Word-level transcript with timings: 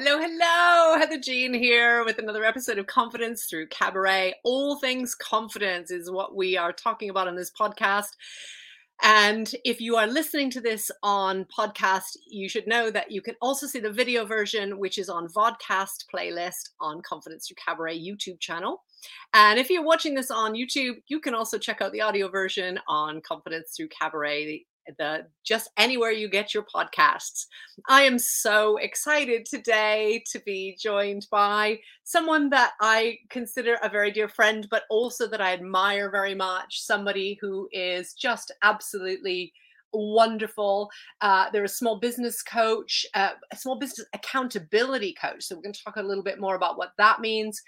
Hello, 0.00 0.16
hello. 0.20 0.96
Heather 0.96 1.18
Jean 1.18 1.52
here 1.52 2.04
with 2.04 2.20
another 2.20 2.44
episode 2.44 2.78
of 2.78 2.86
Confidence 2.86 3.46
Through 3.46 3.66
Cabaret. 3.66 4.32
All 4.44 4.78
things 4.78 5.16
confidence 5.16 5.90
is 5.90 6.08
what 6.08 6.36
we 6.36 6.56
are 6.56 6.72
talking 6.72 7.10
about 7.10 7.26
on 7.26 7.34
this 7.34 7.50
podcast. 7.50 8.10
And 9.02 9.52
if 9.64 9.80
you 9.80 9.96
are 9.96 10.06
listening 10.06 10.50
to 10.50 10.60
this 10.60 10.92
on 11.02 11.46
podcast, 11.46 12.16
you 12.28 12.48
should 12.48 12.68
know 12.68 12.92
that 12.92 13.10
you 13.10 13.20
can 13.20 13.34
also 13.42 13.66
see 13.66 13.80
the 13.80 13.90
video 13.90 14.24
version, 14.24 14.78
which 14.78 14.98
is 14.98 15.08
on 15.08 15.26
Vodcast 15.26 16.04
playlist 16.14 16.70
on 16.80 17.02
Confidence 17.02 17.48
Through 17.48 17.56
Cabaret 17.66 17.98
YouTube 17.98 18.38
channel. 18.38 18.84
And 19.34 19.58
if 19.58 19.68
you're 19.68 19.82
watching 19.82 20.14
this 20.14 20.30
on 20.30 20.52
YouTube, 20.52 20.98
you 21.08 21.18
can 21.18 21.34
also 21.34 21.58
check 21.58 21.82
out 21.82 21.90
the 21.90 22.02
audio 22.02 22.28
version 22.28 22.78
on 22.86 23.20
Confidence 23.22 23.72
Through 23.76 23.88
Cabaret 23.88 24.64
the 24.98 25.26
just 25.44 25.70
anywhere 25.76 26.10
you 26.10 26.28
get 26.28 26.54
your 26.54 26.64
podcasts. 26.64 27.46
I 27.88 28.02
am 28.02 28.18
so 28.18 28.76
excited 28.78 29.44
today 29.44 30.22
to 30.32 30.40
be 30.40 30.76
joined 30.80 31.26
by 31.30 31.80
someone 32.04 32.50
that 32.50 32.72
I 32.80 33.18
consider 33.30 33.76
a 33.82 33.88
very 33.88 34.10
dear 34.10 34.28
friend, 34.28 34.66
but 34.70 34.84
also 34.90 35.26
that 35.28 35.40
I 35.40 35.52
admire 35.52 36.10
very 36.10 36.34
much. 36.34 36.80
Somebody 36.80 37.38
who 37.40 37.68
is 37.72 38.14
just 38.14 38.52
absolutely 38.62 39.52
wonderful. 39.92 40.90
Uh, 41.20 41.50
they're 41.50 41.64
a 41.64 41.68
small 41.68 41.98
business 41.98 42.42
coach, 42.42 43.06
uh, 43.14 43.30
a 43.50 43.56
small 43.56 43.78
business 43.78 44.06
accountability 44.14 45.14
coach. 45.20 45.44
So 45.44 45.56
we're 45.56 45.62
going 45.62 45.72
to 45.72 45.84
talk 45.84 45.96
a 45.96 46.02
little 46.02 46.24
bit 46.24 46.40
more 46.40 46.56
about 46.56 46.78
what 46.78 46.92
that 46.98 47.20
means. 47.20 47.62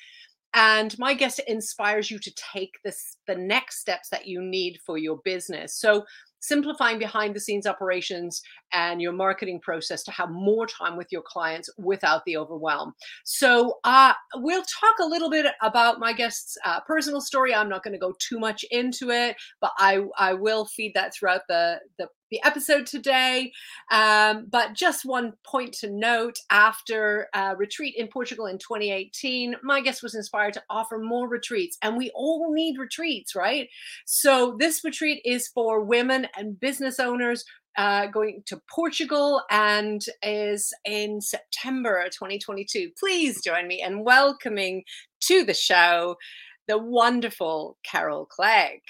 And 0.55 0.99
my 0.99 1.15
guest 1.15 1.41
inspires 1.47 2.11
you 2.11 2.19
to 2.19 2.35
take 2.35 2.79
this 2.85 3.19
the 3.27 3.37
next 3.37 3.81
steps 3.81 4.09
that 4.09 4.27
you 4.27 4.43
need 4.43 4.81
for 4.85 4.99
your 4.99 5.21
business. 5.25 5.77
So 5.77 6.05
simplifying 6.41 6.99
behind 6.99 7.35
the 7.35 7.41
scenes 7.41 7.67
operations 7.67 8.43
and 8.73 9.01
your 9.01 9.13
marketing 9.13 9.61
process 9.61 10.03
to 10.03 10.11
have 10.11 10.31
more 10.31 10.67
time 10.67 10.97
with 10.97 11.09
your 11.11 11.23
clients 11.23 11.71
without 11.79 12.23
the 12.25 12.37
overwhelm. 12.37 12.93
So, 13.25 13.79
uh, 13.85 14.15
we'll 14.37 14.63
talk 14.63 14.99
a 15.01 15.07
little 15.07 15.31
bit 15.31 15.47
about 15.63 16.01
my 16.01 16.13
guest's 16.13 16.57
uh, 16.65 16.81
personal 16.81 17.21
story. 17.21 17.55
I'm 17.55 17.69
not 17.69 17.83
going 17.83 17.93
to 17.93 17.99
go 17.99 18.15
too 18.19 18.39
much 18.39 18.65
into 18.71 19.11
it, 19.11 19.37
but 19.61 19.73
I, 19.79 20.05
I 20.19 20.35
will 20.35 20.65
feed 20.65 20.93
that 20.95 21.15
throughout 21.15 21.43
the, 21.49 21.81
the 21.99 22.09
the 22.31 22.41
episode 22.45 22.87
today. 22.87 23.53
Um, 23.91 24.47
but 24.51 24.75
just 24.75 25.05
one 25.05 25.35
point 25.45 25.73
to 25.75 25.91
note 25.91 26.39
after 26.51 27.29
a 27.35 27.57
retreat 27.57 27.95
in 27.97 28.09
Portugal 28.09 28.47
in 28.47 28.59
2018, 28.59 29.57
my 29.63 29.81
guest 29.81 30.03
was 30.03 30.15
inspired 30.15 30.55
to 30.55 30.63
offer 30.71 30.99
more 30.99 31.29
retreats, 31.29 31.77
and 31.83 31.97
we 31.97 32.11
all 32.15 32.53
need 32.53 32.79
retreats, 32.79 33.35
right? 33.35 33.69
So, 34.05 34.57
this 34.59 34.85
retreat 34.85 35.23
is 35.25 35.49
for 35.49 35.83
women 35.83 36.27
and 36.37 36.59
business 36.59 36.99
owners 36.99 37.45
uh, 37.77 38.07
going 38.07 38.43
to 38.47 38.61
Portugal 38.73 39.43
and 39.51 40.05
is 40.23 40.73
in 40.85 41.21
September 41.21 42.05
2022. 42.11 42.91
Please 42.99 43.43
join 43.43 43.67
me 43.69 43.83
in 43.83 44.05
welcoming 44.05 44.83
to 45.21 45.45
the 45.45 45.55
show 45.55 46.17
the 46.69 46.79
wonderful 46.79 47.77
Carol 47.83 48.27
Clegg. 48.27 48.81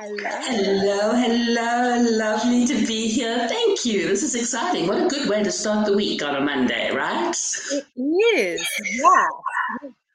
Hello. 0.00 0.30
Hello, 0.44 1.12
hello. 1.16 2.00
Lovely 2.08 2.64
to 2.66 2.86
be 2.86 3.08
here. 3.08 3.48
Thank 3.48 3.84
you. 3.84 4.06
This 4.06 4.22
is 4.22 4.36
exciting. 4.36 4.86
What 4.86 5.02
a 5.02 5.08
good 5.08 5.28
way 5.28 5.42
to 5.42 5.50
start 5.50 5.86
the 5.86 5.92
week 5.92 6.22
on 6.22 6.36
a 6.36 6.40
Monday, 6.40 6.92
right? 6.92 7.34
It 7.72 7.84
is. 8.36 8.64
Yeah. 8.92 9.26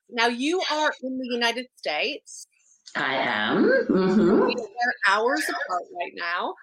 Now 0.09 0.27
you 0.27 0.61
are 0.71 0.93
in 1.03 1.17
the 1.17 1.27
United 1.27 1.67
States. 1.75 2.47
I 2.95 3.15
am. 3.15 3.65
Mm-hmm. 3.89 4.45
We 4.45 4.55
are 4.55 4.93
hours 5.09 5.43
apart 5.49 5.83
right 5.99 6.13
now. 6.15 6.53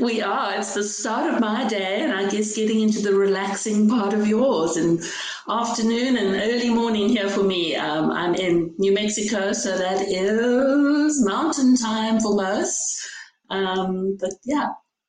We 0.00 0.22
are. 0.22 0.58
It's 0.58 0.74
the 0.74 0.84
start 0.84 1.32
of 1.32 1.40
my 1.40 1.68
day, 1.68 2.02
and 2.02 2.12
I 2.12 2.28
guess 2.28 2.56
getting 2.56 2.80
into 2.80 3.00
the 3.00 3.12
relaxing 3.12 3.88
part 3.88 4.14
of 4.14 4.26
yours. 4.26 4.76
And 4.76 5.00
afternoon 5.48 6.16
and 6.16 6.34
early 6.36 6.70
morning 6.70 7.08
here 7.08 7.28
for 7.28 7.42
me. 7.42 7.76
Um, 7.76 8.10
I'm 8.10 8.34
in 8.34 8.74
New 8.78 8.92
Mexico, 8.92 9.52
so 9.52 9.76
that 9.76 10.08
is 10.08 11.24
mountain 11.24 11.76
time 11.76 12.20
for 12.20 12.34
most. 12.34 13.06
Um, 13.50 14.16
but 14.18 14.32
yeah, 14.44 14.68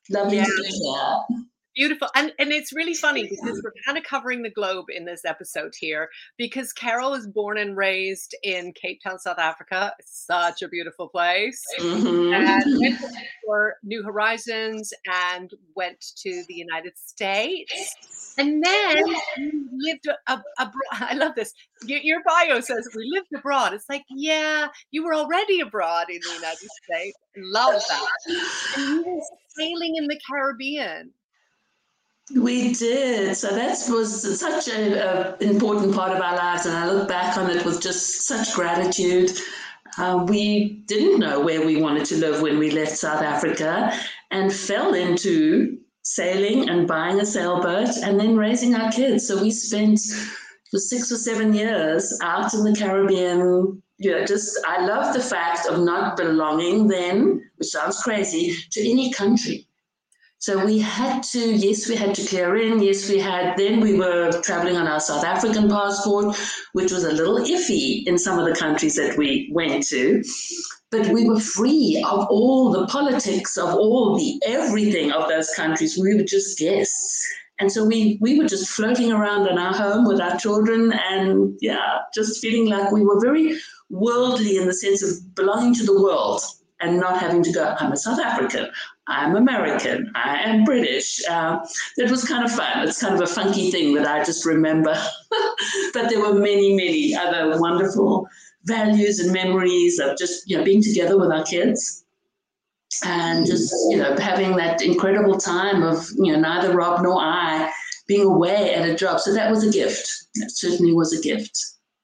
lovely 0.09 0.37
yeah. 0.37 0.45
to 0.45 0.61
be 0.61 0.69
here 0.69 1.48
beautiful 1.79 2.09
and 2.13 2.33
and 2.37 2.51
it's 2.51 2.73
really 2.73 2.93
funny 2.93 3.25
because 3.25 3.61
we're 3.63 3.71
kind 3.85 3.97
of 3.97 4.03
covering 4.03 4.41
the 4.41 4.49
globe 4.49 4.87
in 4.89 5.05
this 5.05 5.23
episode 5.23 5.71
here 5.79 6.09
because 6.37 6.73
carol 6.73 7.11
was 7.11 7.25
born 7.25 7.57
and 7.57 7.77
raised 7.77 8.35
in 8.43 8.73
cape 8.73 8.99
town 9.01 9.17
south 9.17 9.39
africa. 9.39 9.93
Such 10.03 10.61
a 10.61 10.67
beautiful 10.67 11.07
place. 11.07 11.63
Mm-hmm. 11.79 12.33
and 12.33 12.79
went 12.81 12.99
for 13.45 13.75
new 13.81 14.03
horizons 14.03 14.91
and 15.33 15.49
went 15.73 16.03
to 16.17 16.43
the 16.49 16.53
united 16.53 16.97
states. 16.97 17.95
And 18.37 18.61
then 18.61 19.03
lived 19.77 20.05
abroad 20.27 20.73
i 20.91 21.13
love 21.13 21.33
this. 21.35 21.53
Your, 21.85 21.99
your 22.01 22.19
bio 22.27 22.59
says 22.59 22.89
we 22.93 23.09
lived 23.13 23.29
abroad. 23.33 23.73
It's 23.73 23.87
like 23.87 24.03
yeah 24.09 24.67
you 24.91 25.05
were 25.05 25.15
already 25.15 25.61
abroad 25.61 26.07
in 26.09 26.19
the 26.19 26.33
united 26.33 26.69
states. 26.83 27.17
Love 27.37 27.81
that. 27.87 28.07
And 28.75 28.87
you 28.89 29.03
were 29.05 29.21
sailing 29.55 29.95
in 29.95 30.07
the 30.07 30.19
caribbean 30.29 31.13
we 32.35 32.73
did. 32.73 33.35
So 33.35 33.49
that 33.49 33.77
was 33.89 34.39
such 34.39 34.67
an 34.67 35.35
important 35.39 35.95
part 35.95 36.11
of 36.11 36.21
our 36.21 36.35
lives, 36.35 36.65
and 36.65 36.75
I 36.75 36.91
look 36.91 37.07
back 37.07 37.37
on 37.37 37.49
it 37.49 37.65
with 37.65 37.81
just 37.81 38.21
such 38.21 38.53
gratitude. 38.53 39.31
Uh, 39.97 40.25
we 40.27 40.83
didn't 40.85 41.19
know 41.19 41.39
where 41.39 41.65
we 41.65 41.81
wanted 41.81 42.05
to 42.05 42.17
live 42.17 42.41
when 42.41 42.59
we 42.59 42.71
left 42.71 42.91
South 42.91 43.21
Africa 43.21 43.91
and 44.31 44.53
fell 44.53 44.93
into 44.93 45.79
sailing 46.03 46.69
and 46.69 46.87
buying 46.87 47.19
a 47.19 47.25
sailboat 47.25 47.89
and 48.03 48.19
then 48.19 48.37
raising 48.37 48.75
our 48.75 48.91
kids. 48.91 49.27
So 49.27 49.41
we 49.41 49.51
spent 49.51 49.99
for 50.71 50.77
six 50.77 51.11
or 51.11 51.17
seven 51.17 51.53
years 51.53 52.17
out 52.21 52.53
in 52.53 52.63
the 52.63 52.75
Caribbean. 52.75 53.81
You 53.97 54.11
know, 54.11 54.25
just 54.25 54.57
I 54.65 54.85
love 54.85 55.13
the 55.13 55.21
fact 55.21 55.67
of 55.67 55.83
not 55.83 56.15
belonging 56.15 56.87
then, 56.87 57.49
which 57.57 57.69
sounds 57.69 58.01
crazy, 58.01 58.55
to 58.71 58.89
any 58.89 59.11
country. 59.11 59.67
So 60.41 60.65
we 60.65 60.79
had 60.79 61.21
to, 61.23 61.53
yes, 61.53 61.89
we 61.89 61.97
had 61.97 62.15
to 62.15 62.25
clear 62.25 62.55
in. 62.55 62.81
Yes, 62.81 63.09
we 63.09 63.19
had, 63.19 63.57
then 63.57 63.81
we 63.81 63.95
were 63.95 64.31
traveling 64.41 64.77
on 64.77 64.87
our 64.87 65.01
South 65.01 65.25
African 65.25 65.69
passport, 65.69 66.37
which 66.71 66.93
was 66.93 67.03
a 67.03 67.11
little 67.11 67.39
iffy 67.39 68.07
in 68.07 68.17
some 68.17 68.39
of 68.39 68.45
the 68.45 68.55
countries 68.55 68.95
that 68.95 69.17
we 69.17 69.49
went 69.51 69.85
to. 69.87 70.23
But 70.91 71.07
we 71.07 71.25
were 71.25 71.41
free 71.41 72.01
of 72.07 72.25
all 72.29 72.71
the 72.71 72.87
politics, 72.87 73.57
of 73.57 73.75
all 73.75 74.17
the 74.17 74.41
everything 74.45 75.11
of 75.11 75.27
those 75.27 75.49
countries. 75.55 75.97
We 75.97 76.15
were 76.15 76.23
just 76.23 76.57
guests. 76.57 77.27
And 77.59 77.69
so 77.69 77.83
we, 77.83 78.17
we 78.21 78.39
were 78.39 78.47
just 78.47 78.69
floating 78.69 79.11
around 79.11 79.47
in 79.47 79.57
our 79.57 79.73
home 79.73 80.07
with 80.07 80.21
our 80.21 80.37
children 80.37 80.93
and, 80.93 81.57
yeah, 81.59 81.97
just 82.13 82.39
feeling 82.39 82.69
like 82.69 82.93
we 82.93 83.03
were 83.03 83.19
very 83.19 83.59
worldly 83.89 84.55
in 84.55 84.67
the 84.67 84.73
sense 84.73 85.03
of 85.03 85.35
belonging 85.35 85.73
to 85.75 85.85
the 85.85 86.01
world 86.01 86.41
and 86.79 86.99
not 86.99 87.19
having 87.19 87.43
to 87.43 87.51
go, 87.51 87.75
I'm 87.79 87.91
a 87.91 87.97
South 87.97 88.19
African, 88.19 88.69
I'm 89.07 89.35
American, 89.35 90.11
I 90.15 90.37
am 90.43 90.63
British. 90.63 91.21
Uh, 91.29 91.59
it 91.97 92.09
was 92.09 92.23
kind 92.23 92.45
of 92.45 92.51
fun. 92.51 92.87
It's 92.87 93.01
kind 93.01 93.15
of 93.15 93.21
a 93.21 93.27
funky 93.27 93.71
thing 93.71 93.93
that 93.95 94.07
I 94.07 94.23
just 94.23 94.45
remember. 94.45 94.93
but 95.93 96.09
there 96.09 96.19
were 96.19 96.33
many, 96.33 96.75
many 96.75 97.15
other 97.15 97.59
wonderful 97.59 98.27
values 98.63 99.19
and 99.19 99.31
memories 99.31 99.99
of 99.99 100.17
just 100.17 100.49
you 100.49 100.57
know 100.57 100.63
being 100.63 100.83
together 100.83 101.17
with 101.17 101.31
our 101.31 101.43
kids 101.43 102.03
and 103.05 103.45
just 103.45 103.73
you 103.89 103.97
know 103.97 104.15
having 104.17 104.55
that 104.57 104.81
incredible 104.81 105.37
time 105.37 105.83
of 105.83 106.09
you 106.17 106.31
know 106.31 106.39
neither 106.39 106.75
Rob 106.75 107.01
nor 107.01 107.19
I 107.19 107.71
being 108.07 108.25
away 108.25 108.73
at 108.73 108.89
a 108.89 108.95
job. 108.95 109.19
So 109.19 109.33
that 109.33 109.49
was 109.49 109.63
a 109.63 109.71
gift. 109.71 110.27
That 110.35 110.51
certainly 110.51 110.93
was 110.93 111.13
a 111.13 111.21
gift. 111.21 111.57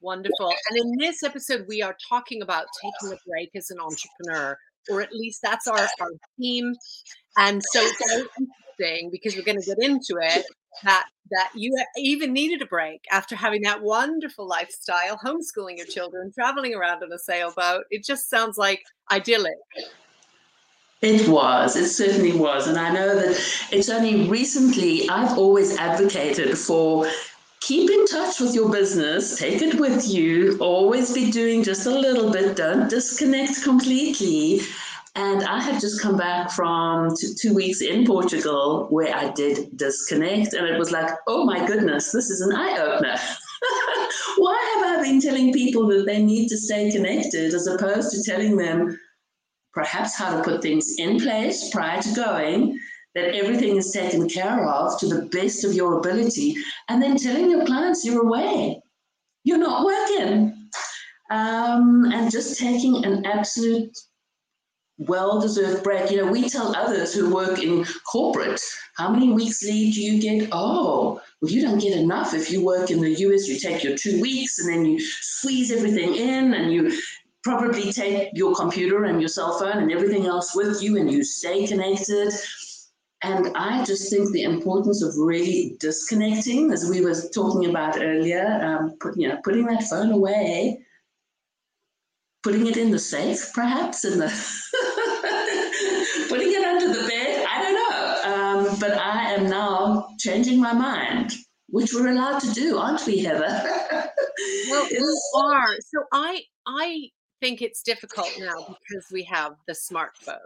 Wonderful. 0.06 0.54
And 0.70 0.78
in 0.78 0.98
this 1.00 1.24
episode, 1.24 1.66
we 1.68 1.82
are 1.82 1.98
talking 2.08 2.44
about 2.44 2.68
taking 2.80 3.12
a 3.12 3.20
break 3.28 3.50
as 3.56 3.72
an 3.72 3.80
entrepreneur 3.80 4.56
or 4.90 5.02
at 5.02 5.12
least 5.12 5.42
that's 5.42 5.68
our, 5.68 5.80
our 6.00 6.12
theme. 6.40 6.76
And 7.38 7.60
so 7.72 7.80
it's 7.82 8.14
very 8.14 8.28
interesting 8.40 9.10
because 9.12 9.36
we're 9.36 9.44
going 9.44 9.60
to 9.60 9.66
get 9.66 9.82
into 9.82 10.18
it 10.22 10.46
that 10.84 11.06
that 11.32 11.50
you 11.56 11.76
even 11.98 12.34
needed 12.34 12.62
a 12.62 12.68
break 12.68 13.04
after 13.12 13.36
having 13.36 13.64
that 13.64 13.82
wonderful 13.82 14.48
lifestyle, 14.48 15.18
homeschooling 15.18 15.78
your 15.78 15.88
children, 15.88 16.32
traveling 16.32 16.76
around 16.76 17.02
on 17.02 17.12
a 17.12 17.18
sailboat. 17.18 17.86
It 17.90 18.06
just 18.06 18.30
sounds 18.30 18.60
like 18.60 18.84
idyllic. 19.12 19.58
It 21.02 21.28
was, 21.28 21.76
it 21.76 21.90
certainly 21.90 22.38
was. 22.38 22.68
And 22.68 22.78
I 22.78 22.92
know 22.92 23.16
that 23.16 23.40
it's 23.72 23.90
only 23.90 24.28
recently 24.28 25.10
I've 25.10 25.36
always 25.36 25.76
advocated 25.78 26.56
for 26.60 27.08
keep 27.62 27.90
in 27.90 28.06
touch 28.06 28.40
with 28.40 28.54
your 28.54 28.70
business, 28.72 29.38
take 29.38 29.62
it 29.62 29.80
with 29.80 30.08
you, 30.08 30.58
always 30.60 31.14
be 31.14 31.32
doing 31.32 31.64
just 31.64 31.86
a 31.88 31.92
little 31.92 32.32
bit, 32.32 32.56
don't 32.56 32.90
disconnect 32.90 33.64
completely. 33.64 34.62
And 35.18 35.44
I 35.44 35.62
have 35.62 35.80
just 35.80 36.02
come 36.02 36.18
back 36.18 36.52
from 36.52 37.16
two, 37.16 37.34
two, 37.34 37.54
weeks 37.54 37.82
in 37.82 38.06
Portugal 38.06 38.88
where 38.90 39.16
I 39.16 39.32
did 39.32 39.78
disconnect, 39.78 40.54
and 40.54 40.68
it 40.68 40.78
was 40.78 40.92
like, 40.92 41.10
oh 41.28 41.46
my 41.46 41.66
goodness, 41.66 42.12
this 42.12 42.30
is 42.30 42.42
an 42.42 42.54
eye 42.54 42.78
opener. 42.80 43.16
Why 44.38 44.74
have 44.76 45.00
I 45.00 45.04
been 45.04 45.22
telling 45.22 45.54
people 45.54 45.88
that 45.88 46.06
they 46.06 46.22
need 46.22 46.50
to 46.50 46.58
stay 46.58 46.92
connected 46.92 47.54
as 47.54 47.68
opposed 47.68 48.12
to 48.12 48.24
telling 48.24 48.58
them 48.58 49.00
perhaps 49.74 50.18
how 50.18 50.36
to 50.36 50.44
put 50.44 50.62
things 50.62 50.96
in 50.98 51.20
place 51.20 51.70
prior 51.70 52.02
to 52.02 52.14
going? 52.14 52.78
That 53.16 53.34
everything 53.34 53.78
is 53.78 53.92
taken 53.92 54.30
care 54.30 54.68
of 54.68 55.00
to 55.00 55.08
the 55.08 55.26
best 55.28 55.64
of 55.64 55.74
your 55.74 56.00
ability, 56.00 56.56
and 56.90 57.02
then 57.02 57.18
telling 57.18 57.50
your 57.50 57.66
clients 57.66 58.06
you're 58.06 58.22
away, 58.22 58.82
you're 59.44 59.58
not 59.58 59.86
working, 59.86 60.70
um, 61.32 62.06
and 62.14 62.30
just 62.30 62.60
taking 62.60 63.04
an 63.06 63.26
absolute 63.26 63.98
well 64.98 65.40
deserved 65.42 65.84
break. 65.84 66.12
You 66.12 66.18
know, 66.18 66.32
we 66.32 66.50
tell 66.50 66.76
others 66.76 67.14
who 67.14 67.34
work 67.34 67.62
in 67.62 67.86
corporate, 68.12 68.62
how 68.98 69.10
many 69.10 69.32
weeks 69.32 69.64
leave 69.64 69.94
do 69.94 70.02
you 70.02 70.22
get? 70.22 70.50
Oh, 70.52 71.22
well, 71.42 71.52
you 71.52 71.62
don't 71.62 71.80
get 71.80 71.98
enough. 71.98 72.34
If 72.34 72.52
you 72.52 72.64
work 72.64 72.92
in 72.92 73.02
the 73.02 73.14
US, 73.14 73.48
you 73.48 73.60
take 73.60 73.84
your 73.84 73.98
two 73.98 74.22
weeks 74.22 74.60
and 74.60 74.70
then 74.70 74.86
you 74.86 75.00
squeeze 75.00 75.72
everything 75.72 76.16
in 76.16 76.54
and 76.54 76.72
you 76.72 76.98
probably 77.44 77.92
take 77.92 78.30
your 78.34 78.56
computer 78.56 79.06
and 79.06 79.22
your 79.22 79.28
cell 79.28 79.60
phone 79.60 79.78
and 79.78 79.92
everything 79.92 80.26
else 80.26 80.56
with 80.56 80.82
you 80.82 80.98
and 80.98 81.12
you 81.12 81.24
stay 81.24 81.68
connected. 81.68 82.34
And 83.26 83.56
I 83.56 83.84
just 83.86 84.12
think 84.12 84.32
the 84.32 84.44
importance 84.44 85.02
of 85.02 85.16
really 85.18 85.78
disconnecting, 85.80 86.72
as 86.72 86.90
we 86.90 87.02
were 87.02 87.16
talking 87.34 87.70
about 87.70 88.02
earlier, 88.02 88.46
um, 88.64 88.98
put, 89.00 89.18
you 89.18 89.28
know, 89.28 89.40
putting 89.44 89.66
that 89.66 89.84
phone 89.84 90.12
away 90.12 90.86
putting 92.46 92.68
it 92.68 92.78
in 92.78 92.92
the 92.92 93.00
safe, 93.00 93.52
perhaps, 93.56 94.06
in 94.06 94.20
the 94.20 94.28
putting 96.30 96.52
it 96.52 96.64
under 96.64 96.90
the 96.90 97.08
bed. 97.08 97.44
I 97.50 97.60
don't 97.60 97.74
know. 97.74 98.70
Um, 98.70 98.80
but 98.80 98.92
I 98.92 99.34
am 99.34 99.50
now 99.50 100.10
changing 100.20 100.62
my 100.62 100.72
mind, 100.72 101.34
which 101.70 101.92
we're 101.92 102.12
allowed 102.12 102.38
to 102.42 102.54
do, 102.54 102.78
aren't 102.78 103.04
we, 103.08 103.24
Heather? 103.24 103.48
well, 104.70 104.88
we 104.92 105.22
are. 105.38 105.76
So 105.80 106.04
I 106.14 106.44
I 106.68 107.10
think 107.42 107.64
it's 107.64 107.82
difficult 107.82 108.30
now 108.38 108.68
because 108.68 109.08
we 109.12 109.24
have 109.24 109.56
the 109.66 109.74
smartphone. 109.74 110.38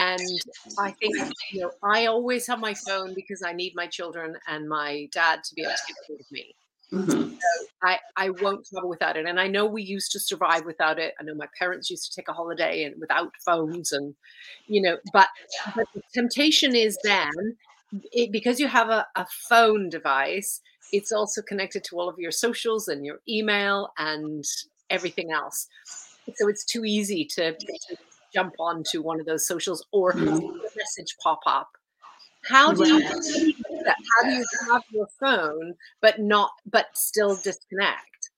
And 0.00 0.40
I 0.78 0.92
think, 0.92 1.14
you 1.52 1.60
know, 1.60 1.70
I 1.82 2.06
always 2.06 2.46
have 2.46 2.58
my 2.58 2.72
phone 2.72 3.12
because 3.14 3.42
I 3.42 3.52
need 3.52 3.74
my 3.76 3.86
children 3.86 4.36
and 4.48 4.66
my 4.66 5.08
dad 5.12 5.44
to 5.44 5.54
be 5.54 5.62
able 5.62 5.72
to 5.72 5.78
get 5.88 5.96
hold 6.06 6.20
of 6.20 6.32
me. 6.32 6.54
Mm-hmm. 6.90 7.30
So 7.32 7.66
I, 7.82 7.98
I 8.16 8.30
won't 8.30 8.66
travel 8.66 8.88
without 8.88 9.16
it. 9.16 9.26
And 9.26 9.38
I 9.38 9.46
know 9.46 9.66
we 9.66 9.82
used 9.82 10.10
to 10.12 10.18
survive 10.18 10.64
without 10.64 10.98
it. 10.98 11.14
I 11.20 11.22
know 11.22 11.34
my 11.34 11.48
parents 11.58 11.90
used 11.90 12.10
to 12.10 12.16
take 12.16 12.28
a 12.28 12.32
holiday 12.32 12.84
and 12.84 12.98
without 12.98 13.30
phones 13.44 13.92
and, 13.92 14.14
you 14.66 14.80
know, 14.80 14.96
but, 15.12 15.28
but 15.76 15.86
the 15.94 16.02
temptation 16.14 16.74
is 16.74 16.98
then 17.04 17.30
it, 18.12 18.32
because 18.32 18.58
you 18.58 18.68
have 18.68 18.88
a, 18.88 19.06
a 19.16 19.26
phone 19.48 19.90
device, 19.90 20.62
it's 20.92 21.12
also 21.12 21.42
connected 21.42 21.84
to 21.84 21.96
all 21.96 22.08
of 22.08 22.18
your 22.18 22.32
socials 22.32 22.88
and 22.88 23.04
your 23.04 23.20
email 23.28 23.92
and 23.98 24.44
everything 24.88 25.30
else. 25.30 25.68
So 26.34 26.48
it's 26.48 26.64
too 26.64 26.84
easy 26.84 27.24
to, 27.36 27.52
to 27.52 27.96
jump 28.32 28.54
onto 28.58 29.02
one 29.02 29.20
of 29.20 29.26
those 29.26 29.46
socials 29.46 29.84
or 29.92 30.10
a 30.10 30.16
message 30.16 31.16
pop 31.22 31.40
up 31.46 31.70
how 32.42 32.72
do 32.72 32.86
you, 32.86 33.02
how 33.06 33.20
do 33.20 33.46
you 33.46 33.52
do 33.52 33.82
that? 33.84 33.96
How 34.16 34.28
do 34.28 34.36
you 34.36 34.44
have 34.70 34.82
your 34.90 35.06
phone 35.18 35.74
but 36.00 36.18
not 36.18 36.50
but 36.70 36.86
still 36.96 37.36
disconnect? 37.36 38.30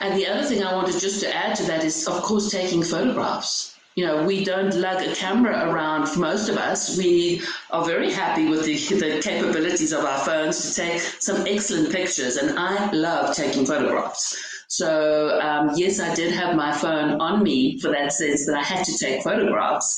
And 0.00 0.18
the 0.18 0.26
other 0.26 0.42
thing 0.42 0.62
I 0.62 0.74
wanted 0.74 0.98
just 1.00 1.20
to 1.20 1.34
add 1.34 1.56
to 1.56 1.62
that 1.64 1.84
is, 1.84 2.06
of 2.08 2.22
course, 2.22 2.50
taking 2.50 2.82
photographs. 2.82 3.76
You 3.94 4.06
know, 4.06 4.24
we 4.24 4.42
don't 4.42 4.74
lug 4.74 5.02
a 5.06 5.14
camera 5.14 5.70
around 5.70 6.06
for 6.06 6.20
most 6.20 6.48
of 6.48 6.56
us. 6.56 6.96
We 6.96 7.42
are 7.70 7.84
very 7.84 8.10
happy 8.10 8.48
with 8.48 8.64
the, 8.64 8.76
the 8.76 9.20
capabilities 9.20 9.92
of 9.92 10.04
our 10.04 10.18
phones 10.24 10.60
to 10.62 10.74
take 10.74 11.00
some 11.00 11.46
excellent 11.46 11.92
pictures, 11.92 12.36
and 12.36 12.58
I 12.58 12.90
love 12.92 13.36
taking 13.36 13.66
photographs. 13.66 14.51
So, 14.72 15.38
um, 15.40 15.72
yes, 15.76 16.00
I 16.00 16.14
did 16.14 16.32
have 16.32 16.56
my 16.56 16.72
phone 16.72 17.20
on 17.20 17.42
me 17.42 17.78
for 17.78 17.90
that 17.90 18.10
sense 18.10 18.46
that 18.46 18.56
I 18.56 18.62
had 18.62 18.82
to 18.86 18.96
take 18.96 19.22
photographs. 19.22 19.94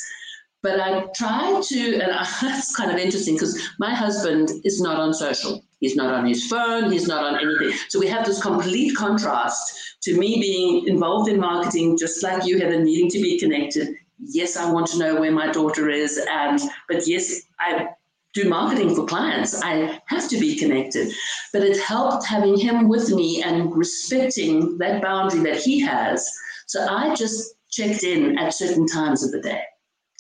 But 0.64 0.80
I 0.80 1.06
try 1.14 1.60
to, 1.64 2.00
and 2.00 2.10
that's 2.42 2.74
kind 2.74 2.90
of 2.90 2.96
interesting 2.96 3.36
because 3.36 3.56
my 3.78 3.94
husband 3.94 4.50
is 4.64 4.80
not 4.80 4.98
on 4.98 5.14
social. 5.14 5.64
He's 5.78 5.94
not 5.94 6.12
on 6.12 6.26
his 6.26 6.48
phone. 6.48 6.90
He's 6.90 7.06
not 7.06 7.22
on 7.22 7.38
anything. 7.38 7.78
So 7.88 8.00
we 8.00 8.08
have 8.08 8.26
this 8.26 8.42
complete 8.42 8.96
contrast 8.96 9.96
to 10.02 10.18
me 10.18 10.40
being 10.40 10.88
involved 10.88 11.30
in 11.30 11.38
marketing, 11.38 11.96
just 11.96 12.20
like 12.24 12.44
you, 12.44 12.58
Heather, 12.58 12.82
needing 12.82 13.08
to 13.10 13.22
be 13.22 13.38
connected. 13.38 13.94
Yes, 14.18 14.56
I 14.56 14.72
want 14.72 14.88
to 14.88 14.98
know 14.98 15.20
where 15.20 15.30
my 15.30 15.52
daughter 15.52 15.88
is, 15.88 16.18
and 16.28 16.60
but 16.88 17.06
yes, 17.06 17.42
I 17.60 17.90
do 18.34 18.48
marketing 18.48 18.94
for 18.94 19.06
clients. 19.06 19.62
I 19.62 20.00
have 20.06 20.28
to 20.28 20.38
be 20.38 20.56
connected. 20.56 21.12
But 21.52 21.62
it 21.62 21.80
helped 21.80 22.26
having 22.26 22.58
him 22.58 22.88
with 22.88 23.10
me 23.10 23.42
and 23.42 23.74
respecting 23.74 24.76
that 24.78 25.00
boundary 25.02 25.40
that 25.50 25.60
he 25.60 25.80
has. 25.80 26.28
So 26.66 26.86
I 26.86 27.14
just 27.14 27.54
checked 27.70 28.02
in 28.02 28.38
at 28.38 28.52
certain 28.52 28.86
times 28.86 29.24
of 29.24 29.32
the 29.32 29.40
day 29.40 29.62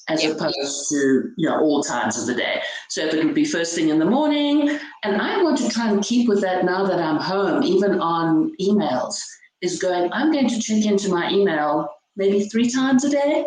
as 0.08 0.22
yep. 0.22 0.36
opposed 0.36 0.90
to 0.90 1.32
you 1.36 1.48
know 1.48 1.60
all 1.60 1.82
times 1.82 2.18
of 2.18 2.26
the 2.26 2.34
day. 2.34 2.60
So 2.88 3.06
if 3.06 3.14
it 3.14 3.24
would 3.24 3.34
be 3.34 3.44
first 3.44 3.74
thing 3.74 3.88
in 3.88 3.98
the 3.98 4.04
morning, 4.04 4.78
and 5.02 5.20
I 5.20 5.42
want 5.42 5.58
to 5.58 5.68
try 5.68 5.90
and 5.90 6.02
keep 6.02 6.28
with 6.28 6.40
that 6.42 6.64
now 6.64 6.84
that 6.84 6.98
I'm 6.98 7.18
home, 7.18 7.62
even 7.62 8.00
on 8.00 8.52
emails, 8.60 9.20
is 9.62 9.80
going. 9.80 10.12
I'm 10.12 10.30
going 10.30 10.48
to 10.48 10.60
check 10.60 10.84
into 10.84 11.08
my 11.08 11.30
email 11.30 11.88
maybe 12.16 12.44
three 12.44 12.70
times 12.70 13.04
a 13.04 13.10
day, 13.10 13.46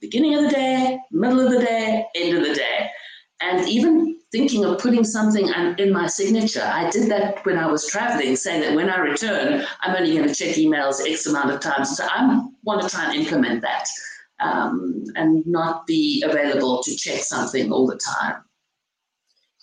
beginning 0.00 0.34
of 0.34 0.44
the 0.44 0.50
day, 0.50 0.98
middle 1.12 1.40
of 1.40 1.52
the 1.52 1.60
day, 1.60 2.04
end 2.14 2.36
of 2.36 2.44
the 2.44 2.54
day, 2.54 2.90
and 3.40 3.68
even 3.68 4.18
thinking 4.32 4.64
of 4.64 4.78
putting 4.78 5.04
something 5.04 5.48
in 5.78 5.92
my 5.92 6.06
signature. 6.06 6.62
I 6.62 6.88
did 6.90 7.10
that 7.10 7.44
when 7.44 7.58
I 7.58 7.66
was 7.66 7.86
traveling, 7.86 8.36
saying 8.36 8.60
that 8.60 8.74
when 8.74 8.88
I 8.88 8.98
return, 8.98 9.64
I'm 9.80 9.96
only 9.96 10.14
going 10.14 10.28
to 10.28 10.34
check 10.34 10.56
emails 10.56 11.00
X 11.04 11.26
amount 11.26 11.50
of 11.50 11.60
times. 11.60 11.96
So 11.96 12.06
I 12.08 12.46
want 12.62 12.82
to 12.82 12.88
try 12.88 13.06
and 13.06 13.14
implement 13.14 13.62
that 13.62 13.86
um, 14.40 15.04
and 15.16 15.44
not 15.46 15.86
be 15.86 16.22
available 16.24 16.82
to 16.82 16.94
check 16.96 17.20
something 17.20 17.72
all 17.72 17.86
the 17.86 17.96
time. 17.98 18.42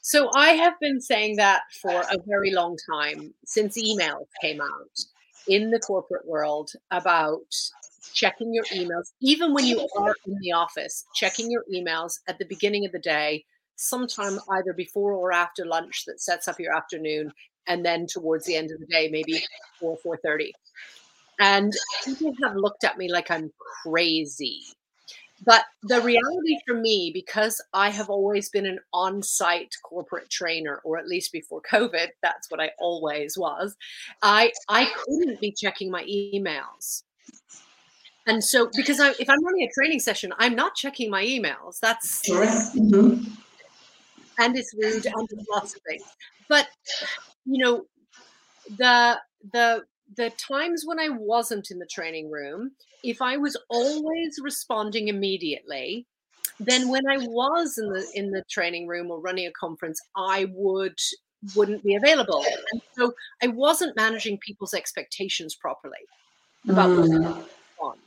So 0.02 0.30
I 0.36 0.50
have 0.52 0.74
been 0.80 1.02
saying 1.02 1.36
that 1.36 1.64
for 1.82 1.92
a 1.92 2.18
very 2.26 2.52
long 2.52 2.78
time 2.90 3.34
since 3.46 3.78
emails 3.78 4.28
came 4.42 4.62
out 4.62 5.00
in 5.48 5.70
the 5.72 5.80
corporate 5.80 6.26
world 6.26 6.72
about 6.92 7.54
checking 8.14 8.54
your 8.54 8.64
emails, 8.66 9.12
even 9.22 9.54
when 9.54 9.66
you 9.66 9.88
are 9.98 10.16
in 10.26 10.38
the 10.42 10.52
office, 10.52 11.06
checking 11.14 11.52
your 11.52 11.64
emails 11.74 12.20
at 12.28 12.40
the 12.40 12.46
beginning 12.46 12.86
of 12.86 12.92
the 12.92 13.00
day, 13.00 13.44
sometime 13.78 14.40
either 14.50 14.74
before 14.74 15.14
or 15.14 15.32
after 15.32 15.66
lunch 15.66 16.04
that 16.06 16.22
sets 16.22 16.50
up 16.50 16.60
your 16.60 16.76
afternoon, 16.76 17.32
and 17.66 17.86
then 17.86 18.06
towards 18.06 18.46
the 18.46 18.56
end 18.56 18.72
of 18.72 18.80
the 18.80 18.86
day, 18.88 19.08
maybe 19.10 19.42
four 19.80 19.98
four 20.04 20.18
thirty. 20.18 20.54
And 21.40 21.74
people 22.04 22.34
have 22.44 22.56
looked 22.56 22.84
at 22.84 22.98
me 22.98 23.12
like 23.12 23.32
I'm 23.32 23.52
crazy. 23.84 24.64
But 25.46 25.66
the 25.84 26.02
reality 26.02 26.58
for 26.66 26.74
me, 26.74 27.12
because 27.14 27.64
I 27.72 27.92
have 27.92 28.10
always 28.10 28.50
been 28.50 28.66
an 28.66 28.80
on 28.92 29.22
site 29.22 29.76
corporate 29.84 30.32
trainer, 30.32 30.82
or 30.84 30.98
at 30.98 31.08
least 31.08 31.32
before 31.32 31.62
COVID, 31.72 32.08
that's 32.24 32.50
what 32.50 32.60
I 32.60 32.72
always 32.80 33.38
was, 33.38 33.76
I, 34.24 34.52
I 34.68 34.92
couldn't 35.06 35.40
be 35.40 35.52
checking 35.52 35.92
my 35.92 36.04
emails. 36.06 37.04
And 38.26 38.44
so, 38.44 38.70
because 38.76 39.00
I, 39.00 39.12
if 39.20 39.30
I'm 39.30 39.46
running 39.46 39.62
a 39.62 39.72
training 39.74 40.00
session, 40.00 40.34
I'm 40.40 40.56
not 40.56 40.74
checking 40.74 41.12
my 41.12 41.24
emails. 41.24 41.80
That's 41.80 42.28
mm-hmm. 42.28 43.32
And 44.38 44.58
it's 44.58 44.74
rude 44.74 45.06
and 45.06 45.30
lots 45.52 45.76
of 45.76 45.82
things. 45.88 46.04
But 46.48 46.68
you 47.46 47.64
know, 47.64 47.86
the 48.78 49.20
the 49.54 49.84
the 50.16 50.32
times 50.32 50.84
when 50.86 51.00
I 51.00 51.10
wasn't 51.10 51.72
in 51.72 51.80
the 51.80 51.88
training 51.88 52.32
room, 52.32 52.72
if 53.04 53.22
I 53.22 53.38
was 53.38 53.58
always 53.70 54.40
responding 54.42 55.10
immediately, 55.10 56.06
then 56.60 56.90
when 56.90 57.08
I 57.08 57.18
was 57.18 57.78
in 57.78 57.90
the 57.90 58.08
in 58.14 58.32
the 58.32 58.44
training 58.50 58.88
room 58.88 59.12
or 59.12 59.20
running 59.20 59.48
a 59.48 59.52
conference, 59.52 60.00
I 60.16 60.48
would 60.54 60.98
wouldn't 61.56 61.84
be 61.84 61.96
available. 61.96 62.44
And 62.72 62.82
so 62.98 63.14
I 63.44 63.48
wasn't 63.48 63.96
managing 63.96 64.40
people's 64.40 64.74
expectations 64.74 65.56
properly 65.56 66.00
about 66.68 66.90
mm. 66.90 67.46
what 67.78 67.98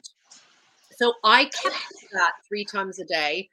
So 0.96 1.14
I 1.24 1.44
kept 1.44 1.76
that 2.12 2.32
three 2.46 2.64
times 2.64 2.98
a 2.98 3.04
day, 3.04 3.48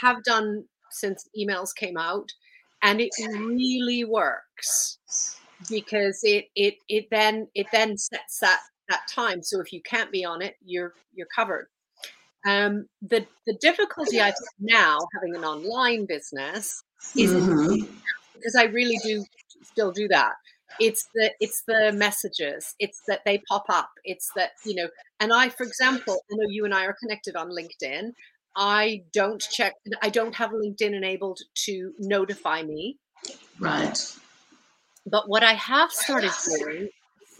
have 0.00 0.22
done 0.22 0.64
since 0.90 1.28
emails 1.38 1.74
came 1.74 1.96
out, 1.96 2.30
and 2.82 3.00
it 3.00 3.10
really 3.38 4.04
works 4.04 4.98
because 5.68 6.20
it 6.22 6.46
it 6.54 6.76
it 6.88 7.08
then 7.10 7.48
it 7.54 7.66
then 7.72 7.96
sets 7.96 8.38
that 8.40 8.60
that 8.88 9.06
time. 9.08 9.42
So 9.42 9.60
if 9.60 9.72
you 9.72 9.80
can't 9.82 10.12
be 10.12 10.24
on 10.24 10.42
it, 10.42 10.56
you're 10.64 10.94
you're 11.14 11.28
covered. 11.34 11.68
Um, 12.46 12.86
the 13.02 13.26
the 13.46 13.56
difficulty 13.60 14.20
I 14.20 14.26
have 14.26 14.34
now 14.60 14.98
having 15.14 15.34
an 15.34 15.44
online 15.44 16.06
business 16.06 16.82
is 17.16 17.32
mm-hmm. 17.32 17.84
because 18.34 18.54
I 18.54 18.64
really 18.64 18.98
do 19.02 19.24
still 19.64 19.90
do 19.90 20.06
that. 20.08 20.34
It's 20.78 21.08
the 21.14 21.32
it's 21.40 21.62
the 21.66 21.92
messages. 21.92 22.74
It's 22.78 23.02
that 23.08 23.22
they 23.24 23.42
pop 23.48 23.64
up. 23.68 23.90
It's 24.04 24.30
that 24.36 24.52
you 24.64 24.74
know. 24.74 24.88
And 25.20 25.32
I, 25.32 25.48
for 25.48 25.64
example, 25.64 26.20
I 26.30 26.36
know 26.36 26.48
you 26.48 26.64
and 26.64 26.74
I 26.74 26.84
are 26.84 26.96
connected 27.00 27.34
on 27.34 27.50
LinkedIn. 27.50 28.12
I 28.56 29.02
don't 29.12 29.40
check. 29.40 29.74
I 30.02 30.08
don't 30.08 30.34
have 30.34 30.50
LinkedIn 30.50 30.94
enabled 30.94 31.40
to 31.66 31.92
notify 31.98 32.62
me. 32.62 32.96
Right. 33.60 33.98
But 35.04 35.28
what 35.28 35.44
I 35.44 35.52
have 35.52 35.92
started 35.92 36.32
doing, 36.58 36.88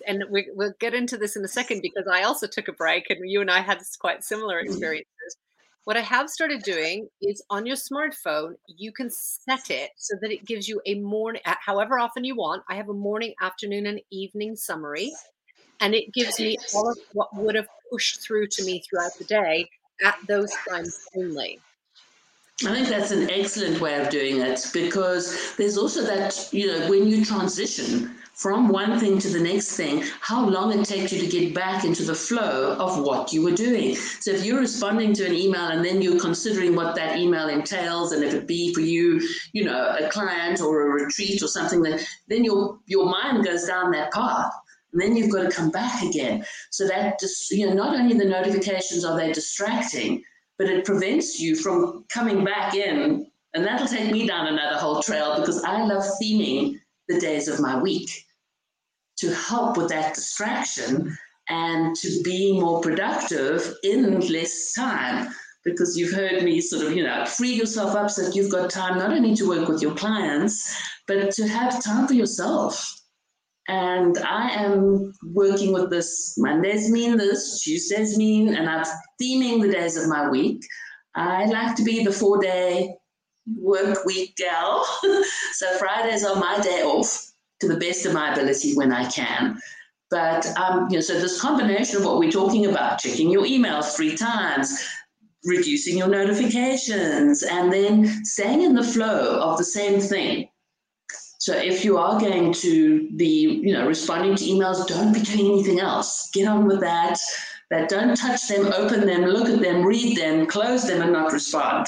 and 0.06 0.24
we, 0.30 0.48
will 0.54 0.74
get 0.78 0.94
into 0.94 1.16
this 1.16 1.34
in 1.34 1.44
a 1.44 1.48
second 1.48 1.80
because 1.80 2.06
I 2.06 2.22
also 2.22 2.46
took 2.46 2.68
a 2.68 2.72
break, 2.72 3.08
and 3.08 3.28
you 3.28 3.40
and 3.40 3.50
I 3.50 3.60
had 3.60 3.78
quite 3.98 4.24
similar 4.24 4.60
mm. 4.60 4.66
experiences. 4.66 5.36
what 5.84 5.96
I 5.96 6.00
have 6.00 6.28
started 6.28 6.62
doing 6.62 7.08
is 7.22 7.42
on 7.48 7.64
your 7.64 7.76
smartphone, 7.76 8.56
you 8.66 8.92
can 8.92 9.08
set 9.10 9.70
it 9.70 9.90
so 9.96 10.16
that 10.20 10.30
it 10.30 10.44
gives 10.44 10.68
you 10.68 10.82
a 10.84 10.96
morning, 10.96 11.40
however 11.44 11.98
often 11.98 12.24
you 12.24 12.36
want. 12.36 12.62
I 12.68 12.74
have 12.74 12.90
a 12.90 12.94
morning, 12.94 13.34
afternoon, 13.40 13.86
and 13.86 14.00
evening 14.10 14.54
summary, 14.54 15.12
and 15.80 15.94
it 15.94 16.12
gives 16.12 16.38
me 16.38 16.58
all 16.74 16.90
of 16.90 16.98
what 17.14 17.34
would 17.36 17.54
have 17.54 17.68
pushed 17.90 18.20
through 18.20 18.48
to 18.48 18.64
me 18.64 18.82
throughout 18.82 19.12
the 19.18 19.24
day 19.24 19.66
at 20.04 20.16
those 20.28 20.52
times 20.68 20.98
only. 21.16 21.60
I 22.64 22.74
think 22.74 22.88
that's 22.88 23.10
an 23.10 23.28
excellent 23.30 23.80
way 23.82 24.00
of 24.00 24.08
doing 24.08 24.40
it 24.40 24.66
because 24.72 25.54
there's 25.56 25.76
also 25.76 26.02
that, 26.04 26.48
you 26.52 26.66
know, 26.66 26.88
when 26.88 27.06
you 27.06 27.22
transition 27.22 28.16
from 28.36 28.68
one 28.68 28.98
thing 28.98 29.18
to 29.18 29.28
the 29.28 29.40
next 29.40 29.76
thing, 29.76 30.02
how 30.20 30.46
long 30.48 30.78
it 30.78 30.84
takes 30.86 31.12
you 31.12 31.20
to 31.20 31.26
get 31.26 31.54
back 31.54 31.84
into 31.84 32.02
the 32.02 32.14
flow 32.14 32.76
of 32.78 33.02
what 33.02 33.32
you 33.32 33.42
were 33.42 33.54
doing. 33.54 33.94
So 33.94 34.30
if 34.30 34.44
you're 34.44 34.60
responding 34.60 35.12
to 35.14 35.26
an 35.26 35.34
email 35.34 35.68
and 35.68 35.84
then 35.84 36.00
you're 36.00 36.20
considering 36.20 36.74
what 36.74 36.94
that 36.96 37.18
email 37.18 37.48
entails, 37.48 38.12
and 38.12 38.22
if 38.22 38.32
it 38.32 38.46
be 38.46 38.72
for 38.72 38.80
you, 38.80 39.26
you 39.52 39.64
know, 39.64 39.96
a 39.98 40.08
client 40.10 40.60
or 40.60 40.82
a 40.82 41.04
retreat 41.04 41.42
or 41.42 41.48
something, 41.48 41.82
then 41.82 41.98
then 42.28 42.44
your 42.44 42.78
your 42.86 43.06
mind 43.06 43.44
goes 43.44 43.66
down 43.66 43.90
that 43.92 44.12
path. 44.12 44.52
And 44.92 45.02
then 45.02 45.16
you've 45.16 45.32
got 45.32 45.42
to 45.42 45.56
come 45.56 45.70
back 45.70 46.02
again. 46.02 46.44
So 46.70 46.86
that 46.86 47.18
just, 47.20 47.50
you 47.50 47.66
know, 47.66 47.74
not 47.74 47.94
only 47.94 48.16
the 48.16 48.24
notifications 48.24 49.04
are 49.04 49.16
they 49.16 49.32
distracting, 49.32 50.22
but 50.58 50.68
it 50.68 50.84
prevents 50.84 51.38
you 51.38 51.56
from 51.56 52.04
coming 52.08 52.44
back 52.44 52.74
in. 52.74 53.26
And 53.54 53.64
that'll 53.64 53.86
take 53.86 54.10
me 54.10 54.26
down 54.26 54.46
another 54.46 54.78
whole 54.78 55.02
trail 55.02 55.38
because 55.38 55.62
I 55.64 55.82
love 55.84 56.04
theming 56.22 56.78
the 57.08 57.20
days 57.20 57.48
of 57.48 57.60
my 57.60 57.80
week 57.80 58.10
to 59.18 59.34
help 59.34 59.76
with 59.76 59.88
that 59.88 60.14
distraction 60.14 61.16
and 61.48 61.96
to 61.96 62.22
be 62.22 62.58
more 62.58 62.80
productive 62.80 63.74
in 63.82 64.20
less 64.28 64.72
time. 64.72 65.32
Because 65.64 65.96
you've 65.98 66.12
heard 66.12 66.44
me 66.44 66.60
sort 66.60 66.86
of, 66.86 66.96
you 66.96 67.02
know, 67.02 67.24
free 67.26 67.52
yourself 67.52 67.96
up 67.96 68.08
so 68.08 68.22
that 68.22 68.36
you've 68.36 68.52
got 68.52 68.70
time 68.70 68.98
not 68.98 69.12
only 69.12 69.34
to 69.34 69.48
work 69.48 69.68
with 69.68 69.82
your 69.82 69.94
clients, 69.94 70.72
but 71.08 71.32
to 71.32 71.48
have 71.48 71.82
time 71.82 72.06
for 72.06 72.14
yourself. 72.14 73.00
And 73.68 74.16
I 74.18 74.50
am 74.50 75.12
working 75.24 75.72
with 75.72 75.90
this 75.90 76.34
Mondays 76.38 76.90
mean 76.90 77.16
this, 77.16 77.62
Tuesdays 77.62 78.16
mean, 78.16 78.54
and 78.54 78.68
I'm 78.68 78.84
theming 79.20 79.60
the 79.60 79.72
days 79.72 79.96
of 79.96 80.08
my 80.08 80.28
week. 80.28 80.64
I 81.16 81.46
like 81.46 81.74
to 81.76 81.82
be 81.82 82.04
the 82.04 82.12
four 82.12 82.40
day 82.40 82.94
work 83.56 84.04
week 84.04 84.36
gal. 84.36 84.84
so 85.52 85.78
Fridays 85.78 86.24
are 86.24 86.36
my 86.36 86.60
day 86.60 86.82
off 86.82 87.32
to 87.60 87.68
the 87.68 87.76
best 87.76 88.06
of 88.06 88.12
my 88.12 88.32
ability 88.32 88.74
when 88.74 88.92
I 88.92 89.08
can. 89.10 89.58
But 90.10 90.46
um, 90.56 90.88
you 90.88 90.98
know, 90.98 91.00
so 91.00 91.18
this 91.18 91.40
combination 91.40 91.96
of 91.96 92.04
what 92.04 92.18
we're 92.18 92.30
talking 92.30 92.66
about, 92.66 93.00
checking 93.00 93.30
your 93.30 93.44
emails 93.44 93.96
three 93.96 94.16
times, 94.16 94.80
reducing 95.44 95.98
your 95.98 96.08
notifications, 96.08 97.42
and 97.42 97.72
then 97.72 98.24
staying 98.24 98.62
in 98.62 98.74
the 98.74 98.84
flow 98.84 99.40
of 99.40 99.58
the 99.58 99.64
same 99.64 100.00
thing 100.00 100.48
so 101.46 101.56
if 101.56 101.84
you 101.84 101.96
are 101.96 102.18
going 102.18 102.52
to 102.54 103.08
be, 103.10 103.60
you 103.62 103.72
know, 103.72 103.86
responding 103.86 104.34
to 104.34 104.44
emails, 104.44 104.84
don't 104.88 105.12
be 105.12 105.20
doing 105.20 105.52
anything 105.52 105.78
else. 105.78 106.28
Get 106.32 106.48
on 106.48 106.66
with 106.66 106.80
that. 106.80 107.16
That 107.70 107.88
don't 107.88 108.16
touch 108.16 108.48
them, 108.48 108.72
open 108.72 109.06
them, 109.06 109.22
look 109.22 109.48
at 109.48 109.60
them, 109.60 109.84
read 109.84 110.16
them, 110.16 110.48
close 110.48 110.88
them, 110.88 111.02
and 111.02 111.12
not 111.12 111.32
respond. 111.32 111.86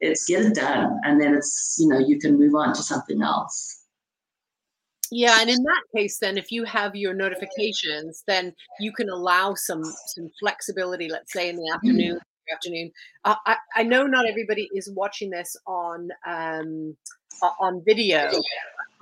It's 0.00 0.26
get 0.26 0.46
it 0.46 0.56
done, 0.56 0.98
and 1.04 1.20
then 1.20 1.32
it's 1.32 1.76
you 1.78 1.86
know 1.86 2.00
you 2.00 2.18
can 2.18 2.36
move 2.36 2.56
on 2.56 2.74
to 2.74 2.82
something 2.82 3.22
else. 3.22 3.84
Yeah, 5.12 5.38
and 5.40 5.48
in 5.48 5.62
that 5.62 5.82
case, 5.94 6.18
then 6.18 6.36
if 6.36 6.50
you 6.50 6.64
have 6.64 6.96
your 6.96 7.14
notifications, 7.14 8.24
then 8.26 8.52
you 8.80 8.92
can 8.92 9.10
allow 9.10 9.54
some 9.54 9.84
some 9.84 10.28
flexibility. 10.40 11.08
Let's 11.08 11.32
say 11.32 11.48
in 11.48 11.54
the 11.54 11.70
afternoon. 11.72 12.16
Mm 12.16 12.22
afternoon. 12.52 12.90
Uh, 13.24 13.34
I, 13.46 13.56
I 13.76 13.82
know 13.82 14.04
not 14.04 14.26
everybody 14.26 14.70
is 14.74 14.90
watching 14.90 15.30
this 15.30 15.56
on 15.66 16.08
um, 16.26 16.96
on 17.60 17.82
video. 17.84 18.30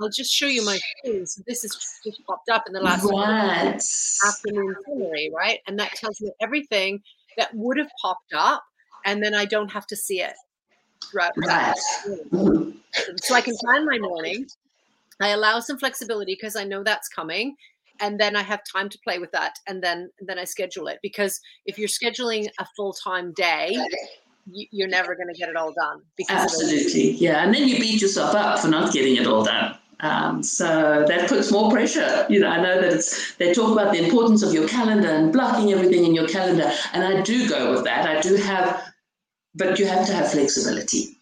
I'll 0.00 0.10
just 0.10 0.32
show 0.32 0.46
you 0.46 0.64
my 0.64 0.78
screen. 0.98 1.26
So 1.26 1.42
this 1.46 1.64
is 1.64 2.00
just 2.04 2.24
popped 2.26 2.50
up 2.50 2.64
in 2.66 2.72
the 2.72 2.80
last 2.80 3.04
right. 3.04 3.80
afternoon 4.26 4.74
summary, 4.86 5.30
right? 5.34 5.60
And 5.66 5.78
that 5.78 5.92
tells 5.92 6.20
me 6.20 6.32
everything 6.40 7.00
that 7.38 7.48
would 7.54 7.78
have 7.78 7.90
popped 8.00 8.34
up, 8.34 8.62
and 9.04 9.22
then 9.22 9.34
I 9.34 9.44
don't 9.44 9.70
have 9.70 9.86
to 9.88 9.96
see 9.96 10.20
it 10.20 10.34
throughout. 11.10 11.32
Right. 11.36 11.74
Mm-hmm. 12.06 12.70
So 13.22 13.34
I 13.34 13.40
can 13.40 13.56
plan 13.56 13.86
my 13.86 13.98
morning. 13.98 14.46
I 15.20 15.28
allow 15.28 15.60
some 15.60 15.78
flexibility 15.78 16.34
because 16.34 16.56
I 16.56 16.64
know 16.64 16.82
that's 16.82 17.08
coming 17.08 17.56
and 18.00 18.18
then 18.20 18.36
I 18.36 18.42
have 18.42 18.60
time 18.70 18.88
to 18.88 18.98
play 19.04 19.18
with 19.18 19.32
that, 19.32 19.58
and 19.66 19.82
then 19.82 20.10
then 20.20 20.38
I 20.38 20.44
schedule 20.44 20.86
it 20.88 20.98
because 21.02 21.40
if 21.64 21.78
you're 21.78 21.88
scheduling 21.88 22.48
a 22.58 22.66
full 22.76 22.92
time 22.92 23.32
day, 23.32 23.76
you, 24.46 24.84
are 24.84 24.88
never 24.88 25.14
going 25.14 25.28
to 25.28 25.34
get 25.34 25.48
it 25.48 25.56
all 25.56 25.72
done. 25.72 26.02
Because 26.16 26.42
Absolutely, 26.42 27.12
yeah, 27.12 27.44
and 27.44 27.54
then 27.54 27.68
you 27.68 27.78
beat 27.78 28.00
yourself 28.00 28.34
up 28.34 28.58
for 28.58 28.68
not 28.68 28.92
getting 28.92 29.16
it 29.16 29.26
all 29.26 29.44
done. 29.44 29.76
Um, 30.00 30.42
so 30.42 31.04
that 31.08 31.28
puts 31.28 31.50
more 31.50 31.70
pressure. 31.70 32.26
You 32.28 32.40
know, 32.40 32.48
I 32.48 32.60
know 32.60 32.80
that 32.80 32.92
it's 32.92 33.34
they 33.36 33.54
talk 33.54 33.72
about 33.72 33.92
the 33.92 34.04
importance 34.04 34.42
of 34.42 34.52
your 34.52 34.68
calendar 34.68 35.08
and 35.08 35.32
blocking 35.32 35.72
everything 35.72 36.04
in 36.04 36.14
your 36.14 36.28
calendar, 36.28 36.70
and 36.92 37.02
I 37.02 37.22
do 37.22 37.48
go 37.48 37.72
with 37.72 37.84
that. 37.84 38.06
I 38.06 38.20
do 38.20 38.36
have, 38.36 38.82
but 39.54 39.78
you 39.78 39.86
have 39.86 40.06
to 40.06 40.12
have 40.12 40.30
flexibility. 40.30 41.16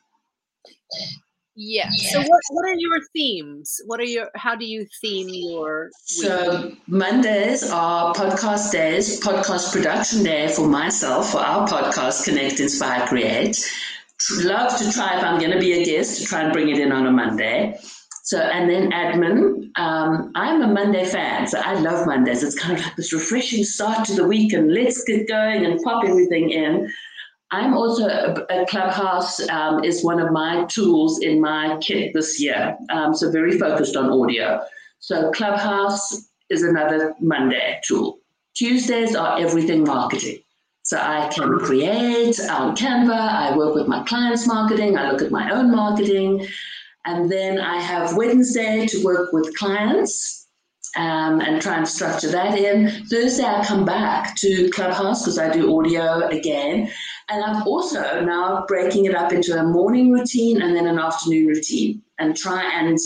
Yeah. 1.56 1.88
So 2.12 2.20
what, 2.20 2.40
what 2.50 2.68
are 2.68 2.74
your 2.74 3.00
themes? 3.12 3.80
What 3.86 4.00
are 4.00 4.04
your 4.04 4.28
how 4.34 4.56
do 4.56 4.66
you 4.66 4.86
theme 5.00 5.28
your 5.30 5.84
week? 5.84 5.92
So 6.04 6.72
Mondays 6.88 7.70
are 7.70 8.12
podcast 8.12 8.72
days, 8.72 9.20
podcast 9.20 9.72
production 9.72 10.24
day 10.24 10.48
for 10.48 10.66
myself, 10.66 11.30
for 11.30 11.38
our 11.38 11.66
podcast 11.66 12.24
Connect 12.24 12.58
Inspire 12.58 13.06
Create. 13.06 13.64
Love 14.38 14.76
to 14.78 14.90
try 14.92 15.16
if 15.16 15.24
I'm 15.24 15.40
gonna 15.40 15.60
be 15.60 15.80
a 15.80 15.84
guest 15.84 16.18
to 16.18 16.24
try 16.24 16.42
and 16.42 16.52
bring 16.52 16.70
it 16.70 16.78
in 16.78 16.90
on 16.90 17.06
a 17.06 17.10
Monday. 17.12 17.78
So 18.24 18.38
and 18.38 18.68
then 18.68 18.90
admin. 18.90 19.70
Um, 19.76 20.32
I'm 20.34 20.62
a 20.62 20.66
Monday 20.66 21.04
fan, 21.04 21.46
so 21.46 21.60
I 21.60 21.74
love 21.74 22.06
Mondays. 22.06 22.42
It's 22.42 22.58
kind 22.58 22.78
of 22.78 22.84
like 22.84 22.96
this 22.96 23.12
refreshing 23.12 23.64
start 23.64 24.06
to 24.06 24.14
the 24.14 24.26
week 24.26 24.52
and 24.52 24.72
let's 24.72 25.04
get 25.04 25.28
going 25.28 25.64
and 25.64 25.80
pop 25.82 26.04
everything 26.04 26.50
in. 26.50 26.92
I'm 27.50 27.74
also 27.74 28.06
a, 28.06 28.32
a 28.50 28.66
Clubhouse 28.66 29.46
um, 29.48 29.84
is 29.84 30.02
one 30.02 30.20
of 30.20 30.32
my 30.32 30.64
tools 30.64 31.20
in 31.20 31.40
my 31.40 31.78
kit 31.80 32.12
this 32.12 32.40
year. 32.40 32.76
Um, 32.90 33.14
so 33.14 33.30
very 33.30 33.58
focused 33.58 33.96
on 33.96 34.10
audio. 34.10 34.60
So 34.98 35.30
Clubhouse 35.30 36.28
is 36.50 36.62
another 36.62 37.14
Monday 37.20 37.80
tool. 37.84 38.18
Tuesdays 38.54 39.14
are 39.14 39.38
everything 39.38 39.84
marketing. 39.84 40.38
So 40.82 40.98
I 40.98 41.30
can 41.32 41.58
create 41.60 42.38
on 42.40 42.76
Canva. 42.76 43.16
I 43.16 43.56
work 43.56 43.74
with 43.74 43.88
my 43.88 44.02
clients' 44.04 44.46
marketing. 44.46 44.98
I 44.98 45.10
look 45.10 45.22
at 45.22 45.30
my 45.30 45.50
own 45.50 45.70
marketing, 45.70 46.46
and 47.06 47.30
then 47.30 47.58
I 47.58 47.80
have 47.80 48.16
Wednesday 48.16 48.86
to 48.86 49.04
work 49.04 49.32
with 49.32 49.56
clients 49.56 50.46
um, 50.96 51.40
and 51.40 51.60
try 51.60 51.78
and 51.78 51.88
structure 51.88 52.28
that 52.28 52.58
in. 52.58 53.06
Thursday, 53.06 53.44
I 53.44 53.64
come 53.64 53.84
back 53.84 54.36
to 54.36 54.70
Clubhouse 54.70 55.22
because 55.22 55.38
I 55.38 55.50
do 55.50 55.78
audio 55.78 56.28
again. 56.28 56.90
And 57.30 57.42
I'm 57.42 57.66
also 57.66 58.20
now 58.20 58.64
breaking 58.66 59.06
it 59.06 59.14
up 59.14 59.32
into 59.32 59.58
a 59.58 59.64
morning 59.64 60.12
routine 60.12 60.60
and 60.60 60.76
then 60.76 60.86
an 60.86 60.98
afternoon 60.98 61.46
routine 61.46 62.02
and 62.18 62.36
try 62.36 62.62
and 62.62 62.98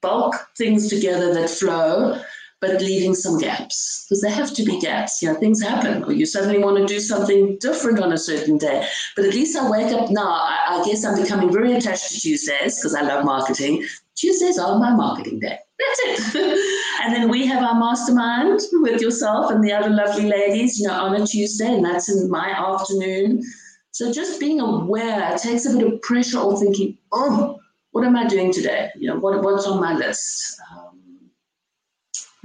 bulk 0.00 0.34
things 0.56 0.88
together 0.88 1.32
that 1.34 1.50
flow, 1.50 2.20
but 2.60 2.80
leaving 2.80 3.14
some 3.14 3.38
gaps 3.38 4.06
because 4.06 4.20
there 4.20 4.30
have 4.30 4.54
to 4.54 4.64
be 4.64 4.78
gaps. 4.80 5.20
You 5.22 5.32
know, 5.32 5.38
things 5.38 5.60
happen, 5.62 6.04
or 6.04 6.12
you 6.12 6.26
suddenly 6.26 6.58
want 6.58 6.76
to 6.76 6.86
do 6.86 7.00
something 7.00 7.56
different 7.58 7.98
on 7.98 8.12
a 8.12 8.18
certain 8.18 8.58
day. 8.58 8.86
But 9.16 9.24
at 9.24 9.34
least 9.34 9.56
I 9.56 9.68
wake 9.68 9.92
up 9.92 10.10
now. 10.10 10.28
I, 10.28 10.80
I 10.80 10.84
guess 10.84 11.04
I'm 11.04 11.20
becoming 11.20 11.52
very 11.52 11.74
attached 11.74 12.12
to 12.12 12.20
Tuesdays 12.20 12.78
because 12.78 12.94
I 12.94 13.02
love 13.02 13.24
marketing. 13.24 13.84
Tuesdays 14.14 14.58
are 14.58 14.78
my 14.78 14.94
marketing 14.94 15.40
day. 15.40 15.58
That's 16.04 16.34
it. 16.34 17.04
and 17.04 17.14
then 17.14 17.28
we 17.28 17.46
have 17.46 17.62
our 17.62 17.78
mastermind 17.78 18.60
with 18.72 19.00
yourself 19.00 19.50
and 19.50 19.62
the 19.62 19.72
other 19.72 19.90
lovely 19.90 20.26
ladies, 20.26 20.78
you 20.78 20.88
know, 20.88 20.94
on 20.94 21.20
a 21.20 21.26
Tuesday, 21.26 21.72
and 21.74 21.84
that's 21.84 22.10
in 22.10 22.30
my 22.30 22.50
afternoon. 22.50 23.42
So 23.90 24.12
just 24.12 24.40
being 24.40 24.60
aware 24.60 25.36
takes 25.36 25.66
a 25.66 25.76
bit 25.76 25.92
of 25.92 26.00
pressure 26.02 26.38
off 26.38 26.60
thinking, 26.60 26.98
oh, 27.12 27.58
what 27.90 28.04
am 28.04 28.16
I 28.16 28.26
doing 28.26 28.52
today? 28.52 28.90
You 28.96 29.08
know, 29.08 29.18
what, 29.18 29.42
what's 29.42 29.66
on 29.66 29.80
my 29.80 29.94
list? 29.94 30.58
Um, 30.70 31.30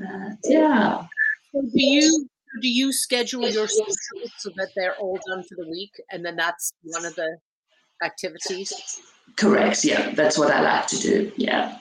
uh, 0.02 0.30
yeah. 0.44 1.08
Do 1.54 1.62
you 1.74 2.28
do 2.62 2.68
you 2.68 2.92
schedule 2.92 3.50
your 3.50 3.68
socials 3.68 3.98
so 4.38 4.50
that 4.58 4.70
they're 4.76 4.96
all 4.96 5.20
done 5.28 5.44
for 5.44 5.56
the 5.56 5.70
week, 5.70 5.92
and 6.12 6.26
then 6.26 6.36
that's 6.36 6.74
one 6.84 7.06
of 7.06 7.16
the 7.16 7.38
activities? 8.04 9.02
Correct. 9.36 9.84
Yeah, 9.84 10.12
that's 10.12 10.38
what 10.38 10.52
I 10.52 10.62
like 10.62 10.88
to 10.88 10.98
do. 10.98 11.32
Yeah. 11.36 11.80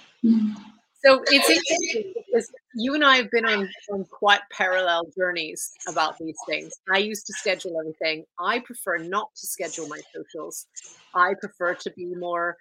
So 1.04 1.22
it's 1.26 1.48
interesting 1.50 2.12
because 2.14 2.50
you 2.74 2.94
and 2.94 3.04
I 3.04 3.16
have 3.16 3.30
been 3.30 3.44
on, 3.44 3.68
on 3.92 4.04
quite 4.10 4.40
parallel 4.50 5.04
journeys 5.16 5.72
about 5.88 6.18
these 6.18 6.36
things. 6.48 6.72
I 6.92 6.98
used 6.98 7.26
to 7.26 7.32
schedule 7.34 7.78
everything. 7.80 8.24
I 8.40 8.60
prefer 8.60 8.98
not 8.98 9.28
to 9.36 9.46
schedule 9.46 9.88
my 9.88 10.00
socials. 10.14 10.66
I 11.14 11.34
prefer 11.40 11.74
to 11.74 11.90
be 11.96 12.06
more 12.16 12.56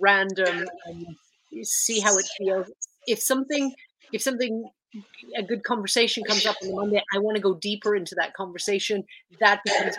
random 0.00 0.66
and 0.86 1.06
see 1.62 2.00
how 2.00 2.16
it 2.16 2.26
feels. 2.38 2.70
If 3.06 3.20
something 3.20 3.72
if 4.12 4.22
something 4.22 4.68
a 5.36 5.42
good 5.42 5.64
conversation 5.64 6.22
comes 6.24 6.46
up 6.46 6.56
on 6.62 6.68
the 6.68 6.74
Monday, 6.76 7.02
I 7.14 7.18
want 7.18 7.36
to 7.36 7.42
go 7.42 7.54
deeper 7.54 7.96
into 7.96 8.14
that 8.16 8.34
conversation. 8.34 9.02
That 9.40 9.60
becomes 9.64 9.96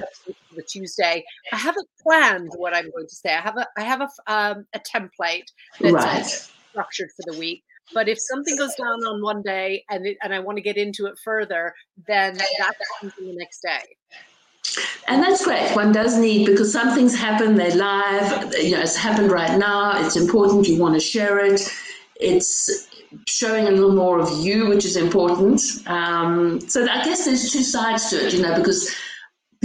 the 0.56 0.64
Tuesday. 0.64 1.24
I 1.52 1.58
haven't 1.58 1.88
planned 2.02 2.52
what 2.58 2.76
I'm 2.76 2.90
going 2.92 3.08
to 3.08 3.16
say. 3.16 3.34
I 3.34 3.42
have 3.42 3.58
a 3.58 3.68
I 3.78 3.84
have 3.84 4.02
a 4.02 4.10
um, 4.32 4.66
a 4.74 4.80
template 4.80 5.46
that's 5.82 5.94
Right. 5.94 6.26
structured 6.72 7.10
for 7.16 7.32
the 7.32 7.38
week. 7.38 7.64
But 7.94 8.10
if 8.10 8.20
something 8.20 8.58
goes 8.58 8.76
down 8.76 9.06
on 9.06 9.22
one 9.22 9.42
day 9.42 9.84
and 9.90 10.06
it, 10.06 10.18
and 10.24 10.34
I 10.34 10.40
want 10.40 10.58
to 10.58 10.62
get 10.62 10.78
into 10.78 11.06
it 11.06 11.16
further, 11.24 11.74
then 12.08 12.36
that 12.36 12.48
happens 12.58 13.14
in 13.20 13.28
the 13.28 13.36
next 13.36 13.62
day. 13.62 13.96
And 15.08 15.22
that's 15.24 15.46
great. 15.46 15.76
One 15.76 15.92
does 15.92 16.18
need 16.18 16.48
because 16.48 16.72
some 16.72 16.94
things 16.96 17.16
happen. 17.16 17.56
They're 17.56 17.76
live. 17.76 18.54
You 18.56 18.72
know, 18.72 18.82
it's 18.82 18.96
happened 18.96 19.32
right 19.32 19.58
now. 19.58 20.04
It's 20.04 20.16
important. 20.16 20.68
You 20.68 20.82
want 20.82 20.96
to 20.96 21.00
share 21.00 21.40
it. 21.46 21.72
It's 22.16 22.88
showing 23.28 23.68
a 23.68 23.72
little 23.72 23.94
more 23.94 24.20
of 24.20 24.32
you, 24.44 24.68
which 24.68 24.84
is 24.84 24.98
important. 24.98 25.62
Um, 25.86 26.60
so 26.68 26.84
I 26.84 27.04
guess 27.04 27.26
there's 27.26 27.52
two 27.52 27.62
sides 27.62 28.10
to 28.10 28.26
it. 28.26 28.34
You 28.34 28.42
know, 28.42 28.56
because 28.56 28.94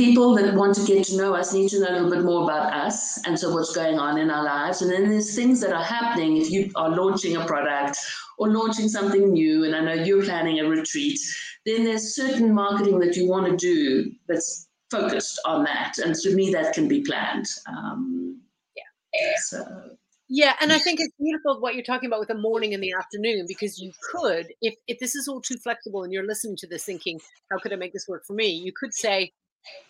people 0.00 0.34
that 0.34 0.54
want 0.54 0.74
to 0.74 0.82
get 0.86 1.04
to 1.04 1.14
know 1.14 1.34
us 1.34 1.52
need 1.52 1.68
to 1.68 1.78
know 1.78 1.90
a 1.90 1.92
little 1.92 2.10
bit 2.10 2.24
more 2.24 2.44
about 2.44 2.72
us 2.72 3.22
and 3.26 3.38
so 3.38 3.52
what's 3.52 3.76
going 3.76 3.98
on 3.98 4.16
in 4.16 4.30
our 4.30 4.42
lives. 4.42 4.80
And 4.80 4.90
then 4.90 5.10
there's 5.10 5.34
things 5.34 5.60
that 5.60 5.74
are 5.74 5.84
happening 5.84 6.38
if 6.38 6.50
you 6.50 6.70
are 6.74 6.88
launching 6.88 7.36
a 7.36 7.44
product 7.44 7.98
or 8.38 8.48
launching 8.48 8.88
something 8.88 9.30
new. 9.30 9.64
And 9.64 9.76
I 9.76 9.80
know 9.80 10.02
you're 10.02 10.24
planning 10.24 10.58
a 10.58 10.66
retreat. 10.66 11.20
Then 11.66 11.84
there's 11.84 12.14
certain 12.14 12.54
marketing 12.54 12.98
that 13.00 13.14
you 13.14 13.28
want 13.28 13.50
to 13.50 13.56
do 13.58 14.10
that's 14.26 14.68
focused 14.90 15.38
on 15.44 15.64
that. 15.64 15.98
And 15.98 16.14
to 16.14 16.34
me, 16.34 16.50
that 16.50 16.72
can 16.72 16.88
be 16.88 17.02
planned. 17.02 17.44
Um, 17.66 18.40
Yeah. 19.12 19.34
So, 19.42 19.96
Yeah, 20.30 20.54
and 20.62 20.72
I 20.72 20.78
think 20.78 21.00
it's 21.00 21.14
beautiful 21.20 21.60
what 21.60 21.74
you're 21.74 21.84
talking 21.84 22.06
about 22.06 22.20
with 22.20 22.28
the 22.28 22.38
morning 22.38 22.72
and 22.72 22.82
the 22.82 22.94
afternoon 22.98 23.44
because 23.46 23.78
you 23.78 23.92
could, 24.10 24.46
if 24.62 24.76
if 24.86 24.98
this 24.98 25.14
is 25.14 25.28
all 25.28 25.42
too 25.42 25.58
flexible 25.58 26.04
and 26.04 26.10
you're 26.12 26.26
listening 26.26 26.56
to 26.56 26.66
this 26.66 26.84
thinking, 26.86 27.20
how 27.50 27.58
could 27.58 27.74
I 27.74 27.76
make 27.76 27.92
this 27.92 28.08
work 28.08 28.24
for 28.24 28.32
me? 28.32 28.46
You 28.46 28.72
could 28.72 28.94
say 28.94 29.32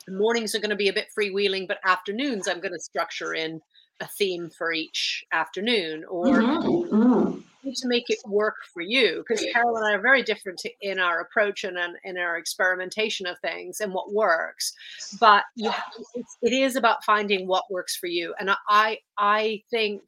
mornings 0.09 0.55
are 0.55 0.61
going 0.61 0.71
to 0.71 0.77
be 0.77 0.89
a 0.89 0.93
bit 0.93 1.09
freewheeling, 1.17 1.69
but 1.69 1.79
afternoons 1.85 2.49
I'm 2.49 2.61
going 2.61 2.73
to 2.73 2.81
structure 2.81 3.35
in 3.35 3.61
a 4.01 4.07
theme 4.07 4.51
for 4.57 4.73
each 4.73 5.25
afternoon 5.33 6.05
or 6.09 6.27
mhm, 6.27 6.89
mhm. 6.89 7.43
to 7.63 7.89
make 7.89 8.09
it 8.09 8.19
work 8.27 8.57
for 8.73 8.81
you 8.81 9.23
because 9.27 9.45
Carol 9.53 9.77
and 9.77 9.87
I 9.87 9.93
are 9.93 10.01
very 10.01 10.23
different 10.23 10.63
in 10.81 10.99
our 10.99 11.21
approach 11.21 11.65
and 11.65 11.77
in, 12.05 12.17
our 12.17 12.39
experimentation 12.39 13.27
of 13.27 13.39
things 13.41 13.81
and 13.81 13.93
what 13.93 14.13
works. 14.13 14.73
But 15.21 15.45
it's, 15.57 16.37
it 16.41 16.53
is 16.53 16.77
about 16.77 17.05
finding 17.05 17.47
what 17.47 17.71
works 17.71 17.95
for 17.95 18.07
you. 18.07 18.35
And 18.41 18.51
I, 18.69 18.99
I 19.19 19.63
think 19.71 20.03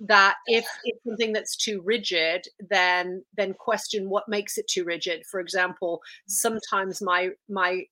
that 0.00 0.36
if 0.46 0.66
it's 0.84 1.04
something 1.06 1.32
that's 1.32 1.56
too 1.56 1.82
rigid, 1.82 2.46
then 2.70 3.22
then 3.36 3.54
question 3.54 4.08
what 4.08 4.28
makes 4.28 4.56
it 4.58 4.66
too 4.66 4.84
rigid. 4.84 5.24
For 5.30 5.40
example, 5.40 6.00
sometimes 6.26 7.02
my 7.02 7.30
my 7.48 7.84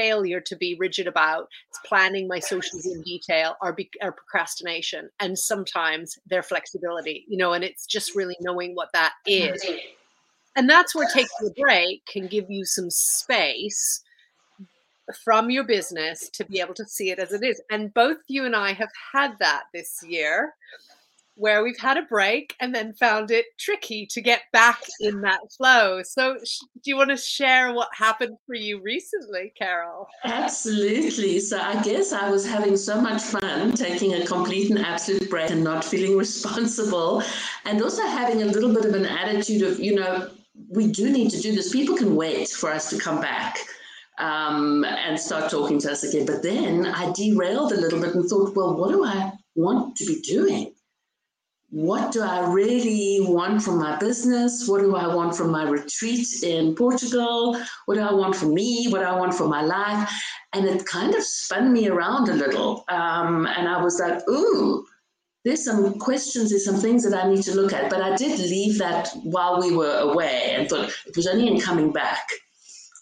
failure 0.00 0.40
to 0.40 0.56
be 0.56 0.76
rigid 0.78 1.06
about 1.06 1.48
planning 1.84 2.26
my 2.26 2.38
socials 2.38 2.86
in 2.86 3.02
detail 3.02 3.56
or, 3.60 3.72
be, 3.72 3.90
or 4.02 4.12
procrastination 4.12 5.10
and 5.20 5.38
sometimes 5.38 6.18
their 6.26 6.42
flexibility 6.42 7.24
you 7.28 7.36
know 7.36 7.52
and 7.52 7.64
it's 7.64 7.86
just 7.86 8.14
really 8.14 8.36
knowing 8.40 8.74
what 8.74 8.90
that 8.92 9.12
is. 9.26 9.64
And 10.56 10.68
that's 10.68 10.94
where 10.94 11.08
taking 11.12 11.46
a 11.46 11.60
break 11.60 12.04
can 12.06 12.26
give 12.26 12.50
you 12.50 12.64
some 12.64 12.90
space 12.90 14.02
from 15.24 15.50
your 15.50 15.64
business 15.64 16.28
to 16.30 16.44
be 16.44 16.60
able 16.60 16.74
to 16.74 16.84
see 16.84 17.10
it 17.10 17.18
as 17.18 17.32
it 17.32 17.42
is. 17.42 17.60
And 17.70 17.92
both 17.94 18.18
you 18.28 18.44
and 18.44 18.56
i 18.56 18.72
have 18.72 18.90
had 19.12 19.38
that 19.40 19.64
this 19.72 20.02
year 20.06 20.54
where 21.40 21.64
we've 21.64 21.78
had 21.78 21.96
a 21.96 22.02
break 22.02 22.54
and 22.60 22.74
then 22.74 22.92
found 22.92 23.30
it 23.30 23.46
tricky 23.58 24.04
to 24.04 24.20
get 24.20 24.42
back 24.52 24.82
in 25.00 25.22
that 25.22 25.40
flow. 25.56 26.02
So, 26.02 26.34
do 26.34 26.90
you 26.90 26.96
want 26.96 27.08
to 27.08 27.16
share 27.16 27.72
what 27.72 27.88
happened 27.94 28.36
for 28.46 28.54
you 28.54 28.82
recently, 28.82 29.52
Carol? 29.58 30.06
Absolutely. 30.24 31.40
So 31.40 31.58
I 31.58 31.82
guess 31.82 32.12
I 32.12 32.30
was 32.30 32.46
having 32.46 32.76
so 32.76 33.00
much 33.00 33.22
fun 33.22 33.72
taking 33.72 34.14
a 34.14 34.26
complete 34.26 34.70
and 34.70 34.78
absolute 34.80 35.30
break 35.30 35.50
and 35.50 35.64
not 35.64 35.82
feeling 35.82 36.16
responsible, 36.26 37.22
and 37.64 37.82
also 37.82 38.02
having 38.02 38.42
a 38.42 38.46
little 38.46 38.74
bit 38.74 38.84
of 38.84 38.94
an 38.94 39.06
attitude 39.06 39.62
of, 39.62 39.80
you 39.80 39.94
know, 39.94 40.28
we 40.68 40.92
do 40.92 41.10
need 41.10 41.30
to 41.30 41.40
do 41.40 41.54
this. 41.54 41.72
People 41.72 41.96
can 41.96 42.16
wait 42.16 42.50
for 42.50 42.70
us 42.70 42.90
to 42.90 42.98
come 42.98 43.20
back. 43.20 43.58
Um, 44.18 44.84
and 44.84 45.18
start 45.18 45.50
talking 45.50 45.78
to 45.78 45.92
us 45.92 46.02
again. 46.02 46.26
But 46.26 46.42
then 46.42 46.84
I 46.84 47.10
derailed 47.12 47.72
a 47.72 47.80
little 47.80 47.98
bit 47.98 48.14
and 48.14 48.28
thought, 48.28 48.54
well, 48.54 48.76
what 48.76 48.90
do 48.90 49.02
I 49.02 49.32
want 49.54 49.96
to 49.96 50.04
be 50.04 50.20
doing? 50.20 50.74
What 51.70 52.10
do 52.10 52.22
I 52.22 52.52
really 52.52 53.18
want 53.20 53.62
from 53.62 53.78
my 53.78 53.96
business? 53.96 54.68
What 54.68 54.80
do 54.80 54.96
I 54.96 55.14
want 55.14 55.36
from 55.36 55.50
my 55.50 55.68
retreat 55.68 56.26
in 56.42 56.74
Portugal? 56.74 57.56
What 57.86 57.94
do 57.94 58.00
I 58.00 58.12
want 58.12 58.34
for 58.34 58.46
me? 58.46 58.88
What 58.88 59.00
do 59.00 59.04
I 59.04 59.16
want 59.16 59.34
for 59.34 59.46
my 59.46 59.62
life? 59.62 60.10
And 60.52 60.66
it 60.66 60.84
kind 60.84 61.14
of 61.14 61.22
spun 61.22 61.72
me 61.72 61.88
around 61.88 62.28
a 62.28 62.34
little. 62.34 62.84
Um, 62.88 63.46
and 63.46 63.68
I 63.68 63.80
was 63.80 64.00
like, 64.00 64.20
ooh, 64.28 64.84
there's 65.44 65.64
some 65.64 65.98
questions, 66.00 66.50
there's 66.50 66.64
some 66.64 66.76
things 66.76 67.08
that 67.08 67.16
I 67.16 67.28
need 67.28 67.42
to 67.44 67.54
look 67.54 67.72
at. 67.72 67.88
But 67.88 68.02
I 68.02 68.16
did 68.16 68.40
leave 68.40 68.78
that 68.78 69.08
while 69.22 69.60
we 69.60 69.74
were 69.74 69.98
away 69.98 70.54
and 70.56 70.68
thought 70.68 70.90
it 71.06 71.16
was 71.16 71.28
only 71.28 71.46
in 71.46 71.60
coming 71.60 71.92
back. 71.92 72.28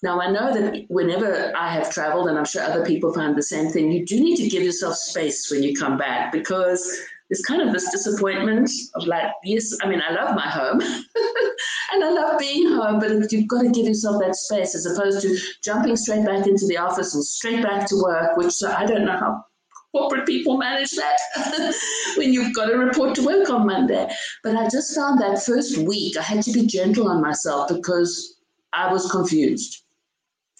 Now, 0.02 0.20
I 0.20 0.30
know 0.30 0.52
that 0.52 0.84
whenever 0.88 1.52
I 1.56 1.72
have 1.72 1.90
traveled, 1.90 2.28
and 2.28 2.38
I'm 2.38 2.44
sure 2.44 2.62
other 2.62 2.84
people 2.84 3.12
find 3.12 3.34
the 3.34 3.42
same 3.42 3.70
thing, 3.70 3.90
you 3.90 4.06
do 4.06 4.20
need 4.20 4.36
to 4.36 4.48
give 4.48 4.62
yourself 4.62 4.94
space 4.94 5.50
when 5.50 5.62
you 5.62 5.74
come 5.74 5.96
back 5.96 6.30
because 6.30 7.00
there's 7.28 7.42
kind 7.42 7.60
of 7.60 7.72
this 7.72 7.90
disappointment 7.90 8.70
of 8.94 9.06
like, 9.06 9.30
yes, 9.44 9.76
I 9.82 9.88
mean, 9.88 10.00
I 10.00 10.12
love 10.12 10.34
my 10.34 10.48
home 10.48 10.80
and 11.92 12.04
I 12.04 12.10
love 12.10 12.38
being 12.38 12.68
home, 12.68 13.00
but 13.00 13.30
you've 13.30 13.48
got 13.48 13.62
to 13.62 13.70
give 13.70 13.86
yourself 13.86 14.22
that 14.22 14.34
space 14.34 14.74
as 14.74 14.86
opposed 14.86 15.20
to 15.22 15.38
jumping 15.62 15.96
straight 15.96 16.24
back 16.24 16.46
into 16.46 16.66
the 16.66 16.78
office 16.78 17.14
and 17.14 17.24
straight 17.24 17.62
back 17.62 17.86
to 17.88 18.02
work, 18.02 18.36
which 18.36 18.54
I 18.66 18.86
don't 18.86 19.04
know 19.04 19.16
how 19.16 19.44
corporate 19.92 20.26
people 20.26 20.56
manage 20.56 20.90
that 20.92 21.74
when 22.16 22.32
you've 22.32 22.54
got 22.54 22.66
to 22.66 22.76
report 22.76 23.14
to 23.16 23.26
work 23.26 23.50
on 23.50 23.66
Monday. 23.66 24.08
But 24.42 24.56
I 24.56 24.68
just 24.68 24.94
found 24.94 25.20
that 25.20 25.42
first 25.42 25.78
week 25.78 26.16
I 26.16 26.22
had 26.22 26.42
to 26.44 26.52
be 26.52 26.66
gentle 26.66 27.08
on 27.08 27.20
myself 27.20 27.68
because 27.68 28.40
I 28.72 28.92
was 28.92 29.10
confused. 29.10 29.82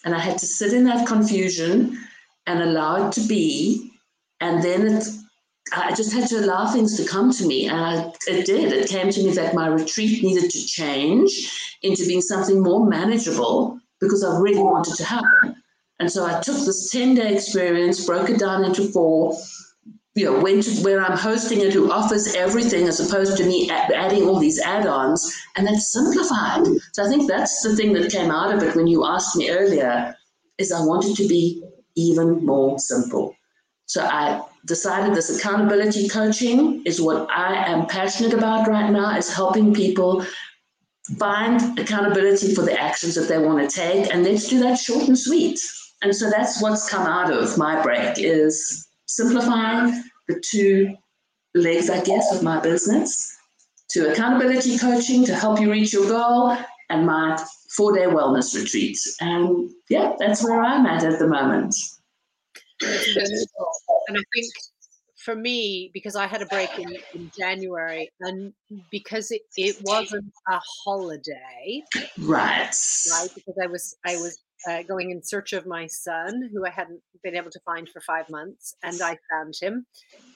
And 0.05 0.15
I 0.15 0.19
had 0.19 0.39
to 0.39 0.47
sit 0.47 0.73
in 0.73 0.85
that 0.85 1.07
confusion 1.07 1.99
and 2.47 2.63
allow 2.63 3.09
it 3.09 3.13
to 3.13 3.21
be. 3.23 3.93
And 4.41 4.63
then 4.63 4.87
it 4.87 5.05
I 5.73 5.95
just 5.95 6.13
had 6.13 6.29
to 6.29 6.41
allow 6.41 6.67
things 6.67 6.97
to 6.97 7.05
come 7.05 7.33
to 7.33 7.47
me, 7.47 7.69
and 7.69 7.77
I, 7.77 8.13
it 8.27 8.47
did. 8.47 8.73
It 8.73 8.89
came 8.89 9.11
to 9.11 9.23
me 9.23 9.33
that 9.33 9.55
my 9.55 9.67
retreat 9.69 10.23
needed 10.23 10.51
to 10.51 10.67
change 10.67 11.31
into 11.83 12.07
being 12.07 12.21
something 12.21 12.63
more 12.63 12.87
manageable 12.87 13.79
because 14.01 14.25
I 14.25 14.39
really 14.39 14.63
wanted 14.63 14.95
to 14.97 15.05
happen. 15.05 15.63
And 16.01 16.11
so 16.11 16.25
I 16.25 16.41
took 16.41 16.57
this 16.65 16.91
10 16.91 17.15
day 17.15 17.35
experience, 17.35 18.07
broke 18.07 18.31
it 18.31 18.39
down 18.39 18.65
into 18.65 18.91
four, 18.93 19.37
you 20.15 20.25
know, 20.25 20.41
went 20.41 20.65
to 20.65 20.83
where 20.83 21.01
I'm 21.01 21.17
hosting 21.17 21.61
it, 21.61 21.73
who 21.73 21.91
offers 21.93 22.35
everything 22.35 22.87
as 22.89 23.01
opposed 23.01 23.37
to 23.37 23.47
me 23.47 23.71
adding 23.71 24.25
all 24.25 24.39
these 24.39 24.61
add 24.61 24.87
ons, 24.87 25.33
and 25.57 25.67
that's 25.67 25.93
simplified. 25.93 26.67
So 26.93 27.05
I 27.05 27.09
think 27.09 27.29
that's 27.29 27.63
the 27.63 27.77
thing 27.77 27.93
that 27.95 28.11
came 28.11 28.31
out 28.31 28.55
of 28.55 28.63
it 28.63 28.75
when 28.75 28.87
you 28.87 29.07
asked 29.07 29.37
me 29.37 29.51
earlier 29.51 30.15
is 30.59 30.73
I 30.73 30.85
wanted 30.85 31.17
to 31.17 31.29
be 31.29 31.63
even 31.97 32.45
more 32.45 32.79
simple. 32.79 33.35
So 33.89 34.03
I 34.05 34.43
decided 34.67 35.15
this 35.15 35.35
accountability 35.35 36.09
coaching 36.09 36.83
is 36.85 37.01
what 37.01 37.27
I 37.31 37.55
am 37.55 37.87
passionate 37.87 38.35
about 38.35 38.69
right 38.69 38.91
now 38.91 39.17
is 39.17 39.33
helping 39.33 39.73
people 39.73 40.27
find 41.19 41.79
accountability 41.79 42.55
for 42.55 42.61
the 42.63 42.79
actions 42.79 43.15
that 43.15 43.29
they 43.29 43.39
want 43.39 43.59
to 43.59 43.75
take 43.75 44.13
and 44.13 44.25
let's 44.25 44.47
do 44.47 44.61
that 44.61 44.79
short 44.79 45.09
and 45.09 45.19
sweet. 45.19 45.59
And 46.03 46.15
so 46.15 46.29
that's 46.29 46.61
what's 46.61 46.87
come 46.87 47.07
out 47.07 47.33
of 47.33 47.57
my 47.57 47.83
break 47.83 48.19
is 48.19 48.87
simplifying 49.07 50.05
the 50.29 50.39
two 50.39 50.95
legs, 51.55 51.89
I 51.89 52.05
guess, 52.05 52.31
of 52.37 52.43
my 52.43 52.61
business 52.61 53.35
to 53.93 54.13
accountability 54.13 54.77
coaching 54.77 55.25
to 55.25 55.35
help 55.35 55.59
you 55.61 55.73
reach 55.73 55.95
your 55.95 56.07
goal 56.07 56.55
and 56.91 57.07
my 57.07 57.43
four 57.75 57.97
day 57.97 58.05
wellness 58.05 58.55
retreat. 58.55 58.99
And 59.23 59.71
yeah, 59.89 60.13
that's 60.19 60.45
where 60.45 60.61
I'm 60.61 60.85
at 60.85 61.05
at 61.05 61.19
the 61.19 61.27
moment. 61.27 61.75
And 64.09 64.17
I 64.17 64.23
think 64.35 64.53
for 65.17 65.35
me, 65.35 65.91
because 65.93 66.17
I 66.17 66.27
had 66.27 66.43
a 66.43 66.47
break 66.47 66.71
in, 66.79 66.97
in 67.15 67.31
January 67.39 68.11
and 68.21 68.53
because 68.91 69.31
it, 69.31 69.43
it 69.57 69.77
wasn't 69.83 70.33
a 70.49 70.61
holiday, 70.85 71.83
Right. 72.19 72.71
right? 73.11 73.29
Because 73.35 73.59
I 73.63 73.67
was 73.67 73.97
I 74.07 74.17
was 74.17 74.39
uh, 74.69 74.83
going 74.83 75.11
in 75.11 75.23
search 75.23 75.53
of 75.53 75.67
my 75.67 75.87
son, 75.87 76.49
who 76.53 76.67
I 76.67 76.71
hadn't 76.71 77.01
been 77.23 77.37
able 77.37 77.51
to 77.51 77.61
find 77.61 77.89
for 77.89 78.01
five 78.01 78.29
months, 78.29 78.75
and 78.83 79.01
I 79.01 79.17
found 79.31 79.55
him. 79.61 79.87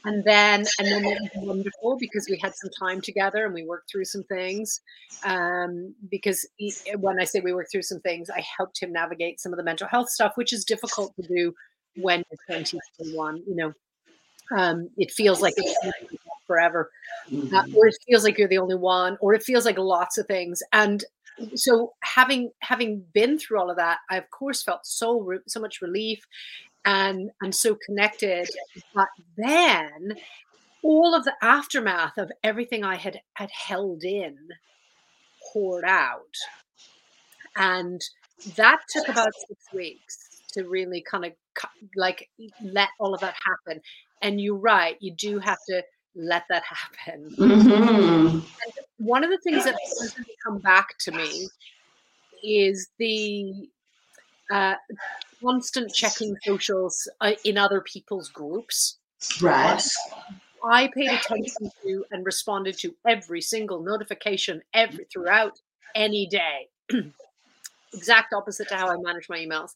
And 0.04 0.24
then, 0.24 0.64
and 0.78 0.88
then 0.88 1.04
it 1.04 1.18
was 1.20 1.30
wonderful 1.36 1.96
because 1.98 2.26
we 2.28 2.38
had 2.42 2.52
some 2.54 2.70
time 2.78 3.00
together 3.00 3.44
and 3.44 3.54
we 3.54 3.64
worked 3.64 3.90
through 3.90 4.04
some 4.04 4.24
things. 4.24 4.80
Um, 5.24 5.94
because 6.10 6.48
he, 6.56 6.74
when 6.98 7.20
I 7.20 7.24
say 7.24 7.40
we 7.40 7.52
worked 7.52 7.70
through 7.70 7.82
some 7.82 8.00
things, 8.00 8.28
I 8.30 8.44
helped 8.56 8.82
him 8.82 8.92
navigate 8.92 9.40
some 9.40 9.52
of 9.52 9.58
the 9.58 9.64
mental 9.64 9.86
health 9.86 10.10
stuff, 10.10 10.32
which 10.34 10.52
is 10.52 10.64
difficult 10.64 11.14
to 11.16 11.26
do 11.26 11.54
when 11.96 12.24
you're 12.30 12.62
21. 12.62 13.42
You 13.46 13.56
know, 13.56 13.72
um, 14.56 14.90
it 14.98 15.10
feels 15.12 15.40
like 15.42 15.54
it's 15.56 15.76
forever 16.46 16.90
uh, 17.32 17.62
Mhm. 17.64 17.74
or 17.76 17.86
it 17.88 17.96
feels 18.08 18.24
like 18.24 18.38
you're 18.38 18.48
the 18.48 18.58
only 18.58 18.74
one, 18.76 19.16
or 19.20 19.34
it 19.34 19.42
feels 19.42 19.64
like 19.64 19.78
lots 19.78 20.18
of 20.18 20.26
things. 20.26 20.62
And 20.72 21.04
so 21.54 21.94
having 22.02 22.52
having 22.60 23.00
been 23.14 23.38
through 23.38 23.60
all 23.60 23.70
of 23.70 23.76
that, 23.76 23.98
I 24.10 24.16
of 24.18 24.30
course 24.30 24.62
felt 24.62 24.86
so 24.86 25.38
so 25.48 25.60
much 25.60 25.80
relief 25.82 26.24
and 26.84 27.30
and 27.42 27.54
so 27.54 27.76
connected. 27.86 28.48
But 28.94 29.08
then 29.36 30.14
all 30.82 31.14
of 31.14 31.24
the 31.24 31.34
aftermath 31.42 32.18
of 32.18 32.32
everything 32.44 32.84
I 32.84 32.96
had 32.96 33.20
had 33.34 33.50
held 33.52 34.04
in 34.04 34.36
poured 35.52 35.84
out, 35.84 36.36
and 37.56 38.00
that 38.56 38.80
took 38.88 39.08
about 39.08 39.32
six 39.48 39.72
weeks 39.72 40.42
to 40.52 40.64
really 40.68 41.02
kind 41.02 41.24
of 41.24 41.32
like 41.96 42.28
let 42.62 42.88
all 42.98 43.14
of 43.14 43.20
that 43.20 43.34
happen. 43.44 43.80
And 44.22 44.40
you're 44.40 44.56
right, 44.56 44.96
you 45.00 45.12
do 45.12 45.38
have 45.38 45.58
to 45.68 45.82
let 46.14 46.44
that 46.48 46.62
happen. 46.68 47.34
Mm-hmm. 47.36 48.38
one 48.98 49.24
of 49.24 49.30
the 49.30 49.38
things 49.38 49.64
that 49.64 49.76
come 50.44 50.58
back 50.58 50.98
to 51.00 51.12
me 51.12 51.48
is 52.42 52.88
the 52.98 53.68
uh, 54.50 54.74
constant 55.42 55.92
checking 55.94 56.36
socials 56.44 57.08
uh, 57.20 57.32
in 57.44 57.56
other 57.56 57.80
people's 57.80 58.28
groups. 58.28 58.98
Right. 59.40 59.82
I 60.64 60.90
paid 60.94 61.10
attention 61.10 61.70
to 61.84 62.04
and 62.10 62.24
responded 62.24 62.78
to 62.78 62.94
every 63.06 63.40
single 63.40 63.82
notification 63.82 64.62
every 64.74 65.06
throughout 65.12 65.60
any 65.94 66.26
day. 66.26 66.68
exact 67.92 68.32
opposite 68.32 68.68
to 68.68 68.76
how 68.76 68.88
I 68.88 68.96
manage 68.96 69.28
my 69.28 69.38
emails, 69.38 69.72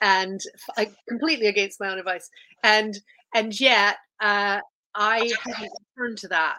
and 0.00 0.40
I, 0.76 0.90
completely 1.08 1.46
against 1.46 1.80
my 1.80 1.90
own 1.90 1.98
advice. 1.98 2.28
And 2.62 2.98
and 3.34 3.58
yet 3.58 3.96
uh, 4.20 4.60
I 4.94 5.30
haven't 5.44 5.72
turned 5.96 6.18
to 6.18 6.28
that. 6.28 6.58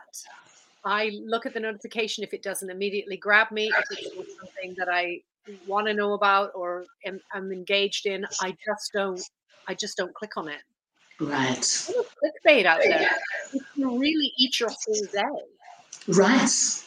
I 0.85 1.11
look 1.25 1.45
at 1.45 1.53
the 1.53 1.59
notification 1.59 2.23
if 2.23 2.33
it 2.33 2.43
doesn't 2.43 2.69
immediately 2.69 3.17
grab 3.17 3.51
me, 3.51 3.67
if 3.67 3.85
it's 3.91 4.37
something 4.39 4.75
that 4.77 4.87
I 4.89 5.21
want 5.65 5.87
to 5.87 5.93
know 5.93 6.13
about 6.13 6.51
or 6.55 6.85
am, 7.05 7.19
am 7.33 7.51
engaged 7.51 8.05
in, 8.05 8.25
I 8.41 8.51
just 8.65 8.91
don't. 8.93 9.21
I 9.69 9.73
just 9.73 9.97
don't 9.97 10.13
click 10.13 10.37
on 10.37 10.47
it. 10.47 10.61
Right. 11.19 11.59
Clickbait 11.59 12.65
out 12.65 12.79
there. 12.81 13.09
You 13.75 13.99
really 13.99 14.31
eat 14.37 14.59
your 14.59 14.69
whole 14.69 15.05
day. 15.11 16.13
Right. 16.13 16.83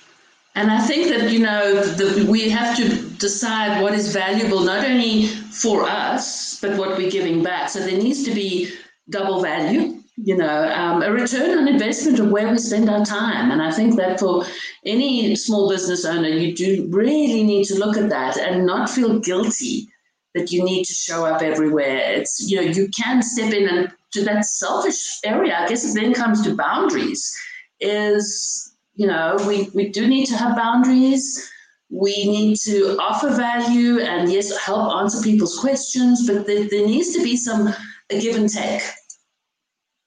And 0.55 0.71
I 0.71 0.81
think 0.81 1.09
that, 1.09 1.31
you 1.31 1.39
know, 1.39 1.81
the, 1.83 2.29
we 2.29 2.49
have 2.51 2.77
to 2.77 3.09
decide 3.19 3.81
what 3.81 3.95
is 3.95 4.13
valuable, 4.13 4.61
not 4.61 4.85
only 4.85 5.27
for 5.27 5.85
us, 5.85 6.59
but 6.61 6.77
what 6.77 6.99
we're 6.99 7.11
giving 7.11 7.43
back. 7.43 7.69
So 7.69 7.81
there 7.81 7.97
needs 7.97 8.25
to 8.25 8.35
be 8.35 8.73
double 9.09 9.41
value, 9.41 10.03
you 10.17 10.37
know, 10.37 10.69
um, 10.73 11.03
a 11.03 11.13
return 11.13 11.57
on 11.57 11.69
investment 11.69 12.19
of 12.19 12.31
where 12.31 12.51
we 12.51 12.59
spend 12.59 12.91
our 12.91 13.05
time. 13.05 13.53
And 13.53 13.63
I 13.63 13.71
think 13.71 13.97
that 13.97 14.19
for 14.19 14.45
any 14.85 15.35
small 15.37 15.69
business 15.69 16.05
owner, 16.05 16.29
you 16.29 16.55
do 16.55 16.89
really 16.91 17.45
need 17.45 17.65
to 17.67 17.79
look 17.79 17.97
at 17.97 18.09
that 18.11 18.37
and 18.37 18.67
not 18.67 18.91
feel 18.91 19.21
guilty 19.21 19.89
that 20.35 20.51
you 20.51 20.65
need 20.65 20.85
to 20.85 20.93
show 20.93 21.25
up 21.25 21.43
everywhere. 21.43 22.01
It's, 22.15 22.51
you 22.51 22.57
know, 22.57 22.63
you 22.63 22.89
can 22.89 23.23
step 23.23 23.53
in 23.53 23.69
and 23.69 23.93
to 24.13 24.25
that 24.25 24.45
selfish 24.45 25.21
area. 25.25 25.57
I 25.57 25.69
guess 25.69 25.85
it 25.85 25.99
then 25.99 26.13
comes 26.13 26.43
to 26.43 26.55
boundaries 26.55 27.37
is 27.81 28.70
you 28.95 29.07
know, 29.07 29.37
we, 29.47 29.71
we 29.75 29.89
do 29.89 30.07
need 30.07 30.27
to 30.27 30.37
have 30.37 30.57
boundaries. 30.57 31.51
We 31.91 32.13
need 32.29 32.57
to 32.65 32.97
offer 33.01 33.31
value 33.31 34.01
and 34.01 34.31
yes, 34.31 34.57
help 34.57 34.93
answer 34.95 35.23
people's 35.23 35.59
questions, 35.59 36.27
but 36.27 36.47
there, 36.47 36.69
there 36.69 36.87
needs 36.87 37.13
to 37.15 37.23
be 37.23 37.37
some 37.37 37.75
a 38.11 38.21
give 38.21 38.37
and 38.37 38.49
take. 38.49 38.83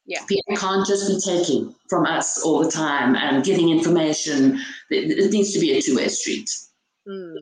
Yeah. 0.05 0.23
People 0.27 0.55
can't 0.57 0.85
just 0.85 1.07
be 1.07 1.19
taking 1.19 1.73
from 1.89 2.05
us 2.05 2.41
all 2.43 2.63
the 2.63 2.69
time 2.69 3.15
and 3.15 3.43
getting 3.43 3.69
information. 3.69 4.59
It, 4.89 5.17
it 5.17 5.31
needs 5.31 5.53
to 5.53 5.59
be 5.59 5.77
a 5.77 5.81
two-way 5.81 6.09
street. 6.09 6.49
Mm, 7.07 7.35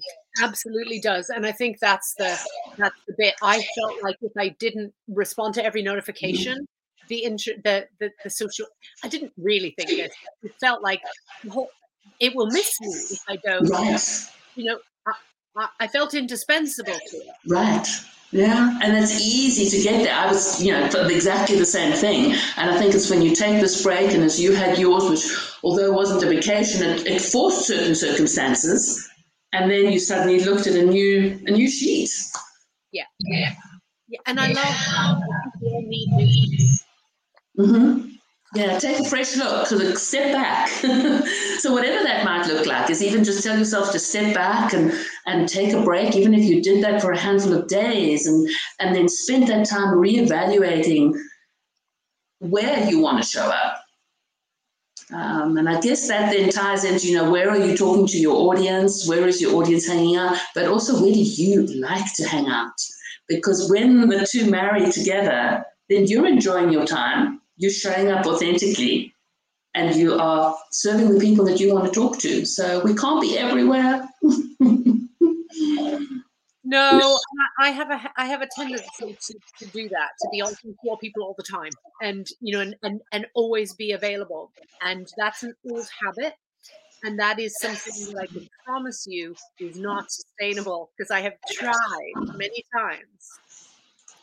absolutely 0.43 0.99
does, 0.99 1.29
and 1.29 1.45
I 1.45 1.51
think 1.51 1.77
that's 1.79 2.15
the 2.17 2.39
that's 2.77 2.95
the 3.07 3.13
bit. 3.17 3.35
I 3.43 3.63
felt 3.77 4.01
like 4.01 4.15
if 4.21 4.31
I 4.35 4.49
didn't 4.49 4.91
respond 5.07 5.53
to 5.55 5.63
every 5.63 5.83
notification, 5.83 6.67
the 7.11 7.27
the, 7.63 7.87
the 7.99 8.09
the 8.23 8.29
social. 8.29 8.65
I 9.03 9.07
didn't 9.07 9.33
really 9.37 9.75
think 9.77 9.89
this. 9.89 10.13
It 10.43 10.53
felt 10.59 10.81
like 10.81 11.01
it 12.19 12.35
will 12.35 12.47
miss 12.47 12.71
me 12.81 12.87
if 12.89 13.21
I 13.27 13.35
don't. 13.35 13.69
Right. 13.69 14.01
You 14.55 14.65
know, 14.65 14.79
I, 15.57 15.67
I 15.79 15.87
felt 15.87 16.13
indispensable 16.13 16.93
to 16.93 17.17
it. 17.17 17.35
Right. 17.47 17.87
Yeah, 18.33 18.79
and 18.81 18.95
it's 18.95 19.19
easy 19.19 19.67
to 19.77 19.83
get 19.83 20.05
there. 20.05 20.15
I 20.15 20.25
was, 20.27 20.63
you 20.63 20.71
know, 20.71 20.85
exactly 21.07 21.57
the 21.57 21.65
same 21.65 21.91
thing. 21.91 22.33
And 22.55 22.71
I 22.71 22.79
think 22.79 22.95
it's 22.95 23.09
when 23.09 23.21
you 23.21 23.35
take 23.35 23.59
this 23.59 23.83
break, 23.83 24.13
and 24.13 24.23
as 24.23 24.39
you 24.39 24.55
had 24.55 24.77
yours, 24.77 25.09
which 25.09 25.25
although 25.63 25.87
it 25.87 25.93
wasn't 25.93 26.23
a 26.23 26.27
vacation, 26.27 26.81
it, 26.81 27.05
it 27.05 27.21
forced 27.21 27.67
certain 27.67 27.93
circumstances, 27.93 29.05
and 29.51 29.69
then 29.69 29.91
you 29.91 29.99
suddenly 29.99 30.39
looked 30.39 30.65
at 30.65 30.75
a 30.75 30.85
new 30.85 31.41
a 31.45 31.51
new 31.51 31.69
sheet. 31.69 32.09
Yeah, 32.93 33.03
yeah, 33.19 33.53
yeah. 34.07 34.19
And 34.25 34.39
I 34.39 34.53
love 34.53 35.21
we 35.61 35.67
all 35.67 35.81
need 35.81 36.79
Mm-hmm. 37.57 38.11
Yeah, 38.53 38.77
take 38.79 38.99
a 38.99 39.05
fresh 39.05 39.37
look, 39.37 39.67
So, 39.67 39.77
step 39.95 40.33
back. 40.33 40.67
so 41.59 41.71
whatever 41.71 42.03
that 42.03 42.25
might 42.25 42.47
look 42.47 42.65
like 42.65 42.89
is 42.89 43.01
even 43.01 43.23
just 43.23 43.43
tell 43.43 43.57
yourself 43.57 43.93
to 43.93 43.99
step 43.99 44.35
back 44.35 44.73
and, 44.73 44.91
and 45.25 45.47
take 45.47 45.71
a 45.71 45.81
break, 45.81 46.17
even 46.17 46.33
if 46.33 46.43
you 46.43 46.61
did 46.61 46.83
that 46.83 47.01
for 47.01 47.13
a 47.13 47.17
handful 47.17 47.53
of 47.53 47.69
days 47.69 48.27
and, 48.27 48.49
and 48.81 48.93
then 48.93 49.07
spend 49.07 49.47
that 49.47 49.69
time 49.69 49.93
reevaluating 49.93 51.17
where 52.39 52.89
you 52.89 52.99
want 52.99 53.23
to 53.23 53.29
show 53.29 53.45
up. 53.45 53.77
Um, 55.13 55.57
and 55.57 55.69
I 55.69 55.79
guess 55.79 56.07
that 56.09 56.31
then 56.31 56.49
ties 56.49 56.83
into, 56.83 57.07
you 57.07 57.15
know, 57.15 57.31
where 57.31 57.49
are 57.49 57.57
you 57.57 57.77
talking 57.77 58.07
to 58.07 58.17
your 58.17 58.35
audience? 58.53 59.07
Where 59.07 59.27
is 59.27 59.41
your 59.41 59.55
audience 59.55 59.87
hanging 59.87 60.17
out? 60.17 60.37
But 60.55 60.65
also, 60.65 61.01
where 61.01 61.13
do 61.13 61.19
you 61.19 61.67
like 61.79 62.13
to 62.15 62.27
hang 62.27 62.47
out? 62.47 62.73
Because 63.29 63.69
when 63.69 64.09
the 64.09 64.27
two 64.29 64.49
marry 64.49 64.91
together, 64.91 65.65
then 65.89 66.07
you're 66.07 66.27
enjoying 66.27 66.71
your 66.71 66.85
time 66.85 67.40
you're 67.61 67.71
showing 67.71 68.09
up 68.09 68.25
authentically 68.25 69.13
and 69.75 69.95
you 69.95 70.19
are 70.19 70.57
serving 70.71 71.13
the 71.13 71.19
people 71.19 71.45
that 71.45 71.59
you 71.59 71.71
want 71.73 71.85
to 71.85 71.91
talk 71.91 72.17
to. 72.17 72.43
So 72.43 72.83
we 72.83 72.95
can't 72.95 73.21
be 73.21 73.37
everywhere. 73.37 74.09
no, 76.63 77.19
I 77.59 77.69
have 77.69 77.91
a 77.91 78.01
I 78.17 78.25
have 78.25 78.41
a 78.41 78.47
tendency 78.47 78.85
to, 78.99 79.33
to 79.59 79.65
do 79.67 79.87
that, 79.89 80.09
to 80.21 80.29
be 80.31 80.41
on 80.41 80.53
call 80.81 80.97
people 80.97 81.23
all 81.23 81.35
the 81.37 81.43
time, 81.43 81.69
and 82.01 82.27
you 82.39 82.53
know, 82.53 82.61
and, 82.61 82.75
and 82.81 82.99
and 83.11 83.27
always 83.35 83.73
be 83.75 83.91
available. 83.91 84.51
And 84.81 85.07
that's 85.15 85.43
an 85.43 85.53
old 85.69 85.87
habit, 86.03 86.33
and 87.03 87.19
that 87.19 87.39
is 87.39 87.55
something 87.59 88.13
that 88.13 88.21
I 88.23 88.25
can 88.25 88.49
promise 88.65 89.05
you 89.07 89.35
is 89.59 89.77
not 89.77 90.11
sustainable 90.11 90.89
because 90.97 91.11
I 91.11 91.21
have 91.21 91.33
tried 91.51 92.35
many 92.35 92.65
times. 92.75 93.39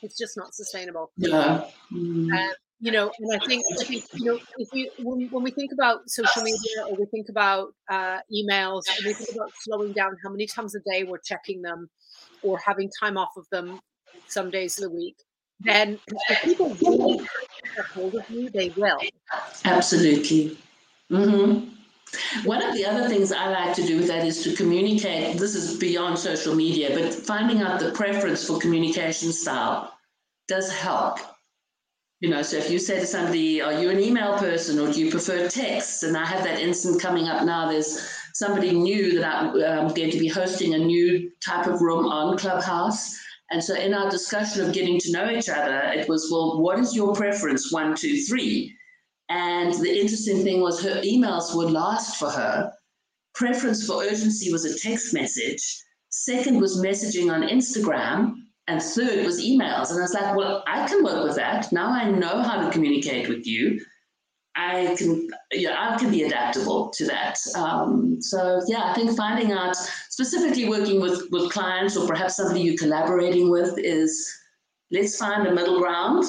It's 0.03 0.19
just 0.19 0.37
not 0.37 0.55
sustainable. 0.55 1.13
Yeah. 1.17 1.65
Mm. 1.93 2.33
Um, 2.33 2.53
you 2.81 2.93
know, 2.93 3.11
and 3.19 3.41
I 3.41 3.45
think, 3.45 3.65
I 3.73 3.85
think 3.85 4.05
you 4.15 4.25
know, 4.25 4.39
if 4.59 4.69
we 4.73 4.91
when, 4.99 5.29
when 5.31 5.43
we 5.43 5.51
think 5.51 5.73
about 5.73 6.09
social 6.09 6.43
media 6.43 6.87
or 6.89 6.97
we 6.97 7.07
think 7.07 7.29
about 7.29 7.75
uh, 7.91 8.19
emails, 8.33 8.83
and 8.97 9.07
we 9.07 9.15
think 9.15 9.31
about 9.35 9.51
slowing 9.61 9.93
down 9.93 10.17
how 10.23 10.31
many 10.31 10.47
times 10.47 10.75
a 10.75 10.81
day 10.81 11.05
we're 11.05 11.19
checking 11.19 11.63
them, 11.63 11.91
or 12.43 12.59
having 12.59 12.91
time 13.01 13.17
off 13.17 13.37
of 13.37 13.47
them 13.51 13.81
some 14.29 14.51
days 14.51 14.79
of 14.79 14.91
the 14.91 14.97
week, 14.97 15.17
then 15.61 15.99
if 16.29 16.43
people 16.43 16.77
really 16.83 17.19
get 17.77 17.85
hold 17.87 18.15
of 18.15 18.29
you, 18.31 18.49
they 18.51 18.69
will. 18.71 19.01
Absolutely. 19.65 20.57
Mm-hmm. 21.11 21.75
One 22.45 22.63
of 22.63 22.75
the 22.75 22.87
other 22.87 23.09
things 23.09 23.33
I 23.33 23.51
like 23.51 23.75
to 23.77 23.83
do 23.83 23.99
with 23.99 24.09
that 24.09 24.25
is 24.25 24.43
to 24.45 24.55
communicate. 24.55 25.37
This 25.39 25.55
is 25.55 25.77
beyond 25.79 26.19
social 26.19 26.55
media, 26.55 26.91
but 26.95 27.13
finding 27.13 27.61
out 27.61 27.81
the 27.81 27.91
preference 27.93 28.47
for 28.47 28.59
communication 28.59 29.33
style 29.33 29.93
does 30.47 30.73
help 30.73 31.19
you 32.21 32.29
know, 32.29 32.43
so 32.43 32.57
if 32.57 32.71
you 32.71 32.79
say 32.79 32.99
to 32.99 33.07
somebody, 33.07 33.63
are 33.63 33.81
you 33.81 33.91
an 33.91 34.01
email 34.01 34.37
person 34.39 34.79
or 34.81 34.93
do 34.93 35.01
you 35.01 35.11
prefer 35.11 35.49
text? 35.49 36.03
And 36.03 36.17
I 36.17 36.27
have 36.27 36.43
that 36.43 36.59
instant 36.59 37.01
coming 37.01 37.29
up 37.29 37.45
now. 37.45 37.71
There's 37.71 38.11
somebody 38.35 38.73
new 38.73 39.21
that 39.21 39.25
I'm 39.25 39.49
um, 39.63 39.95
going 39.95 40.11
to 40.11 40.19
be 40.19 40.27
hosting 40.27 40.75
a 40.75 40.79
new 40.79 41.31
type 41.45 41.69
of 41.69 41.81
room 41.81 42.07
on 42.07 42.37
Clubhouse. 42.37 43.17
And 43.51 43.63
so 43.63 43.75
in 43.75 43.95
our 43.95 44.11
discussion 44.11 44.67
of 44.67 44.75
getting 44.75 44.99
to 44.99 45.13
know 45.13 45.31
each 45.31 45.49
other, 45.49 45.79
it 45.95 46.09
was, 46.09 46.29
well, 46.31 46.61
what 46.61 46.81
is 46.81 46.95
your 46.95 47.15
preference? 47.15 47.73
One, 47.73 47.95
two, 47.95 48.21
three. 48.25 48.77
And 49.29 49.73
the 49.75 50.01
interesting 50.01 50.43
thing 50.43 50.61
was 50.61 50.83
her 50.83 51.01
emails 51.03 51.55
would 51.55 51.71
last 51.71 52.17
for 52.19 52.31
her. 52.31 52.73
Preference 53.35 53.87
for 53.87 54.03
urgency 54.03 54.53
was 54.53 54.65
a 54.65 54.77
text 54.77 55.15
message. 55.15 55.63
Second 56.11 56.61
was 56.61 56.83
messaging 56.83 57.33
on 57.33 57.43
Instagram 57.43 58.35
and 58.69 58.83
third 58.83 59.25
was 59.25 59.41
emails. 59.41 59.91
And 59.91 59.99
I 59.99 60.03
was 60.03 60.15
like, 60.15 60.37
well, 60.37 60.63
I 60.67 60.87
can 60.87 61.03
work 61.03 61.25
with 61.25 61.37
that. 61.37 61.73
Now 61.73 61.91
I 61.91 62.11
know 62.11 62.43
how 62.43 62.65
to 62.65 62.71
communicate 62.71 63.29
with 63.29 63.47
you. 63.47 63.81
I 64.55 64.95
can, 64.99 65.29
yeah, 65.53 65.77
I 65.79 65.97
can 65.97 66.11
be 66.11 66.25
adaptable 66.25 66.91
to 66.91 67.07
that. 67.07 67.39
Um, 67.57 68.21
so 68.21 68.61
yeah, 68.67 68.91
I 68.91 68.95
think 68.95 69.17
finding 69.17 69.53
out 69.53 69.77
specifically 70.11 70.69
working 70.69 71.01
with 71.01 71.29
with 71.31 71.51
clients 71.53 71.97
or 71.97 72.07
perhaps 72.07 72.37
somebody 72.37 72.63
you're 72.63 72.77
collaborating 72.77 73.51
with 73.51 73.79
is 73.79 74.29
let's 74.91 75.17
find 75.17 75.47
a 75.47 75.55
middle 75.55 75.79
ground. 75.79 76.25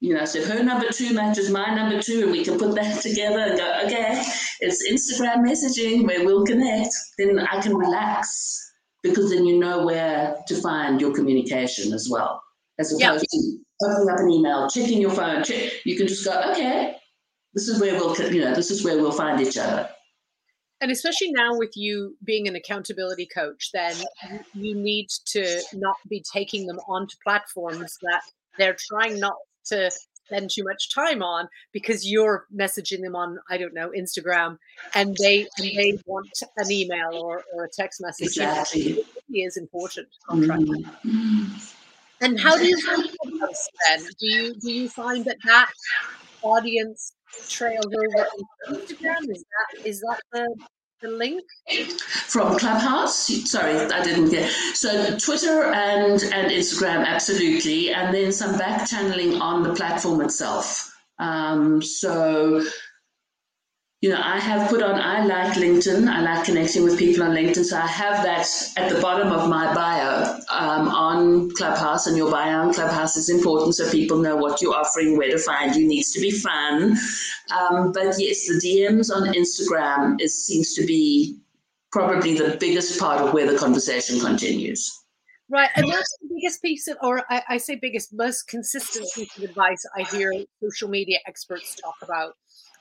You 0.00 0.14
know, 0.14 0.24
so 0.24 0.38
if 0.38 0.48
her 0.48 0.62
number 0.62 0.88
two 0.90 1.14
matches 1.14 1.50
my 1.50 1.74
number 1.74 2.00
two, 2.00 2.22
and 2.22 2.32
we 2.32 2.44
can 2.44 2.58
put 2.58 2.74
that 2.76 3.02
together 3.02 3.40
and 3.40 3.58
go, 3.58 3.80
okay, 3.86 4.22
it's 4.60 4.88
Instagram 4.88 5.44
messaging 5.46 6.06
where 6.06 6.24
we'll 6.24 6.46
connect. 6.46 6.94
Then 7.18 7.38
I 7.40 7.60
can 7.60 7.76
relax 7.76 8.71
because 9.02 9.30
then 9.30 9.44
you 9.44 9.58
know 9.58 9.84
where 9.84 10.36
to 10.46 10.54
find 10.60 11.00
your 11.00 11.14
communication 11.14 11.92
as 11.92 12.08
well, 12.10 12.42
as 12.78 12.92
opposed 12.92 13.26
yeah. 13.32 13.40
to 13.40 13.58
opening 13.84 14.10
up 14.10 14.20
an 14.20 14.30
email, 14.30 14.68
checking 14.68 15.00
your 15.00 15.10
phone. 15.10 15.42
Check, 15.44 15.72
you 15.84 15.96
can 15.96 16.06
just 16.06 16.24
go, 16.24 16.40
okay, 16.52 16.96
this 17.54 17.68
is 17.68 17.80
where 17.80 17.94
we'll, 17.94 18.16
you 18.32 18.40
know, 18.40 18.54
this 18.54 18.70
is 18.70 18.84
where 18.84 18.96
we'll 18.96 19.12
find 19.12 19.40
each 19.40 19.58
other. 19.58 19.88
And 20.80 20.90
especially 20.90 21.30
now 21.30 21.56
with 21.56 21.76
you 21.76 22.16
being 22.24 22.48
an 22.48 22.56
accountability 22.56 23.28
coach, 23.32 23.70
then 23.72 23.94
you 24.52 24.74
need 24.74 25.08
to 25.26 25.62
not 25.74 25.94
be 26.08 26.24
taking 26.32 26.66
them 26.66 26.78
onto 26.88 27.14
platforms 27.22 27.96
that 28.02 28.22
they're 28.58 28.76
trying 28.90 29.20
not 29.20 29.36
to 29.66 29.90
spend 30.26 30.50
too 30.50 30.64
much 30.64 30.94
time 30.94 31.22
on 31.22 31.48
because 31.72 32.10
you're 32.10 32.46
messaging 32.54 33.02
them 33.02 33.16
on 33.16 33.38
I 33.50 33.58
don't 33.58 33.74
know 33.74 33.90
Instagram 33.90 34.58
and 34.94 35.16
they 35.20 35.46
and 35.58 35.66
they 35.76 35.98
want 36.06 36.28
an 36.56 36.70
email 36.70 37.14
or, 37.14 37.42
or 37.54 37.64
a 37.64 37.68
text 37.68 38.00
message. 38.00 38.28
Exactly, 38.28 38.80
it 38.82 39.06
really 39.28 39.44
is 39.44 39.56
important. 39.56 40.08
Mm-hmm. 40.30 41.52
And 42.20 42.38
how 42.38 42.56
do 42.56 42.64
you 42.64 42.80
then? 43.88 44.00
Do 44.20 44.26
you 44.26 44.54
do 44.54 44.72
you 44.72 44.88
find 44.88 45.24
that 45.24 45.38
that 45.44 45.70
audience 46.42 47.12
trails 47.48 47.86
over 47.86 48.28
Instagram? 48.70 49.28
Is 49.28 49.44
that 49.44 49.86
is 49.86 50.00
that 50.00 50.20
the 50.32 50.56
the 51.02 51.08
link? 51.08 51.42
From 52.28 52.58
Clubhouse? 52.58 53.26
Sorry, 53.50 53.76
I 53.76 54.02
didn't 54.02 54.30
get. 54.30 54.50
So 54.74 55.18
Twitter 55.18 55.64
and 55.64 56.22
and 56.22 56.50
Instagram, 56.50 57.04
absolutely, 57.04 57.92
and 57.92 58.14
then 58.14 58.32
some 58.32 58.56
back 58.56 58.88
channeling 58.88 59.40
on 59.40 59.62
the 59.62 59.74
platform 59.74 60.20
itself. 60.22 60.94
Um, 61.18 61.82
so 61.82 62.64
you 64.02 64.10
know, 64.10 64.20
I 64.20 64.40
have 64.40 64.68
put 64.68 64.82
on, 64.82 64.98
I 65.00 65.24
like 65.24 65.54
LinkedIn. 65.54 66.08
I 66.08 66.22
like 66.22 66.44
connecting 66.44 66.82
with 66.82 66.98
people 66.98 67.22
on 67.22 67.36
LinkedIn. 67.36 67.64
So 67.64 67.76
I 67.76 67.86
have 67.86 68.24
that 68.24 68.48
at 68.76 68.92
the 68.92 69.00
bottom 69.00 69.30
of 69.30 69.48
my 69.48 69.72
bio 69.72 70.40
um, 70.50 70.88
on 70.88 71.52
Clubhouse, 71.52 72.08
and 72.08 72.16
your 72.16 72.28
bio 72.28 72.66
on 72.66 72.74
Clubhouse 72.74 73.16
is 73.16 73.28
important 73.28 73.76
so 73.76 73.88
people 73.92 74.18
know 74.18 74.34
what 74.34 74.60
you're 74.60 74.74
offering, 74.74 75.16
where 75.16 75.30
to 75.30 75.38
find 75.38 75.76
you. 75.76 75.86
Needs 75.86 76.10
to 76.14 76.20
be 76.20 76.32
fun. 76.32 76.96
Um, 77.56 77.92
but 77.92 78.18
yes, 78.18 78.48
the 78.48 78.60
DMs 78.60 79.14
on 79.14 79.32
Instagram 79.34 80.20
is 80.20 80.46
seems 80.46 80.74
to 80.74 80.84
be 80.84 81.38
probably 81.92 82.36
the 82.36 82.56
biggest 82.58 82.98
part 82.98 83.20
of 83.20 83.32
where 83.32 83.48
the 83.48 83.56
conversation 83.56 84.18
continues. 84.18 84.92
Right, 85.48 85.70
and 85.76 85.88
that's 85.88 86.18
the 86.22 86.34
biggest 86.34 86.60
piece 86.60 86.88
of, 86.88 86.96
or 87.02 87.22
I, 87.30 87.42
I 87.50 87.56
say 87.58 87.78
biggest, 87.80 88.12
most 88.12 88.48
consistent 88.48 89.06
piece 89.14 89.36
of 89.36 89.44
advice 89.44 89.84
I 89.96 90.02
hear 90.02 90.32
social 90.60 90.88
media 90.88 91.18
experts 91.26 91.76
talk 91.76 91.94
about 92.02 92.32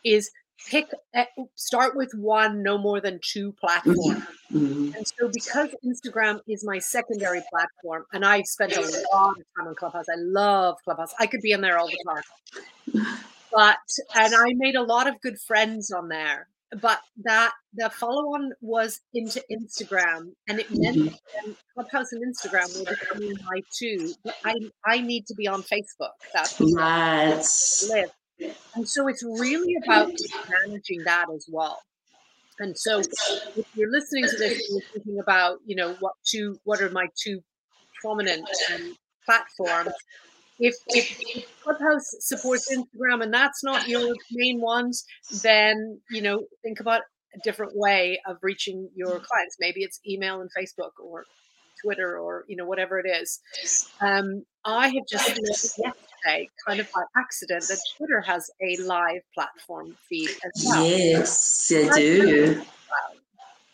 is 0.03 0.31
pick 0.67 0.87
eh, 1.13 1.25
start 1.55 1.95
with 1.95 2.11
one 2.13 2.61
no 2.63 2.77
more 2.77 3.01
than 3.01 3.19
two 3.23 3.53
platforms 3.53 3.97
mm-hmm. 3.99 4.57
mm-hmm. 4.57 4.95
and 4.95 5.07
so 5.07 5.29
because 5.33 5.69
instagram 5.85 6.39
is 6.47 6.63
my 6.65 6.79
secondary 6.79 7.41
platform 7.49 8.05
and 8.13 8.25
i've 8.25 8.45
spent 8.45 8.75
a 8.75 8.81
lot 8.81 8.89
of 9.37 9.45
time 9.57 9.67
on 9.67 9.75
clubhouse 9.75 10.05
i 10.09 10.17
love 10.17 10.75
clubhouse 10.83 11.13
i 11.19 11.25
could 11.25 11.41
be 11.41 11.51
in 11.51 11.61
there 11.61 11.77
all 11.77 11.87
the 11.87 11.97
time 12.07 13.05
but 13.51 13.77
and 14.15 14.33
i 14.35 14.53
made 14.55 14.75
a 14.75 14.83
lot 14.83 15.07
of 15.07 15.19
good 15.21 15.39
friends 15.39 15.91
on 15.91 16.07
there 16.07 16.47
but 16.79 16.99
that 17.23 17.51
the 17.73 17.89
follow 17.89 18.33
on 18.33 18.51
was 18.61 19.01
into 19.13 19.43
instagram 19.51 20.31
and 20.47 20.59
it 20.59 20.67
meant 20.71 20.97
mm-hmm. 20.97 21.51
clubhouse 21.73 22.11
and 22.11 22.23
instagram 22.23 22.77
were 22.79 22.95
becoming 22.95 23.33
my 23.45 23.61
two 23.77 24.13
but 24.23 24.35
i 24.45 24.53
i 24.85 24.99
need 24.99 25.25
to 25.25 25.33
be 25.35 25.47
on 25.47 25.61
facebook 25.63 26.11
that's 26.33 26.59
right 26.61 27.43
live 27.89 28.11
and 28.75 28.87
so 28.87 29.07
it's 29.07 29.23
really 29.23 29.75
about 29.83 30.11
managing 30.49 31.03
that 31.05 31.27
as 31.33 31.45
well. 31.49 31.79
And 32.59 32.77
so 32.77 32.99
if 32.99 33.65
you're 33.75 33.91
listening 33.91 34.25
to 34.29 34.37
this 34.37 34.69
you're 34.69 34.81
thinking 34.93 35.19
about, 35.19 35.57
you 35.65 35.75
know, 35.75 35.95
what 35.99 36.13
two 36.25 36.57
what 36.63 36.81
are 36.81 36.89
my 36.89 37.07
two 37.21 37.41
prominent 38.01 38.47
um, 38.73 38.95
platforms, 39.25 39.93
if, 40.59 40.75
if 40.89 41.61
Clubhouse 41.63 42.15
supports 42.19 42.71
Instagram 42.71 43.23
and 43.23 43.33
that's 43.33 43.63
not 43.63 43.87
your 43.87 44.15
main 44.31 44.61
ones, 44.61 45.03
then 45.41 45.99
you 46.11 46.21
know 46.21 46.45
think 46.63 46.79
about 46.79 47.01
a 47.33 47.39
different 47.43 47.73
way 47.75 48.21
of 48.27 48.37
reaching 48.41 48.89
your 48.95 49.19
clients. 49.19 49.57
Maybe 49.59 49.81
it's 49.81 49.99
email 50.07 50.41
and 50.41 50.49
Facebook 50.57 50.91
or 51.03 51.25
Twitter 51.83 52.19
or 52.19 52.45
you 52.47 52.55
know 52.55 52.65
whatever 52.65 52.99
it 52.99 53.07
is. 53.09 53.39
Um, 54.01 54.43
I 54.65 54.87
have 54.89 55.07
just 55.09 55.39
yesterday, 55.77 56.49
kind 56.67 56.79
of 56.79 56.91
by 56.93 57.03
accident, 57.17 57.67
that 57.67 57.79
Twitter 57.97 58.21
has 58.21 58.49
a 58.61 58.77
live 58.77 59.21
platform 59.33 59.97
feed 60.07 60.29
as 60.29 60.65
well. 60.65 60.85
Yes, 60.85 61.71
I 61.75 61.97
do. 61.97 62.61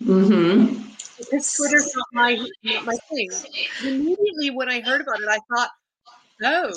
Mm-hmm. 0.04 0.84
Because 1.18 1.54
Twitter's 1.54 1.96
not 1.96 2.06
my 2.14 2.48
not 2.64 2.86
my 2.86 2.96
thing. 3.10 3.32
Immediately 3.84 4.52
when 4.52 4.70
I 4.70 4.82
heard 4.82 5.02
about 5.02 5.20
it, 5.20 5.28
I 5.28 5.40
thought, 5.54 5.72
oh, 6.44 6.72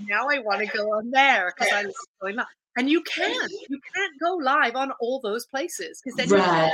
now 0.00 0.28
I 0.28 0.38
want 0.38 0.60
to 0.60 0.66
go 0.66 0.94
on 0.94 1.10
there 1.10 1.52
because 1.54 1.72
I 1.72 1.82
love 1.82 1.94
going 2.20 2.36
live. 2.36 2.46
And 2.76 2.88
you 2.88 3.02
can't 3.02 3.52
you 3.68 3.80
can't 3.94 4.20
go 4.20 4.34
live 4.36 4.76
on 4.76 4.92
all 5.00 5.20
those 5.20 5.44
places 5.46 6.00
because 6.02 6.16
then 6.16 6.28
right. 6.30 6.72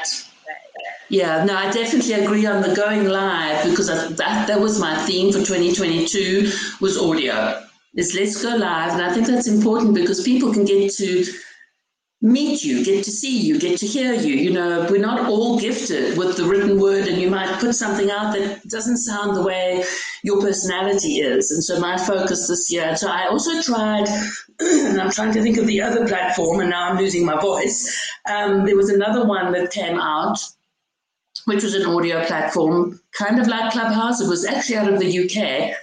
Yeah, 1.09 1.45
no, 1.45 1.57
I 1.57 1.71
definitely 1.71 2.13
agree 2.13 2.47
on 2.47 2.63
the 2.63 2.75
going 2.75 3.09
live 3.09 3.69
because 3.69 3.89
that 3.89 4.17
that 4.17 4.61
was 4.61 4.79
my 4.79 4.97
theme 5.07 5.33
for 5.33 5.39
2022 5.39 6.51
was 6.81 6.97
audio. 6.97 7.65
Is 7.95 8.15
let's 8.15 8.41
go 8.43 8.55
live, 8.55 8.93
and 8.93 9.03
I 9.03 9.13
think 9.13 9.27
that's 9.27 9.49
important 9.49 9.95
because 9.95 10.23
people 10.23 10.53
can 10.53 10.65
get 10.65 10.93
to 10.95 11.25
meet 12.21 12.65
you, 12.65 12.85
get 12.85 13.05
to 13.05 13.13
see 13.13 13.41
you, 13.41 13.59
get 13.59 13.79
to 13.79 13.87
hear 13.87 14.13
you. 14.13 14.35
You 14.35 14.51
know, 14.51 14.87
we're 14.91 15.01
not 15.01 15.29
all 15.29 15.59
gifted 15.59 16.19
with 16.19 16.37
the 16.37 16.45
written 16.45 16.81
word, 16.81 17.07
and 17.07 17.21
you 17.21 17.31
might 17.31 17.61
put 17.61 17.75
something 17.75 18.11
out 18.11 18.35
that 18.35 18.67
doesn't 18.69 18.97
sound 18.99 19.37
the 19.37 19.43
way 19.43 19.85
your 20.25 20.41
personality 20.41 21.21
is. 21.21 21.51
And 21.53 21.63
so, 21.63 21.79
my 21.79 21.97
focus 21.97 22.49
this 22.49 22.71
year. 22.73 22.97
So, 22.97 23.09
I 23.09 23.29
also 23.29 23.63
tried, 23.63 24.09
and 24.61 25.01
I'm 25.01 25.11
trying 25.13 25.33
to 25.35 25.43
think 25.43 25.59
of 25.59 25.67
the 25.67 25.81
other 25.81 26.07
platform, 26.09 26.61
and 26.61 26.71
now 26.71 26.91
I'm 26.91 26.99
losing 26.99 27.25
my 27.25 27.41
voice. 27.41 27.97
Um, 28.29 28.67
there 28.67 28.77
was 28.77 28.91
another 28.91 29.25
one 29.25 29.53
that 29.53 29.71
came 29.71 29.99
out, 29.99 30.39
which 31.45 31.63
was 31.63 31.75
an 31.75 31.87
audio 31.87 32.25
platform, 32.25 33.01
kind 33.17 33.39
of 33.39 33.47
like 33.47 33.73
Clubhouse. 33.73 34.21
It 34.21 34.29
was 34.29 34.45
actually 34.45 34.77
out 34.77 34.93
of 34.93 34.99
the 34.99 35.25
UK, 35.25 35.77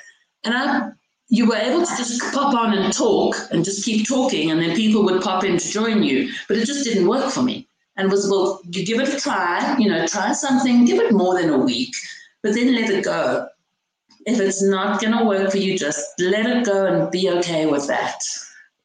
and 0.44 0.54
I 0.54 0.92
you 1.30 1.48
were 1.48 1.56
able 1.56 1.86
to 1.86 1.98
just 1.98 2.22
pop 2.34 2.54
on 2.54 2.74
and 2.78 2.94
talk 2.94 3.36
and 3.52 3.66
just 3.66 3.84
keep 3.84 4.08
talking, 4.08 4.52
and 4.52 4.62
then 4.62 4.76
people 4.76 5.04
would 5.04 5.22
pop 5.22 5.44
in 5.44 5.58
to 5.58 5.70
join 5.70 6.04
you. 6.04 6.32
But 6.48 6.58
it 6.58 6.66
just 6.66 6.84
didn't 6.84 7.08
work 7.08 7.32
for 7.32 7.42
me. 7.42 7.68
And 7.98 8.12
was, 8.12 8.30
well, 8.30 8.62
you 8.70 8.86
give 8.86 9.00
it 9.00 9.14
a 9.14 9.20
try, 9.20 9.78
you 9.80 9.90
know, 9.90 10.06
try 10.06 10.34
something, 10.34 10.84
give 10.86 11.00
it 11.00 11.14
more 11.14 11.40
than 11.40 11.50
a 11.50 11.58
week, 11.58 11.96
but 12.44 12.54
then 12.54 12.76
let 12.76 12.90
it 12.90 13.06
go. 13.06 13.48
If 14.26 14.40
it's 14.40 14.62
not 14.62 15.00
going 15.00 15.18
to 15.18 15.24
work 15.24 15.50
for 15.52 15.58
you, 15.58 15.78
just 15.78 16.06
let 16.20 16.46
it 16.46 16.66
go 16.66 16.86
and 16.88 17.10
be 17.10 17.30
okay 17.30 17.68
with 17.68 17.88
that. 17.88 18.20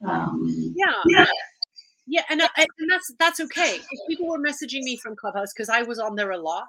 Um, 0.07 0.73
yeah. 0.77 0.93
yeah. 1.09 1.27
Yeah, 2.07 2.23
and, 2.29 2.41
and 2.41 2.91
that's 2.91 3.13
that's 3.21 3.39
okay. 3.39 3.79
If 3.89 4.01
people 4.09 4.27
were 4.27 4.41
messaging 4.41 4.83
me 4.83 4.97
from 4.97 5.15
Clubhouse 5.15 5.53
because 5.55 5.69
I 5.69 5.83
was 5.83 6.01
on 6.01 6.17
there 6.17 6.33
a 6.33 6.39
lot, 6.39 6.67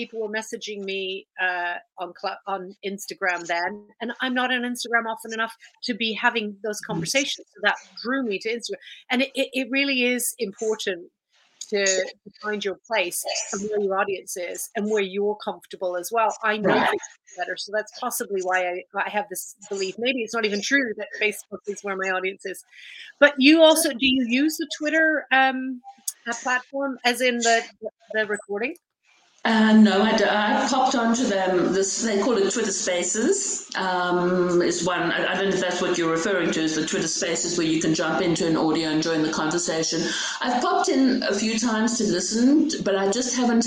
people 0.00 0.20
were 0.20 0.34
messaging 0.40 0.80
me 0.84 1.26
uh, 1.46 1.74
on 1.98 2.12
on 2.46 2.74
Instagram 2.92 3.46
then, 3.46 3.86
and 4.00 4.12
I'm 4.20 4.34
not 4.34 4.52
on 4.52 4.62
Instagram 4.62 5.04
often 5.14 5.32
enough 5.32 5.54
to 5.84 5.94
be 5.94 6.12
having 6.12 6.56
those 6.64 6.78
mm-hmm. 6.78 6.92
conversations. 6.92 7.46
So 7.54 7.60
that 7.62 7.76
drew 8.02 8.22
me 8.22 8.38
to 8.44 8.48
Instagram, 8.48 8.82
and 9.10 9.22
it, 9.22 9.30
it 9.34 9.68
really 9.70 10.04
is 10.04 10.34
important 10.38 11.10
to, 11.70 12.04
find 12.42 12.64
your 12.64 12.78
place 12.86 13.24
and 13.52 13.68
where 13.68 13.80
your 13.80 13.98
audience 13.98 14.36
is 14.36 14.70
and 14.74 14.90
where 14.90 15.02
you're 15.02 15.36
comfortable 15.36 15.96
as 15.96 16.10
well. 16.12 16.34
I 16.42 16.56
know 16.56 16.74
right. 16.74 16.98
better, 17.38 17.56
so 17.56 17.70
that's 17.72 17.92
possibly 18.00 18.40
why 18.42 18.58
I, 18.68 18.82
I 19.06 19.08
have 19.08 19.26
this 19.28 19.54
belief. 19.68 19.94
Maybe 19.98 20.22
it's 20.22 20.34
not 20.34 20.44
even 20.44 20.60
true 20.60 20.92
that 20.96 21.08
Facebook 21.22 21.60
is 21.66 21.78
where 21.82 21.96
my 21.96 22.10
audience 22.10 22.44
is, 22.44 22.64
but 23.20 23.34
you 23.38 23.62
also 23.62 23.90
do 23.90 24.06
you 24.16 24.26
use 24.28 24.56
the 24.56 24.68
Twitter 24.78 25.26
um, 25.32 25.80
platform 26.42 26.98
as 27.04 27.20
in 27.20 27.38
the 27.38 27.62
the 28.14 28.26
recording? 28.26 28.74
Uh, 29.42 29.72
no, 29.72 30.02
I, 30.02 30.10
I 30.10 30.68
popped 30.68 30.94
onto 30.94 31.24
them. 31.24 31.72
This 31.72 32.02
they 32.02 32.20
call 32.20 32.36
it 32.36 32.52
Twitter 32.52 32.70
Spaces. 32.70 33.70
Um, 33.74 34.60
is 34.60 34.84
one. 34.84 35.10
I, 35.12 35.32
I, 35.32 35.34
don't 35.34 35.48
know 35.48 35.54
if 35.54 35.60
that's 35.60 35.80
what 35.80 35.96
you're 35.96 36.10
referring 36.10 36.50
to. 36.52 36.60
Is 36.60 36.76
the 36.76 36.84
Twitter 36.84 37.08
Spaces 37.08 37.56
where 37.56 37.66
you 37.66 37.80
can 37.80 37.94
jump 37.94 38.20
into 38.20 38.46
an 38.46 38.56
audio 38.56 38.90
and 38.90 39.02
join 39.02 39.22
the 39.22 39.32
conversation. 39.32 40.02
I've 40.42 40.62
popped 40.62 40.90
in 40.90 41.22
a 41.22 41.34
few 41.34 41.58
times 41.58 41.96
to 41.98 42.04
listen, 42.04 42.70
but 42.84 42.96
I 42.96 43.10
just 43.10 43.34
haven't 43.34 43.64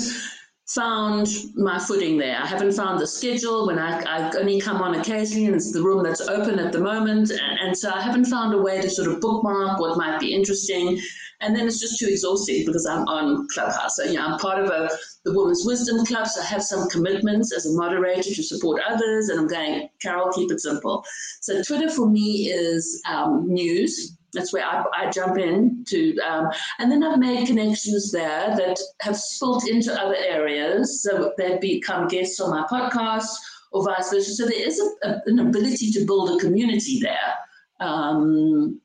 found 0.66 1.28
my 1.56 1.78
footing 1.78 2.18
there. 2.18 2.36
I 2.40 2.46
haven't 2.46 2.72
found 2.72 3.00
the 3.00 3.06
schedule 3.06 3.66
when 3.66 3.78
I, 3.78 4.00
I 4.02 4.32
only 4.38 4.60
come 4.60 4.80
on 4.80 4.94
occasionally 4.94 5.46
and 5.46 5.54
it's 5.54 5.72
the 5.72 5.82
room 5.82 6.02
that's 6.02 6.22
open 6.22 6.58
at 6.58 6.72
the 6.72 6.80
moment. 6.80 7.30
And, 7.30 7.58
and 7.60 7.76
so 7.76 7.90
I 7.90 8.00
haven't 8.00 8.26
found 8.26 8.54
a 8.54 8.58
way 8.58 8.80
to 8.80 8.88
sort 8.88 9.08
of 9.08 9.20
bookmark 9.20 9.78
what 9.78 9.98
might 9.98 10.20
be 10.20 10.34
interesting. 10.34 11.00
And 11.44 11.54
then 11.54 11.66
it's 11.66 11.78
just 11.78 11.98
too 11.98 12.08
exhausting 12.08 12.64
because 12.64 12.86
I'm 12.86 13.06
on 13.06 13.46
Clubhouse. 13.52 13.96
So, 13.96 14.04
you 14.04 14.14
know, 14.14 14.26
I'm 14.26 14.38
part 14.38 14.64
of 14.64 14.70
a, 14.70 14.88
the 15.24 15.32
Women's 15.36 15.64
Wisdom 15.66 16.04
Club, 16.06 16.26
so 16.26 16.40
I 16.40 16.46
have 16.46 16.62
some 16.62 16.88
commitments 16.88 17.54
as 17.54 17.66
a 17.66 17.72
moderator 17.76 18.34
to 18.34 18.42
support 18.42 18.80
others. 18.88 19.28
And 19.28 19.38
I'm 19.38 19.46
going, 19.46 19.90
Carol, 20.00 20.32
keep 20.32 20.50
it 20.50 20.60
simple. 20.60 21.04
So 21.42 21.62
Twitter 21.62 21.90
for 21.90 22.08
me 22.08 22.48
is 22.48 23.02
um, 23.06 23.46
news 23.46 24.16
That's 24.34 24.52
where 24.52 24.64
I, 24.64 24.84
I 24.94 25.10
jump 25.10 25.38
in 25.38 25.84
to, 25.88 26.18
um, 26.20 26.48
and 26.78 26.90
then 26.90 27.02
I've 27.02 27.18
made 27.18 27.46
connections 27.46 28.10
there 28.10 28.54
that 28.56 28.78
have 29.00 29.16
spilt 29.16 29.68
into 29.68 29.92
other 29.94 30.16
areas. 30.16 31.02
So 31.02 31.32
they've 31.38 31.60
become 31.60 32.08
guests 32.08 32.40
on 32.40 32.50
my 32.50 32.66
podcast 32.70 33.28
or 33.72 33.84
vice 33.84 34.10
versa. 34.10 34.34
So 34.34 34.46
there 34.46 34.68
is 34.68 34.80
a, 34.80 35.08
a, 35.08 35.22
an 35.26 35.38
ability 35.38 35.90
to 35.92 36.04
build 36.04 36.30
a 36.30 36.44
community 36.44 37.00
there. 37.00 37.34
Um, 37.80 38.80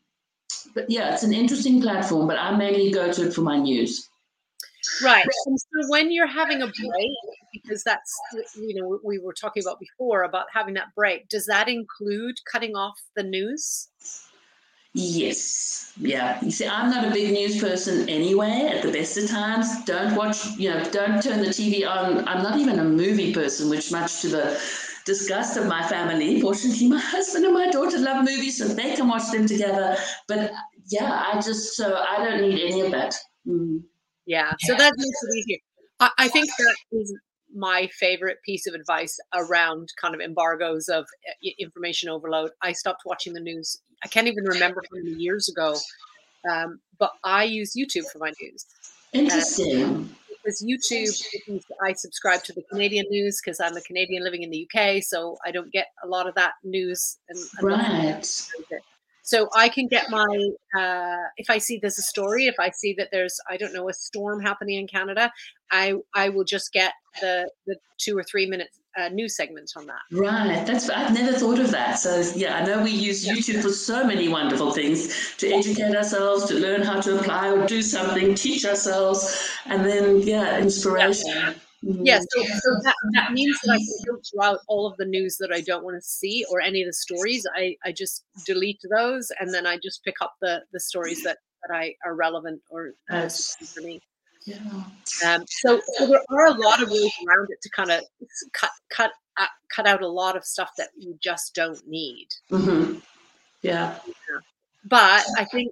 but 0.74 0.90
yeah, 0.90 1.14
it's 1.14 1.24
an 1.24 1.34
interesting 1.34 1.82
platform, 1.82 2.28
but 2.28 2.38
I 2.38 2.56
mainly 2.56 2.92
go 2.92 3.12
to 3.12 3.28
it 3.28 3.34
for 3.34 3.42
my 3.42 3.58
news. 3.58 4.10
Right. 5.04 5.26
And 5.46 5.60
so 5.60 5.90
when 5.90 6.12
you're 6.12 6.28
having 6.28 6.62
a 6.62 6.68
break, 6.68 7.12
because 7.54 7.84
that's, 7.84 8.18
you 8.56 8.80
know, 8.80 9.00
we 9.04 9.20
were 9.20 9.34
talking 9.34 9.64
about 9.64 9.80
before 9.80 10.24
about 10.24 10.48
having 10.54 10.74
that 10.76 10.94
break, 10.96 11.30
does 11.30 11.46
that 11.48 11.68
include 11.68 12.36
cutting 12.52 12.76
off 12.76 13.00
the 13.16 13.24
news? 13.24 13.90
Yes. 14.94 15.94
Yeah. 15.98 16.44
You 16.44 16.50
see, 16.50 16.68
I'm 16.68 16.90
not 16.90 17.08
a 17.08 17.12
big 17.12 17.32
news 17.32 17.60
person 17.60 18.10
anyway 18.10 18.72
at 18.74 18.82
the 18.82 18.92
best 18.92 19.18
of 19.18 19.30
times. 19.30 19.84
Don't 19.86 20.16
watch, 20.16 20.58
you 20.58 20.70
know, 20.70 20.84
don't 20.86 21.22
turn 21.22 21.42
the 21.42 21.50
TV 21.50 21.88
on. 21.88 22.28
I'm 22.28 22.42
not 22.42 22.58
even 22.58 22.80
a 22.80 22.84
movie 22.84 23.34
person, 23.34 23.70
which 23.70 23.92
much 23.92 24.22
to 24.22 24.30
the 24.30 24.62
disgust 25.10 25.58
of 25.58 25.65
my 25.65 25.82
family. 25.88 26.39
Fortunately, 26.39 26.88
my 26.88 27.00
husband 27.00 27.43
and 27.45 27.54
my 27.54 27.67
daughter 27.72 27.98
love 27.98 28.24
movies, 28.24 28.58
so 28.60 28.65
they 28.67 28.95
can 28.95 29.08
watch 29.08 29.32
them 29.32 29.48
together. 29.48 29.98
But 30.28 30.52
yeah, 30.88 31.12
I 31.28 31.41
just, 31.41 31.76
so 31.76 31.86
I 32.12 32.24
don't 32.24 32.41
need 32.41 32.60
any 32.69 32.82
of 32.82 32.91
that. 32.91 33.15
Mm. 33.48 33.84
Yeah. 34.26 34.54
So 34.67 34.76
that 34.76 34.93
makes 34.95 35.19
it 35.24 35.38
easier. 35.38 35.58
I, 36.00 36.10
I 36.26 36.28
think 36.28 36.50
that 36.58 36.76
is 36.91 37.13
my 37.54 37.89
favorite 38.00 38.38
piece 38.45 38.67
of 38.67 38.76
advice 38.76 39.17
around 39.34 39.89
kind 40.00 40.13
of 40.13 40.22
embargoes 40.22 40.88
of 40.88 41.04
uh, 41.04 41.50
information 41.58 42.10
overload. 42.10 42.52
I 42.62 42.74
stopped 42.74 43.02
watching 43.06 43.34
the 43.34 43.39
news. 43.39 43.82
I 44.04 44.08
can't 44.08 44.28
even 44.28 44.43
remember 44.43 44.84
how 44.91 45.00
many 45.02 45.15
years 45.17 45.50
ago, 45.50 45.76
um, 46.50 46.80
but 47.00 47.12
I 47.24 47.45
use 47.45 47.74
YouTube 47.76 48.06
for 48.12 48.19
my 48.19 48.32
news. 48.39 48.65
Interesting. 49.12 50.15
Because 50.43 50.63
YouTube, 50.63 51.63
I 51.84 51.93
subscribe 51.93 52.43
to 52.43 52.54
the 52.54 52.63
Canadian 52.63 53.06
news 53.10 53.41
because 53.43 53.60
I'm 53.60 53.75
a 53.75 53.82
Canadian 53.82 54.23
living 54.23 54.43
in 54.43 54.49
the 54.49 54.67
UK, 54.67 55.04
so 55.04 55.38
I 55.45 55.52
don't 55.52 55.71
get 55.71 55.88
a 56.04 56.08
lot 56.08 56.28
of 56.28 56.36
that 56.36 56.54
news. 56.63 57.17
And, 57.30 57.39
and 57.58 57.67
right. 57.67 58.43
So 59.30 59.47
I 59.56 59.69
can 59.69 59.88
get 59.88 60.10
my 60.10 60.25
uh, 60.75 61.28
if 61.38 61.52
I 61.52 61.60
see 61.60 61.78
there's 61.80 61.99
a 61.99 62.04
story, 62.04 62.47
if 62.47 62.56
I 62.60 62.71
see 62.71 62.95
that 62.97 63.10
there's 63.12 63.39
I 63.47 63.58
don't 63.58 63.73
know 63.73 63.88
a 63.88 63.93
storm 63.93 64.41
happening 64.41 64.80
in 64.80 64.88
Canada, 64.88 65.32
I 65.71 65.93
I 66.15 66.30
will 66.30 66.45
just 66.45 66.73
get 66.73 66.93
the 67.21 67.47
the 67.67 67.75
two 67.99 68.17
or 68.17 68.23
three 68.23 68.47
minute 68.47 68.69
uh, 68.97 69.10
news 69.10 69.36
segments 69.36 69.75
on 69.75 69.86
that. 69.88 70.02
Right, 70.12 70.65
that's 70.65 70.89
I've 70.89 71.13
never 71.13 71.38
thought 71.38 71.60
of 71.60 71.71
that. 71.71 71.99
So 71.99 72.21
yeah, 72.36 72.58
I 72.58 72.65
know 72.65 72.84
we 72.84 72.91
use 72.91 73.28
YouTube 73.28 73.62
for 73.62 73.69
so 73.69 74.04
many 74.04 74.28
wonderful 74.30 74.71
things 74.71 75.36
to 75.38 75.52
educate 75.52 75.95
ourselves, 75.95 76.45
to 76.45 76.56
learn 76.56 76.82
how 76.82 76.99
to 77.02 77.19
apply 77.19 77.52
or 77.52 77.65
do 77.65 77.82
something, 77.82 78.36
teach 78.36 78.65
ourselves, 78.65 79.49
and 79.65 79.86
then 79.86 80.21
yeah, 80.21 80.60
inspiration. 80.60 81.30
Yeah. 81.30 81.54
Yes, 81.82 82.25
yeah, 82.36 82.43
so, 82.43 82.60
so 82.60 82.82
that, 82.84 82.95
that 83.13 83.32
means 83.32 83.58
that 83.63 83.71
I 83.71 83.78
can 83.78 83.88
filter 84.06 84.43
out 84.43 84.60
all 84.67 84.86
of 84.86 84.97
the 84.97 85.06
news 85.06 85.38
that 85.38 85.52
I 85.54 85.62
don't 85.62 85.84
want 85.84 85.95
to 85.95 86.02
see 86.02 86.45
or 86.52 86.60
any 86.60 86.82
of 86.82 86.88
the 86.88 86.93
stories. 86.93 87.47
I, 87.56 87.78
I 87.86 87.93
just 87.93 88.25
delete 88.45 88.82
those 88.89 89.32
and 89.39 89.54
then 89.54 89.65
I 89.65 89.78
just 89.78 90.04
pick 90.04 90.15
up 90.21 90.34
the, 90.41 90.62
the 90.73 90.80
stories 90.82 91.23
that, 91.23 91.38
that 91.63 91.73
I 91.73 91.95
are 92.06 92.15
relevant 92.15 92.62
or 92.69 92.91
yes. 93.10 93.56
for 93.73 93.80
me. 93.82 94.02
Yeah. 94.45 94.58
Um, 95.25 95.43
so, 95.47 95.82
so 95.97 96.08
there 96.08 96.21
are 96.32 96.47
a 96.47 96.60
lot 96.60 96.82
of 96.82 96.89
ways 96.89 97.12
around 97.28 97.49
it 97.49 97.62
to 97.62 97.69
kind 97.69 97.91
of 97.91 98.04
cut 98.54 98.71
cut 98.89 99.12
uh, 99.38 99.45
cut 99.73 99.88
out 99.88 100.02
a 100.02 100.08
lot 100.08 100.38
of 100.38 100.45
stuff 100.45 100.71
that 100.78 100.89
you 100.97 101.17
just 101.21 101.54
don't 101.54 101.82
need. 101.88 102.28
Mm-hmm. 102.52 102.99
Yeah. 103.62 103.99
yeah. 104.06 104.39
But 104.86 105.25
I 105.38 105.45
think 105.45 105.71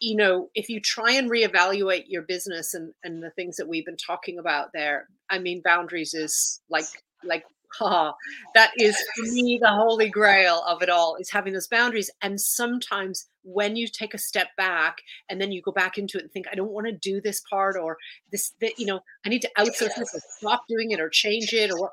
you 0.00 0.16
know, 0.16 0.50
if 0.54 0.68
you 0.68 0.80
try 0.80 1.12
and 1.12 1.30
reevaluate 1.30 2.04
your 2.08 2.22
business 2.22 2.74
and, 2.74 2.92
and 3.02 3.22
the 3.22 3.30
things 3.30 3.56
that 3.56 3.68
we've 3.68 3.86
been 3.86 3.96
talking 3.96 4.38
about 4.38 4.72
there, 4.74 5.08
I 5.30 5.38
mean, 5.38 5.62
boundaries 5.64 6.12
is 6.12 6.60
like, 6.68 6.84
like, 7.24 7.44
ha, 7.72 8.14
that 8.54 8.72
is 8.78 8.96
for 9.14 9.22
me 9.32 9.58
the 9.60 9.68
holy 9.68 10.08
grail 10.08 10.62
of 10.66 10.82
it 10.82 10.90
all 10.90 11.16
is 11.16 11.30
having 11.30 11.52
those 11.52 11.68
boundaries. 11.68 12.10
And 12.22 12.40
sometimes 12.40 13.28
when 13.42 13.76
you 13.76 13.86
take 13.88 14.14
a 14.14 14.18
step 14.18 14.48
back 14.56 14.98
and 15.28 15.40
then 15.40 15.52
you 15.52 15.62
go 15.62 15.72
back 15.72 15.98
into 15.98 16.18
it 16.18 16.24
and 16.24 16.32
think, 16.32 16.46
I 16.50 16.54
don't 16.54 16.72
want 16.72 16.86
to 16.86 16.92
do 16.92 17.20
this 17.20 17.42
part 17.48 17.76
or 17.76 17.96
this, 18.32 18.52
that, 18.60 18.78
you 18.78 18.86
know, 18.86 19.00
I 19.24 19.28
need 19.28 19.42
to 19.42 19.50
outsource 19.58 19.96
this 19.96 20.14
or 20.14 20.20
stop 20.38 20.64
doing 20.68 20.90
it 20.90 21.00
or 21.00 21.08
change 21.08 21.52
it 21.52 21.70
or 21.70 21.80
what. 21.80 21.92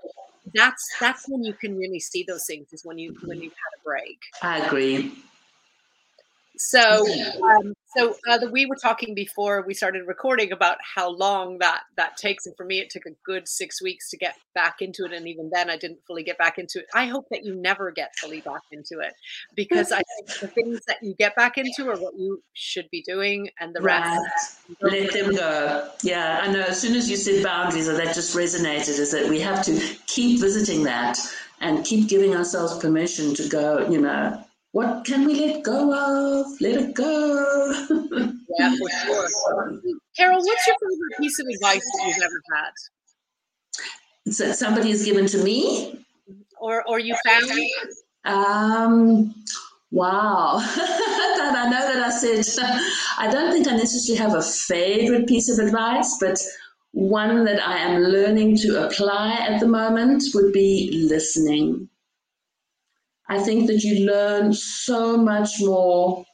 That's 0.53 0.83
that's 0.99 1.27
when 1.29 1.43
you 1.43 1.53
can 1.53 1.77
really 1.77 2.01
see 2.01 2.25
those 2.27 2.45
things 2.45 2.73
is 2.73 2.83
when 2.83 2.97
you 2.97 3.15
when 3.23 3.41
you've 3.41 3.53
had 3.53 3.79
a 3.79 3.83
break. 3.83 4.19
I 4.41 4.57
agree. 4.65 5.13
So, 6.55 7.03
um, 7.41 7.73
so 7.95 8.15
uh, 8.29 8.37
the, 8.37 8.49
we 8.49 8.67
were 8.67 8.75
talking 8.75 9.15
before 9.15 9.63
we 9.65 9.73
started 9.73 10.03
recording 10.05 10.51
about 10.51 10.77
how 10.95 11.09
long 11.09 11.57
that 11.59 11.81
that 11.97 12.15
takes, 12.17 12.45
and 12.45 12.55
for 12.55 12.65
me, 12.65 12.79
it 12.79 12.91
took 12.91 13.05
a 13.07 13.11
good 13.25 13.47
six 13.47 13.81
weeks 13.81 14.09
to 14.11 14.17
get 14.17 14.35
back 14.53 14.75
into 14.81 15.05
it, 15.05 15.13
and 15.13 15.27
even 15.27 15.49
then, 15.51 15.71
I 15.71 15.77
didn't 15.77 15.99
fully 16.05 16.21
get 16.21 16.37
back 16.37 16.59
into 16.59 16.79
it. 16.79 16.85
I 16.93 17.07
hope 17.07 17.27
that 17.31 17.43
you 17.43 17.55
never 17.55 17.89
get 17.89 18.15
fully 18.17 18.41
back 18.41 18.61
into 18.71 18.99
it, 18.99 19.13
because 19.55 19.91
I 19.91 20.03
think 20.15 20.39
the 20.39 20.47
things 20.47 20.81
that 20.87 20.97
you 21.01 21.15
get 21.15 21.35
back 21.35 21.57
into 21.57 21.89
are 21.89 21.97
what 21.97 22.13
you 22.17 22.43
should 22.53 22.89
be 22.91 23.01
doing, 23.01 23.49
and 23.59 23.73
the 23.73 23.81
rest. 23.81 24.59
Let 24.81 25.11
them 25.11 25.35
go. 25.35 25.89
Yeah, 26.03 26.39
I 26.43 26.51
know. 26.51 26.61
As 26.61 26.79
soon 26.79 26.95
as 26.95 27.09
you 27.09 27.17
said 27.17 27.43
boundaries, 27.43 27.87
that 27.87 28.13
just 28.13 28.35
resonated. 28.35 28.99
Is 28.99 29.11
that 29.11 29.27
we 29.27 29.39
have 29.39 29.65
to 29.65 29.95
keep 30.05 30.39
visiting 30.39 30.83
that 30.83 31.17
and 31.61 31.83
keep 31.83 32.09
giving 32.09 32.35
ourselves 32.35 32.77
permission 32.77 33.33
to 33.35 33.47
go. 33.49 33.89
You 33.89 34.01
know 34.01 34.42
what 34.73 35.05
can 35.05 35.25
we 35.25 35.35
let 35.35 35.63
go 35.63 35.93
of? 35.93 36.59
Let 36.59 36.81
it 36.81 36.95
go. 36.95 37.71
yeah, 38.59 38.75
for 38.75 38.89
sure. 38.89 39.29
Carol, 40.17 40.39
what's 40.43 40.67
your 40.67 40.75
favorite 40.81 41.17
piece 41.19 41.39
of 41.39 41.45
advice 41.45 41.83
that 41.83 42.07
you've 42.07 42.23
ever 42.23 42.41
had? 42.55 44.33
So 44.33 44.51
somebody 44.51 44.89
has 44.89 45.05
given 45.05 45.27
to 45.27 45.43
me? 45.43 46.03
Or 46.59 46.83
or 46.87 46.97
you 46.99 47.15
found? 47.23 47.51
Um 48.25 49.35
Wow. 49.91 50.57
that 50.75 51.53
I 51.55 51.69
know 51.69 51.93
that 51.93 52.03
I 52.03 52.09
said 52.09 52.43
I 53.19 53.29
don't 53.29 53.51
think 53.51 53.67
I 53.67 53.75
necessarily 53.75 54.19
have 54.23 54.33
a 54.33 54.41
favorite 54.41 55.27
piece 55.27 55.49
of 55.49 55.63
advice, 55.63 56.17
but 56.19 56.39
one 56.93 57.43
that 57.45 57.61
I 57.65 57.77
am 57.77 58.01
learning 58.01 58.57
to 58.57 58.87
apply 58.87 59.33
at 59.33 59.59
the 59.59 59.67
moment 59.67 60.23
would 60.33 60.51
be 60.51 61.05
listening. 61.07 61.89
I 63.29 63.39
think 63.39 63.67
that 63.67 63.83
you 63.83 64.05
learn 64.05 64.53
so 64.53 65.17
much 65.17 65.61
more 65.61 66.25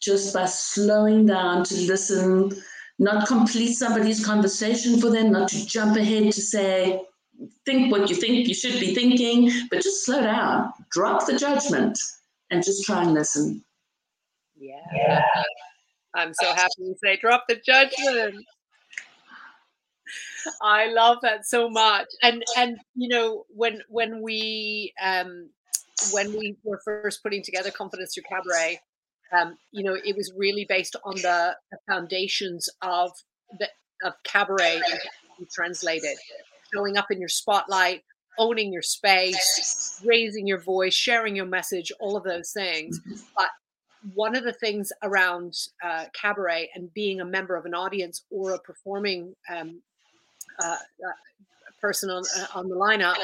just 0.00 0.32
by 0.32 0.46
slowing 0.46 1.26
down 1.26 1.64
to 1.64 1.74
listen, 1.82 2.50
not 2.98 3.28
complete 3.28 3.74
somebody's 3.74 4.24
conversation 4.24 4.98
for 5.00 5.10
them, 5.10 5.30
not 5.30 5.48
to 5.48 5.66
jump 5.66 5.96
ahead 5.96 6.32
to 6.32 6.40
say, 6.40 7.02
think 7.66 7.92
what 7.92 8.08
you 8.08 8.16
think 8.16 8.48
you 8.48 8.54
should 8.54 8.80
be 8.80 8.94
thinking, 8.94 9.50
but 9.70 9.82
just 9.82 10.04
slow 10.04 10.22
down, 10.22 10.72
drop 10.90 11.26
the 11.26 11.36
judgment, 11.36 11.98
and 12.50 12.64
just 12.64 12.84
try 12.84 13.02
and 13.02 13.14
listen. 13.14 13.62
Yeah. 14.58 14.74
yeah. 14.94 15.24
I'm 16.14 16.32
so 16.34 16.52
happy 16.52 16.72
you 16.78 16.96
say 17.02 17.16
drop 17.16 17.44
the 17.48 17.56
judgment. 17.64 18.44
I 20.62 20.86
love 20.92 21.18
that 21.22 21.46
so 21.46 21.68
much. 21.68 22.08
And 22.22 22.42
and 22.56 22.78
you 22.94 23.08
know, 23.08 23.44
when 23.48 23.80
when 23.88 24.22
we 24.22 24.92
um 25.02 25.50
when 26.12 26.32
we 26.32 26.56
were 26.64 26.80
first 26.84 27.22
putting 27.22 27.42
together 27.42 27.70
Confidence 27.70 28.14
Through 28.14 28.24
Cabaret, 28.28 28.80
um, 29.38 29.56
you 29.72 29.84
know, 29.84 29.94
it 29.94 30.16
was 30.16 30.32
really 30.36 30.66
based 30.68 30.96
on 31.04 31.14
the, 31.16 31.54
the 31.70 31.78
foundations 31.88 32.68
of 32.82 33.12
the 33.58 33.68
of 34.02 34.14
cabaret 34.24 34.80
translated, 35.52 36.16
showing 36.74 36.96
up 36.96 37.10
in 37.10 37.20
your 37.20 37.28
spotlight, 37.28 38.02
owning 38.38 38.72
your 38.72 38.82
space, 38.82 40.00
raising 40.04 40.46
your 40.46 40.60
voice, 40.60 40.94
sharing 40.94 41.36
your 41.36 41.46
message, 41.46 41.92
all 42.00 42.16
of 42.16 42.24
those 42.24 42.52
things. 42.52 42.98
Mm-hmm. 43.00 43.20
But 43.36 43.48
one 44.14 44.34
of 44.34 44.44
the 44.44 44.52
things 44.52 44.92
around 45.02 45.54
uh, 45.84 46.06
cabaret 46.14 46.70
and 46.74 46.92
being 46.94 47.20
a 47.20 47.24
member 47.24 47.56
of 47.56 47.66
an 47.66 47.74
audience 47.74 48.24
or 48.30 48.52
a 48.52 48.58
performing 48.60 49.34
um, 49.54 49.82
uh, 50.62 50.76
uh, 50.76 51.12
person 51.80 52.10
on, 52.10 52.22
uh, 52.38 52.46
on 52.54 52.68
the 52.68 52.76
lineup 52.76 53.16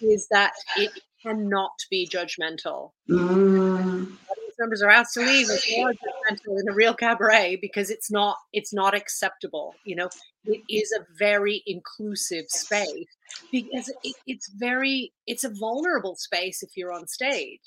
is 0.00 0.26
that 0.28 0.52
it 0.76 0.90
cannot 1.26 1.72
be 1.90 2.08
judgmental. 2.12 2.90
Mm. 3.10 4.16
Members 4.58 4.80
are 4.80 4.88
asked 4.88 5.12
to 5.14 5.20
leave 5.20 5.50
if 5.50 5.66
they 5.66 5.82
are 5.82 5.92
judgmental 5.92 6.58
in 6.58 6.66
a 6.70 6.72
real 6.72 6.94
cabaret 6.94 7.58
because 7.60 7.90
it's 7.90 8.10
not 8.10 8.38
it's 8.54 8.72
not 8.72 8.94
acceptable. 8.94 9.74
You 9.84 9.96
know, 9.96 10.08
it 10.46 10.62
is 10.70 10.92
a 10.98 11.04
very 11.18 11.62
inclusive 11.66 12.46
space 12.48 13.06
because 13.52 13.92
it, 14.02 14.16
it's 14.26 14.48
very 14.56 15.12
it's 15.26 15.44
a 15.44 15.50
vulnerable 15.50 16.16
space 16.16 16.62
if 16.62 16.70
you're 16.74 16.92
on 16.92 17.06
stage, 17.06 17.60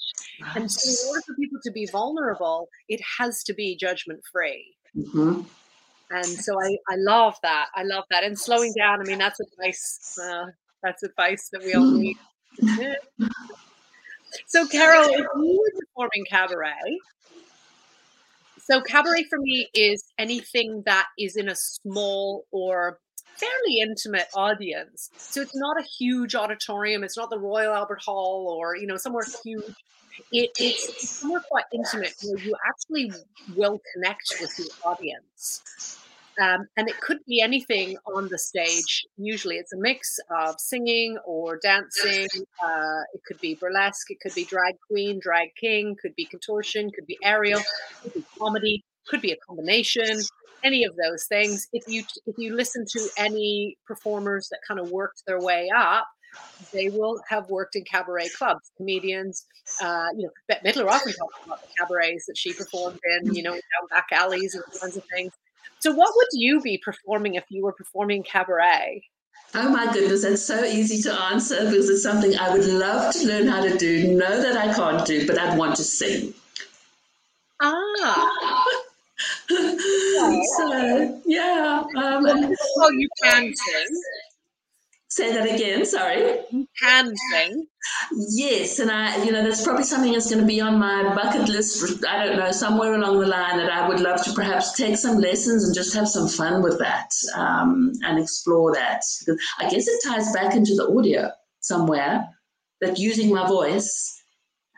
and 0.55 0.71
so 0.71 0.89
in 0.89 1.09
order 1.09 1.21
for 1.27 1.35
people 1.35 1.59
to 1.63 1.71
be 1.71 1.85
vulnerable, 1.85 2.69
it 2.87 3.01
has 3.19 3.43
to 3.43 3.53
be 3.53 3.77
judgment 3.77 4.21
free. 4.31 4.73
Mm-hmm. 4.97 5.41
And 6.11 6.25
so 6.25 6.59
I, 6.59 6.75
I 6.89 6.95
love 6.95 7.35
that. 7.43 7.67
I 7.75 7.83
love 7.83 8.05
that. 8.09 8.23
And 8.23 8.39
slowing 8.39 8.73
down, 8.75 8.99
I 8.99 9.03
mean, 9.03 9.19
that's 9.19 9.39
advice. 9.39 10.17
Uh, 10.19 10.47
that's 10.81 11.03
advice 11.03 11.49
that 11.51 11.61
we 11.63 11.75
all 11.75 11.91
need 11.91 12.17
so, 14.47 14.67
Carol, 14.67 15.09
if 15.09 15.25
you 15.35 15.59
were 15.63 15.79
performing 15.85 16.25
cabaret, 16.29 16.99
So 18.59 18.81
cabaret 18.81 19.25
for 19.29 19.39
me 19.39 19.69
is 19.73 20.03
anything 20.19 20.83
that 20.85 21.07
is 21.17 21.35
in 21.35 21.49
a 21.49 21.55
small 21.55 22.45
or 22.51 22.99
fairly 23.39 23.79
intimate 23.81 24.27
audience. 24.35 25.11
So 25.17 25.41
it's 25.41 25.55
not 25.55 25.79
a 25.79 25.83
huge 25.97 26.35
auditorium. 26.35 27.03
It's 27.03 27.17
not 27.17 27.29
the 27.29 27.39
Royal 27.39 27.73
Albert 27.73 28.01
Hall 28.05 28.55
or 28.59 28.75
you 28.75 28.87
know 28.87 28.97
somewhere 28.97 29.25
huge. 29.43 29.63
It, 30.31 30.51
it's 30.59 31.19
somewhere 31.19 31.41
quite 31.49 31.65
intimate 31.73 32.13
where 32.21 32.39
you 32.39 32.55
actually 32.67 33.11
will 33.55 33.79
connect 33.93 34.35
with 34.41 34.55
the 34.57 34.69
audience. 34.85 35.98
Um, 36.39 36.67
and 36.77 36.87
it 36.87 36.99
could 37.01 37.17
be 37.27 37.41
anything 37.41 37.97
on 38.15 38.29
the 38.29 38.37
stage. 38.37 39.05
Usually, 39.17 39.55
it's 39.55 39.73
a 39.73 39.77
mix 39.77 40.17
of 40.31 40.55
singing 40.59 41.17
or 41.25 41.59
dancing. 41.61 42.27
Uh, 42.63 43.01
it 43.13 43.21
could 43.27 43.39
be 43.41 43.55
burlesque. 43.55 44.09
It 44.09 44.19
could 44.21 44.33
be 44.33 44.45
drag 44.45 44.75
queen, 44.89 45.19
drag 45.21 45.49
king. 45.59 45.95
Could 46.01 46.15
be 46.15 46.25
contortion. 46.25 46.91
Could 46.91 47.07
be 47.07 47.17
aerial. 47.23 47.61
Could 48.03 48.13
be 48.13 48.23
comedy. 48.37 48.83
Could 49.07 49.21
be 49.21 49.31
a 49.31 49.37
combination. 49.37 50.19
Any 50.63 50.85
of 50.85 50.95
those 50.95 51.25
things. 51.25 51.67
If 51.73 51.83
you 51.87 52.03
if 52.25 52.37
you 52.37 52.55
listen 52.55 52.85
to 52.91 53.07
any 53.17 53.77
performers 53.85 54.47
that 54.51 54.59
kind 54.67 54.79
of 54.79 54.91
worked 54.91 55.23
their 55.25 55.41
way 55.41 55.69
up, 55.75 56.05
they 56.73 56.89
will 56.89 57.19
have 57.29 57.49
worked 57.49 57.75
in 57.75 57.83
cabaret 57.83 58.29
clubs, 58.37 58.71
comedians. 58.77 59.45
Uh, 59.81 60.07
you 60.15 60.23
know, 60.23 60.31
Bette 60.47 60.67
Midler 60.67 60.87
often 60.89 61.13
talks 61.13 61.45
about 61.45 61.61
the 61.61 61.67
cabarets 61.77 62.25
that 62.27 62.37
she 62.37 62.53
performed 62.53 62.99
in, 63.03 63.33
you 63.33 63.43
know, 63.43 63.51
down 63.51 63.87
back 63.89 64.07
alleys 64.11 64.55
and 64.55 64.63
kinds 64.79 64.97
of 64.97 65.03
things. 65.13 65.31
So, 65.79 65.91
what 65.93 66.13
would 66.15 66.27
you 66.33 66.61
be 66.61 66.77
performing 66.77 67.35
if 67.35 67.45
you 67.49 67.63
were 67.63 67.73
performing 67.73 68.23
cabaret? 68.23 69.03
Oh 69.55 69.69
my 69.69 69.91
goodness, 69.91 70.23
that's 70.23 70.43
so 70.43 70.63
easy 70.63 71.01
to 71.03 71.13
answer 71.13 71.65
because 71.65 71.89
it's 71.89 72.03
something 72.03 72.37
I 72.37 72.51
would 72.53 72.65
love 72.65 73.13
to 73.15 73.27
learn 73.27 73.47
how 73.47 73.63
to 73.63 73.75
do. 73.77 74.15
Know 74.15 74.41
that 74.41 74.55
I 74.55 74.73
can't 74.73 75.05
do, 75.07 75.25
but 75.25 75.39
I'd 75.39 75.57
want 75.57 75.75
to 75.77 75.83
sing. 75.83 76.33
Ah. 77.61 78.65
so 79.49 81.21
yeah. 81.25 81.83
Um, 81.97 82.23
well, 82.23 82.93
you 82.93 83.09
can 83.23 83.53
sing. 83.55 84.01
Say 85.09 85.33
that 85.33 85.51
again. 85.51 85.85
Sorry. 85.85 86.39
Can 86.79 87.13
sing. 87.31 87.65
Yes, 88.29 88.77
and 88.77 88.91
I, 88.91 89.23
you 89.23 89.31
know, 89.31 89.43
that's 89.43 89.63
probably 89.63 89.83
something 89.83 90.13
that's 90.13 90.29
going 90.29 90.41
to 90.41 90.45
be 90.45 90.61
on 90.61 90.77
my 90.77 91.15
bucket 91.15 91.49
list. 91.49 92.05
I 92.05 92.25
don't 92.25 92.37
know, 92.37 92.51
somewhere 92.51 92.93
along 92.93 93.19
the 93.19 93.25
line 93.25 93.57
that 93.57 93.71
I 93.71 93.87
would 93.87 93.99
love 93.99 94.23
to 94.25 94.33
perhaps 94.33 94.73
take 94.73 94.97
some 94.97 95.17
lessons 95.17 95.65
and 95.65 95.73
just 95.73 95.95
have 95.95 96.07
some 96.07 96.27
fun 96.27 96.61
with 96.61 96.77
that 96.77 97.09
um, 97.35 97.91
and 98.03 98.19
explore 98.19 98.71
that. 98.75 99.01
Because 99.19 99.41
I 99.57 99.69
guess 99.69 99.87
it 99.87 99.99
ties 100.05 100.31
back 100.31 100.55
into 100.55 100.75
the 100.75 100.87
audio 100.87 101.31
somewhere. 101.59 102.27
That 102.81 102.97
using 102.97 103.33
my 103.33 103.45
voice, 103.45 104.21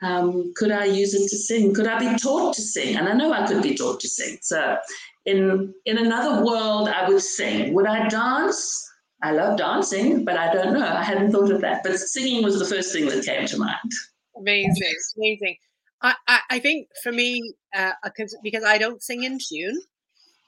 um, 0.02 0.54
could 0.56 0.72
I 0.72 0.86
use 0.86 1.14
it 1.14 1.30
to 1.30 1.38
sing? 1.38 1.72
Could 1.74 1.86
I 1.86 2.00
be 2.00 2.18
taught 2.18 2.56
to 2.56 2.62
sing? 2.62 2.96
And 2.96 3.08
I 3.08 3.14
know 3.14 3.32
I 3.32 3.46
could 3.46 3.62
be 3.62 3.76
taught 3.76 4.00
to 4.00 4.08
sing. 4.08 4.40
So, 4.42 4.78
in 5.26 5.72
in 5.86 6.00
another 6.00 6.44
world, 6.44 6.88
I 6.90 7.08
would 7.08 7.22
sing. 7.22 7.76
Would 7.76 7.86
I 7.86 8.08
dance? 8.08 8.91
I 9.24 9.32
love 9.32 9.58
dancing, 9.58 10.26
but 10.26 10.38
I 10.38 10.54
don't 10.54 10.74
know. 10.74 10.88
I 10.88 11.04
hadn't 11.04 11.32
thought 11.32 11.52
of 11.52 11.62
that. 11.62 11.84
But 11.84 11.98
singing 12.00 12.44
was 12.44 12.58
the 12.58 12.66
first 12.66 12.92
thing 12.92 13.06
that 13.08 13.26
came 13.26 13.46
to 13.46 13.58
mind. 13.58 13.92
Amazing, 14.38 14.96
amazing. 15.18 15.56
I, 16.02 16.16
I, 16.28 16.40
I 16.50 16.60
think 16.60 16.88
for 17.04 17.12
me, 17.12 17.54
uh, 17.76 17.92
because, 18.04 18.36
I 18.66 18.78
don't 18.78 19.04
sing 19.04 19.24
in 19.24 19.38
tune, 19.38 19.80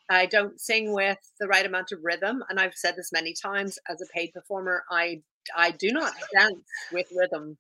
I 0.10 0.26
don't 0.26 0.60
sing 0.60 0.94
with 0.94 1.20
the 1.40 1.48
right 1.48 1.66
amount 1.66 1.92
of 1.92 2.00
rhythm. 2.04 2.44
And 2.50 2.60
I've 2.60 2.74
said 2.76 2.96
this 2.96 3.12
many 3.12 3.34
times 3.34 3.78
as 3.88 4.02
a 4.02 4.06
paid 4.14 4.34
performer, 4.34 4.84
I 4.90 5.22
I 5.58 5.72
do 5.72 5.92
not 5.92 6.14
dance 6.34 6.56
with 6.94 7.08
rhythm, 7.14 7.58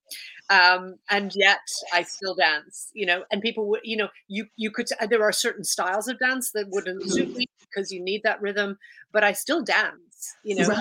um, 0.49 0.95
and 1.09 1.34
yet 1.36 1.59
I 1.93 2.03
still 2.03 2.34
dance. 2.34 2.89
You 2.93 3.05
know, 3.05 3.26
and 3.32 3.41
people 3.41 3.68
would, 3.70 3.82
you 3.84 3.97
know, 3.97 4.07
you 4.28 4.45
you 4.55 4.72
could. 4.72 4.88
There 5.09 5.24
are 5.24 5.32
certain 5.32 5.64
styles 5.64 6.07
of 6.07 6.20
dance 6.20 6.51
that 6.51 6.70
wouldn't 6.70 7.03
suit 7.11 7.36
me 7.36 7.45
because 7.59 7.91
you 7.91 8.01
need 8.01 8.22
that 8.24 8.41
rhythm, 8.41 8.78
but 9.11 9.24
I 9.24 9.34
still 9.34 9.64
dance 9.64 10.12
you 10.43 10.55
know 10.55 10.67
right, 10.67 10.78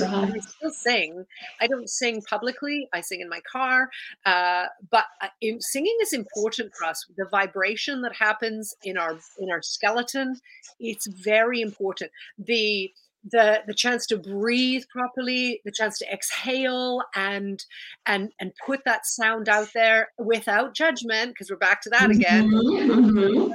right. 0.00 0.32
i 0.34 0.38
still 0.38 0.70
sing. 0.70 1.24
I 1.60 1.66
don't 1.66 1.88
sing 1.88 2.22
publicly 2.22 2.88
i 2.92 3.00
sing 3.00 3.20
in 3.20 3.28
my 3.28 3.40
car 3.50 3.90
uh, 4.24 4.66
but 4.90 5.04
in, 5.40 5.60
singing 5.60 5.96
is 6.02 6.12
important 6.12 6.72
for 6.74 6.84
us. 6.86 7.06
The 7.16 7.26
vibration 7.30 8.02
that 8.02 8.14
happens 8.14 8.74
in 8.82 8.96
our 8.96 9.18
in 9.38 9.50
our 9.50 9.62
skeleton 9.62 10.40
it's 10.80 11.06
very 11.06 11.60
important. 11.60 12.10
The 12.38 12.92
the 13.30 13.62
the 13.66 13.74
chance 13.74 14.06
to 14.06 14.16
breathe 14.16 14.84
properly 14.92 15.60
the 15.64 15.72
chance 15.72 15.98
to 15.98 16.12
exhale 16.12 17.02
and 17.14 17.64
and 18.06 18.30
and 18.40 18.52
put 18.64 18.84
that 18.84 19.06
sound 19.06 19.48
out 19.48 19.68
there 19.74 20.08
without 20.18 20.74
judgment 20.74 21.30
because 21.30 21.50
we're 21.50 21.56
back 21.56 21.82
to 21.82 21.90
that 21.90 22.10
again. 22.10 22.48
Mm-hmm, 22.48 22.90
mm-hmm 22.90 23.52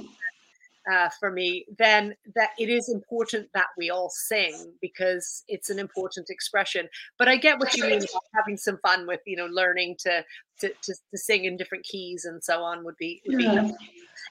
uh, 0.91 1.09
for 1.19 1.31
me, 1.31 1.65
then 1.77 2.15
that 2.35 2.49
it 2.59 2.69
is 2.69 2.89
important 2.89 3.49
that 3.53 3.67
we 3.77 3.89
all 3.89 4.09
sing 4.09 4.73
because 4.81 5.43
it's 5.47 5.69
an 5.69 5.79
important 5.79 6.29
expression. 6.29 6.87
But 7.17 7.27
I 7.27 7.37
get 7.37 7.59
what 7.59 7.75
you 7.75 7.83
mean 7.83 7.99
about 7.99 8.23
having 8.35 8.57
some 8.57 8.77
fun 8.77 9.07
with, 9.07 9.21
you 9.25 9.37
know, 9.37 9.47
learning 9.47 9.95
to 9.99 10.23
to, 10.59 10.69
to, 10.69 10.93
to 11.11 11.17
sing 11.17 11.45
in 11.45 11.57
different 11.57 11.83
keys 11.83 12.25
and 12.25 12.43
so 12.43 12.61
on 12.61 12.83
would 12.83 12.97
be 12.97 13.21
would 13.27 13.37
be. 13.37 13.43
Yeah. 13.43 13.71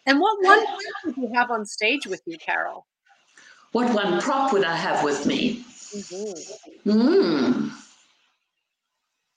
And 0.07 0.20
what 0.20 0.42
one 0.42 0.64
would 1.05 1.16
you 1.16 1.30
have 1.34 1.50
on 1.50 1.64
stage 1.64 2.07
with 2.07 2.22
you, 2.26 2.38
Carol? 2.38 2.86
What 3.72 3.92
one 3.94 4.20
prop 4.20 4.53
would 4.53 4.64
I 4.64 4.76
have 4.76 5.03
with 5.03 5.26
me? 5.26 5.64
Mm-hmm. 5.94 6.90
Mm. 6.90 7.70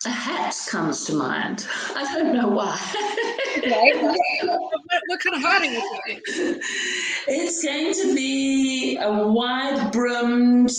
A 0.05 0.09
hat 0.09 0.55
comes 0.69 1.05
to 1.05 1.13
mind. 1.13 1.65
I 1.95 2.13
don't 2.13 2.33
know 2.33 2.47
why. 2.47 2.77
what, 4.43 5.01
what, 5.07 5.19
kind 5.19 5.35
of 5.35 5.41
hat 5.41 5.61
are 5.61 5.65
you 5.65 5.99
thinking? 6.05 6.61
It's 7.27 7.63
going 7.63 7.93
to 7.93 8.15
be 8.15 8.97
a 9.01 9.27
wide 9.27 9.91
brimmed, 9.91 10.69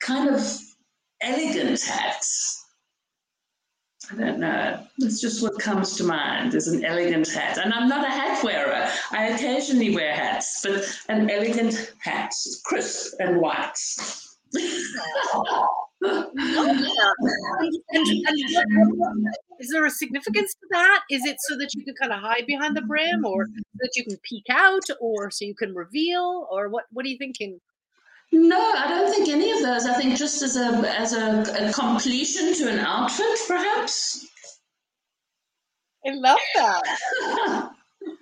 kind 0.00 0.30
of 0.30 0.58
elegant 1.20 1.82
hat. 1.82 2.24
I 4.10 4.14
don't 4.14 4.38
know. 4.38 4.82
That's 4.96 5.20
just 5.20 5.42
what 5.42 5.58
comes 5.58 5.98
to 5.98 6.04
mind 6.04 6.54
is 6.54 6.68
an 6.68 6.86
elegant 6.86 7.28
hat. 7.28 7.58
And 7.58 7.74
I'm 7.74 7.88
not 7.88 8.06
a 8.06 8.10
hat 8.10 8.42
wearer. 8.42 8.88
I 9.10 9.26
occasionally 9.26 9.94
wear 9.94 10.14
hats, 10.14 10.64
but 10.64 10.84
an 11.10 11.28
elegant 11.28 11.92
hat, 12.00 12.32
crisp 12.64 13.14
and 13.20 13.42
white. 13.42 13.76
Is 19.60 19.70
there 19.72 19.84
a 19.84 19.90
significance 19.90 20.54
to 20.54 20.66
that? 20.70 21.02
Is 21.10 21.24
it 21.24 21.36
so 21.40 21.56
that 21.56 21.74
you 21.74 21.84
can 21.84 21.94
kind 21.94 22.12
of 22.12 22.20
hide 22.20 22.46
behind 22.46 22.76
the 22.76 22.82
brim, 22.82 23.24
or 23.24 23.46
so 23.46 23.62
that 23.80 23.90
you 23.96 24.04
can 24.04 24.16
peek 24.22 24.44
out, 24.50 24.84
or 25.00 25.30
so 25.30 25.44
you 25.44 25.54
can 25.54 25.74
reveal, 25.74 26.46
or 26.50 26.68
what? 26.68 26.84
What 26.92 27.04
are 27.04 27.08
you 27.08 27.18
thinking? 27.18 27.60
No, 28.30 28.60
I 28.60 28.86
don't 28.88 29.10
think 29.10 29.28
any 29.28 29.50
of 29.50 29.62
those. 29.62 29.86
I 29.86 29.94
think 29.94 30.16
just 30.16 30.42
as 30.42 30.56
a 30.56 30.68
as 30.98 31.14
a, 31.14 31.68
a 31.68 31.72
completion 31.72 32.54
to 32.54 32.68
an 32.70 32.78
outfit, 32.80 33.38
perhaps. 33.46 34.26
I 36.06 36.14
love 36.14 36.38
that. 36.54 37.70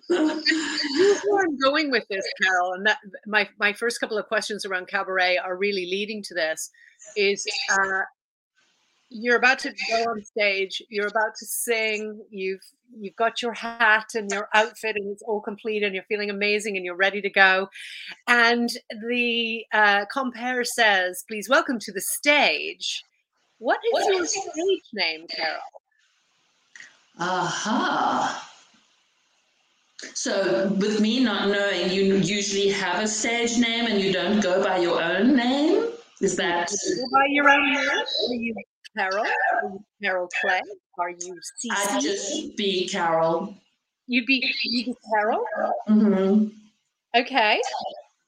where 0.09 1.45
I'm 1.45 1.59
going 1.59 1.91
with 1.91 2.07
this, 2.09 2.25
Carol, 2.43 2.73
and 2.73 2.87
that 2.87 2.99
my 3.27 3.49
my 3.59 3.73
first 3.73 4.01
couple 4.01 4.19
of 4.19 4.27
questions 4.27 4.65
around 4.65 4.89
cabaret 4.89 5.39
are 5.39 5.57
really 5.57 5.87
leading 5.87 6.23
to 6.25 6.35
this. 6.35 6.71
Is 7.17 7.47
uh, 7.71 8.03
you're 9.09 9.37
about 9.37 9.59
to 9.61 9.73
go 9.91 10.11
on 10.11 10.25
stage, 10.25 10.83
you're 10.89 11.07
about 11.07 11.35
to 11.39 11.47
sing, 11.47 12.21
you've 12.31 12.63
you've 12.97 13.17
got 13.17 13.43
your 13.43 13.53
hat 13.53 14.07
and 14.15 14.31
your 14.31 14.49
outfit 14.55 14.97
and 14.97 15.11
it's 15.11 15.23
all 15.23 15.41
complete 15.41 15.83
and 15.83 15.95
you're 15.95 16.05
feeling 16.05 16.31
amazing 16.31 16.77
and 16.77 16.85
you're 16.85 16.97
ready 16.97 17.21
to 17.21 17.31
go. 17.31 17.69
And 18.29 18.71
the 19.09 19.65
uh, 19.73 20.05
compere 20.13 20.65
says 20.65 21.25
please 21.29 21.49
welcome 21.49 21.79
to 21.81 21.93
the 21.93 22.01
stage. 22.01 23.03
What 23.59 23.79
is 23.87 23.93
what 23.93 24.13
your 24.13 24.23
is 24.23 24.31
stage 24.31 24.83
name 24.93 25.27
carol? 25.29 25.61
Aha 27.19 28.53
so 30.15 30.69
with 30.79 31.01
me 31.01 31.23
not 31.23 31.49
knowing 31.49 31.91
you 31.91 32.17
usually 32.17 32.69
have 32.69 33.03
a 33.03 33.09
stage 33.09 33.59
name 33.59 33.87
and 33.87 34.01
you 34.01 34.13
don't 34.13 34.41
go 34.41 34.63
by 34.63 34.79
your 34.79 35.03
own 35.03 35.35
name 35.35 35.91
is 36.21 36.37
that 36.37 36.71
by 37.13 37.27
your 37.31 37.49
own 37.49 37.73
name 37.73 38.55
Carol? 38.97 39.27
Are 39.27 39.69
you 39.69 39.85
Carol 40.03 40.29
Clay? 40.41 40.61
Are 40.99 41.11
you 41.11 41.39
CC? 41.63 41.71
I'd 41.71 42.01
just 42.01 42.57
be 42.57 42.89
Carol. 42.89 43.55
You'd 44.07 44.27
be 44.27 44.55
you'd 44.65 44.87
be 44.87 44.95
Carol. 45.13 45.45
Mm-hmm. 45.89 46.49
Okay, 47.17 47.61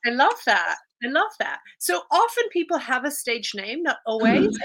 I 0.07 0.11
love 0.11 0.39
that. 0.47 0.77
I 1.03 1.09
love 1.09 1.31
that. 1.39 1.61
So 1.79 2.03
often 2.11 2.45
people 2.53 2.79
have 2.79 3.05
a 3.05 3.11
stage 3.11 3.53
name, 3.55 3.83
not 3.83 3.99
always. 4.07 4.59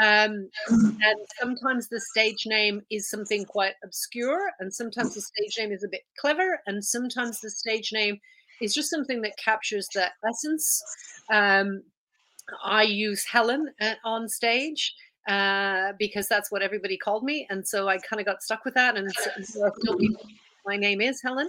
Um, 0.00 0.48
and 0.70 1.18
sometimes 1.38 1.88
the 1.88 2.00
stage 2.00 2.46
name 2.46 2.82
is 2.90 3.10
something 3.10 3.44
quite 3.44 3.74
obscure, 3.84 4.50
and 4.58 4.72
sometimes 4.72 5.14
the 5.14 5.20
stage 5.20 5.56
name 5.58 5.72
is 5.72 5.84
a 5.84 5.88
bit 5.88 6.02
clever, 6.18 6.60
and 6.66 6.82
sometimes 6.82 7.40
the 7.40 7.50
stage 7.50 7.92
name 7.92 8.18
is 8.62 8.74
just 8.74 8.90
something 8.90 9.20
that 9.22 9.36
captures 9.36 9.88
the 9.94 10.06
essence. 10.26 10.82
Um, 11.30 11.82
I 12.64 12.82
use 12.82 13.24
Helen 13.24 13.72
uh, 13.80 13.94
on 14.04 14.28
stage 14.28 14.94
uh, 15.28 15.92
because 15.98 16.28
that's 16.28 16.50
what 16.50 16.62
everybody 16.62 16.96
called 16.96 17.24
me, 17.24 17.46
and 17.50 17.66
so 17.66 17.88
I 17.88 17.98
kind 17.98 18.20
of 18.20 18.26
got 18.26 18.42
stuck 18.42 18.64
with 18.64 18.74
that. 18.74 18.96
And 18.96 19.12
so, 19.44 19.68
my 20.66 20.76
name 20.76 21.02
is 21.02 21.20
Helen, 21.20 21.48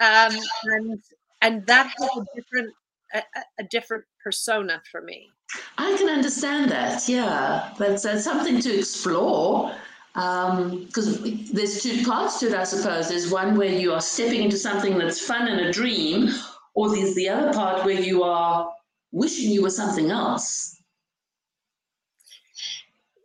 um, 0.00 0.36
and 0.64 1.00
and 1.42 1.66
that 1.66 1.86
has 1.86 2.10
a 2.16 2.24
different 2.34 2.74
a, 3.14 3.22
a 3.58 3.64
different 3.64 4.04
persona 4.22 4.82
for 4.90 5.00
me. 5.02 5.30
I 5.78 5.96
can 5.96 6.08
understand 6.08 6.70
that. 6.70 7.08
Yeah, 7.08 7.72
that's, 7.78 8.02
that's 8.02 8.24
something 8.24 8.60
to 8.60 8.78
explore 8.78 9.74
because 10.12 11.22
um, 11.22 11.46
there's 11.52 11.82
two 11.82 12.04
parts 12.04 12.40
to 12.40 12.48
it, 12.48 12.54
I 12.54 12.64
suppose. 12.64 13.08
There's 13.08 13.30
one 13.30 13.56
where 13.56 13.72
you 13.72 13.92
are 13.92 14.00
stepping 14.00 14.42
into 14.42 14.58
something 14.58 14.98
that's 14.98 15.20
fun 15.24 15.46
and 15.48 15.60
a 15.60 15.72
dream, 15.72 16.30
or 16.74 16.90
there's 16.90 17.14
the 17.14 17.28
other 17.28 17.52
part 17.52 17.84
where 17.84 18.00
you 18.00 18.22
are 18.22 18.72
wishing 19.12 19.50
you 19.50 19.62
were 19.62 19.70
something 19.70 20.10
else. 20.10 20.76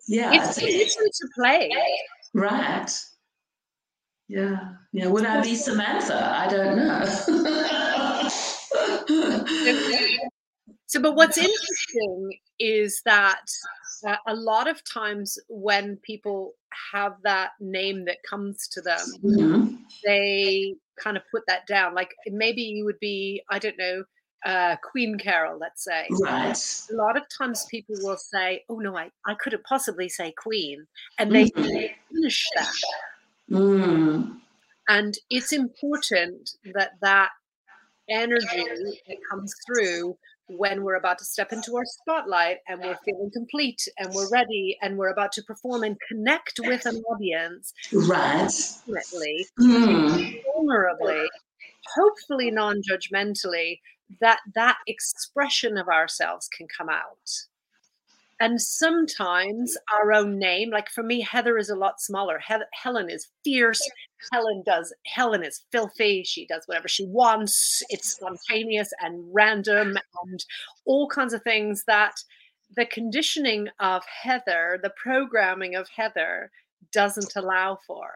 Yeah, 0.07 0.31
it's 0.33 0.61
easy 0.61 0.85
to 0.85 1.27
play. 1.35 1.71
Right. 2.33 2.91
Yeah. 4.27 4.73
Yeah. 4.91 5.07
Would 5.07 5.25
I 5.25 5.41
be 5.41 5.55
Samantha? 5.55 6.35
I 6.35 6.47
don't 6.47 6.75
know. 6.77 7.05
so, 10.87 11.01
but 11.01 11.15
what's 11.15 11.37
interesting 11.37 12.37
is 12.59 13.01
that 13.05 13.45
uh, 14.07 14.17
a 14.27 14.35
lot 14.35 14.67
of 14.67 14.81
times 14.83 15.37
when 15.49 15.97
people 15.97 16.53
have 16.93 17.13
that 17.23 17.51
name 17.59 18.05
that 18.05 18.17
comes 18.29 18.67
to 18.69 18.81
them, 18.81 18.99
mm-hmm. 19.23 19.75
they 20.03 20.75
kind 21.01 21.17
of 21.17 21.23
put 21.31 21.43
that 21.47 21.65
down. 21.67 21.95
Like 21.95 22.13
maybe 22.27 22.61
you 22.61 22.85
would 22.85 22.99
be, 22.99 23.41
I 23.49 23.59
don't 23.59 23.77
know, 23.77 24.03
uh, 24.45 24.75
Queen 24.83 25.17
Carol, 25.17 25.57
let's 25.57 25.83
say. 25.83 26.07
Right. 26.21 26.57
A 26.91 26.95
lot 26.95 27.17
of 27.17 27.23
times 27.35 27.65
people 27.71 27.95
will 28.01 28.17
say, 28.17 28.63
oh 28.69 28.77
no, 28.77 28.95
I, 28.95 29.09
I 29.25 29.33
couldn't 29.35 29.63
possibly 29.63 30.07
say 30.07 30.33
Queen. 30.37 30.85
And 31.17 31.31
they, 31.33 31.45
mm-hmm. 31.45 32.13
finish 32.13 32.45
that. 32.55 32.73
Mm. 33.49 34.37
And 34.87 35.17
it's 35.31 35.51
important 35.51 36.51
that 36.73 36.91
that 37.01 37.29
energy 38.07 38.45
that 39.07 39.17
comes 39.29 39.53
through 39.65 40.15
when 40.47 40.83
we're 40.83 40.95
about 40.95 41.17
to 41.19 41.25
step 41.25 41.51
into 41.51 41.75
our 41.75 41.85
spotlight 41.85 42.57
and 42.67 42.79
we're 42.79 42.97
feeling 43.03 43.31
complete 43.33 43.87
and 43.97 44.13
we're 44.13 44.29
ready 44.29 44.77
and 44.81 44.97
we're 44.97 45.09
about 45.09 45.31
to 45.33 45.43
perform 45.43 45.83
and 45.83 45.97
connect 46.07 46.59
with 46.59 46.85
an 46.85 46.97
audience. 47.11 47.73
Right. 47.91 48.49
Ultimately 48.87 49.47
mm. 49.59 50.41
vulnerably. 50.55 51.25
Hopefully 51.95 52.51
non-judgmentally 52.51 53.79
that 54.21 54.39
that 54.53 54.77
expression 54.87 55.77
of 55.77 55.87
ourselves 55.87 56.47
can 56.47 56.67
come 56.75 56.89
out 56.89 57.47
and 58.39 58.61
sometimes 58.61 59.77
our 59.95 60.11
own 60.13 60.37
name 60.37 60.69
like 60.69 60.89
for 60.89 61.03
me 61.03 61.21
heather 61.21 61.57
is 61.57 61.69
a 61.69 61.75
lot 61.75 62.01
smaller. 62.01 62.39
He- 62.45 62.55
helen 62.73 63.09
is 63.09 63.27
fierce. 63.43 63.81
Helen 64.31 64.63
does 64.65 64.93
helen 65.05 65.43
is 65.43 65.63
filthy. 65.71 66.23
She 66.23 66.45
does 66.45 66.63
whatever 66.65 66.87
she 66.87 67.05
wants. 67.05 67.81
It's 67.89 68.11
spontaneous 68.15 68.91
and 69.01 69.23
random 69.33 69.97
and 70.25 70.45
all 70.85 71.07
kinds 71.07 71.33
of 71.33 71.43
things 71.43 71.83
that 71.87 72.15
the 72.75 72.85
conditioning 72.85 73.69
of 73.79 74.03
heather 74.05 74.79
the 74.81 74.91
programming 75.01 75.75
of 75.75 75.87
heather 75.89 76.51
doesn't 76.91 77.35
allow 77.35 77.79
for. 77.87 78.11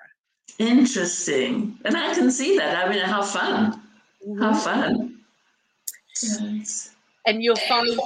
Interesting. 0.57 1.77
And 1.85 1.95
i 1.95 2.13
can 2.13 2.29
see 2.31 2.57
that. 2.57 2.85
I 2.85 2.89
mean 2.89 2.99
how 2.99 3.21
fun. 3.21 3.81
Mm-hmm. 4.27 4.41
how 4.41 4.53
fun. 4.53 5.15
Yes. 6.21 6.93
and 7.25 7.41
you'll 7.41 7.55
find 7.55 7.97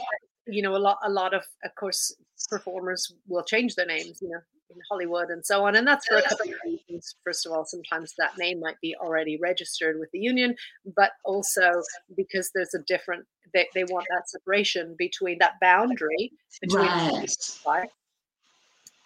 you 0.48 0.62
know, 0.62 0.76
a 0.76 0.78
lot, 0.78 0.98
a 1.04 1.10
lot 1.10 1.34
of, 1.34 1.44
of 1.64 1.76
course, 1.76 2.16
performers 2.50 3.14
will 3.28 3.44
change 3.44 3.76
their 3.76 3.86
names, 3.86 4.20
you 4.22 4.30
know, 4.30 4.40
in 4.70 4.82
Hollywood 4.90 5.30
and 5.30 5.46
so 5.46 5.66
on. 5.66 5.76
And 5.76 5.88
that's 5.88 6.06
for 6.08 6.18
a 6.18 6.22
couple 6.22 6.50
of 6.50 6.56
reasons. 6.66 7.16
First 7.24 7.46
of 7.46 7.52
all, 7.52 7.66
sometimes 7.66 8.14
that 8.18 8.38
name 8.38 8.60
might 8.60 8.80
be 8.82 8.96
already 8.96 9.38
registered 9.42 10.00
with 10.00 10.10
the 10.12 10.20
union, 10.20 10.56
but 10.96 11.12
also 11.24 11.82
because 12.16 12.52
there's 12.54 12.74
a 12.74 12.80
different, 12.88 13.26
they, 13.54 13.68
they 13.74 13.84
want 13.86 14.08
that 14.10 14.30
separation 14.30 14.96
between 14.98 15.38
that 15.40 15.54
boundary 15.62 16.32
between 16.62 16.86
right. 16.86 17.90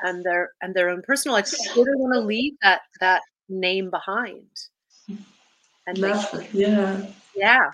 and 0.01 0.23
their 0.23 0.51
and 0.61 0.73
their 0.73 0.89
own 0.89 1.01
personal 1.01 1.35
life. 1.35 1.51
They 1.51 1.83
don't 1.83 1.99
want 1.99 2.13
to 2.13 2.21
leave 2.21 2.53
that 2.61 2.81
that 3.01 3.23
name 3.49 3.89
behind. 3.89 4.45
And 5.85 5.97
they, 5.97 6.13
yeah. 6.53 7.05
Yeah 7.35 7.69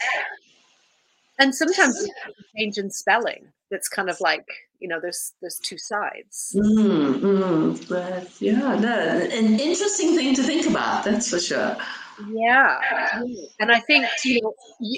and 1.40 1.54
sometimes 1.54 2.08
change 2.56 2.78
in 2.78 2.90
spelling 2.90 3.48
that's 3.72 3.88
kind 3.88 4.10
of 4.10 4.20
like 4.22 4.46
you 4.80 4.88
know 4.88 5.00
there's 5.02 5.34
there's 5.42 5.60
two 5.60 5.78
sides. 5.78 6.56
Mm, 6.56 7.20
mm, 7.20 7.90
but 7.90 8.30
yeah 8.42 8.76
no 8.76 8.98
an 9.32 9.60
interesting 9.60 10.16
thing 10.16 10.36
to 10.36 10.44
think 10.44 10.68
about 10.68 11.04
that's 11.04 11.30
for 11.30 11.40
sure. 11.40 11.76
Yeah. 12.30 12.80
And 13.60 13.72
i 13.72 13.80
think 13.80 14.06
you 14.24 14.42
know 14.42 14.54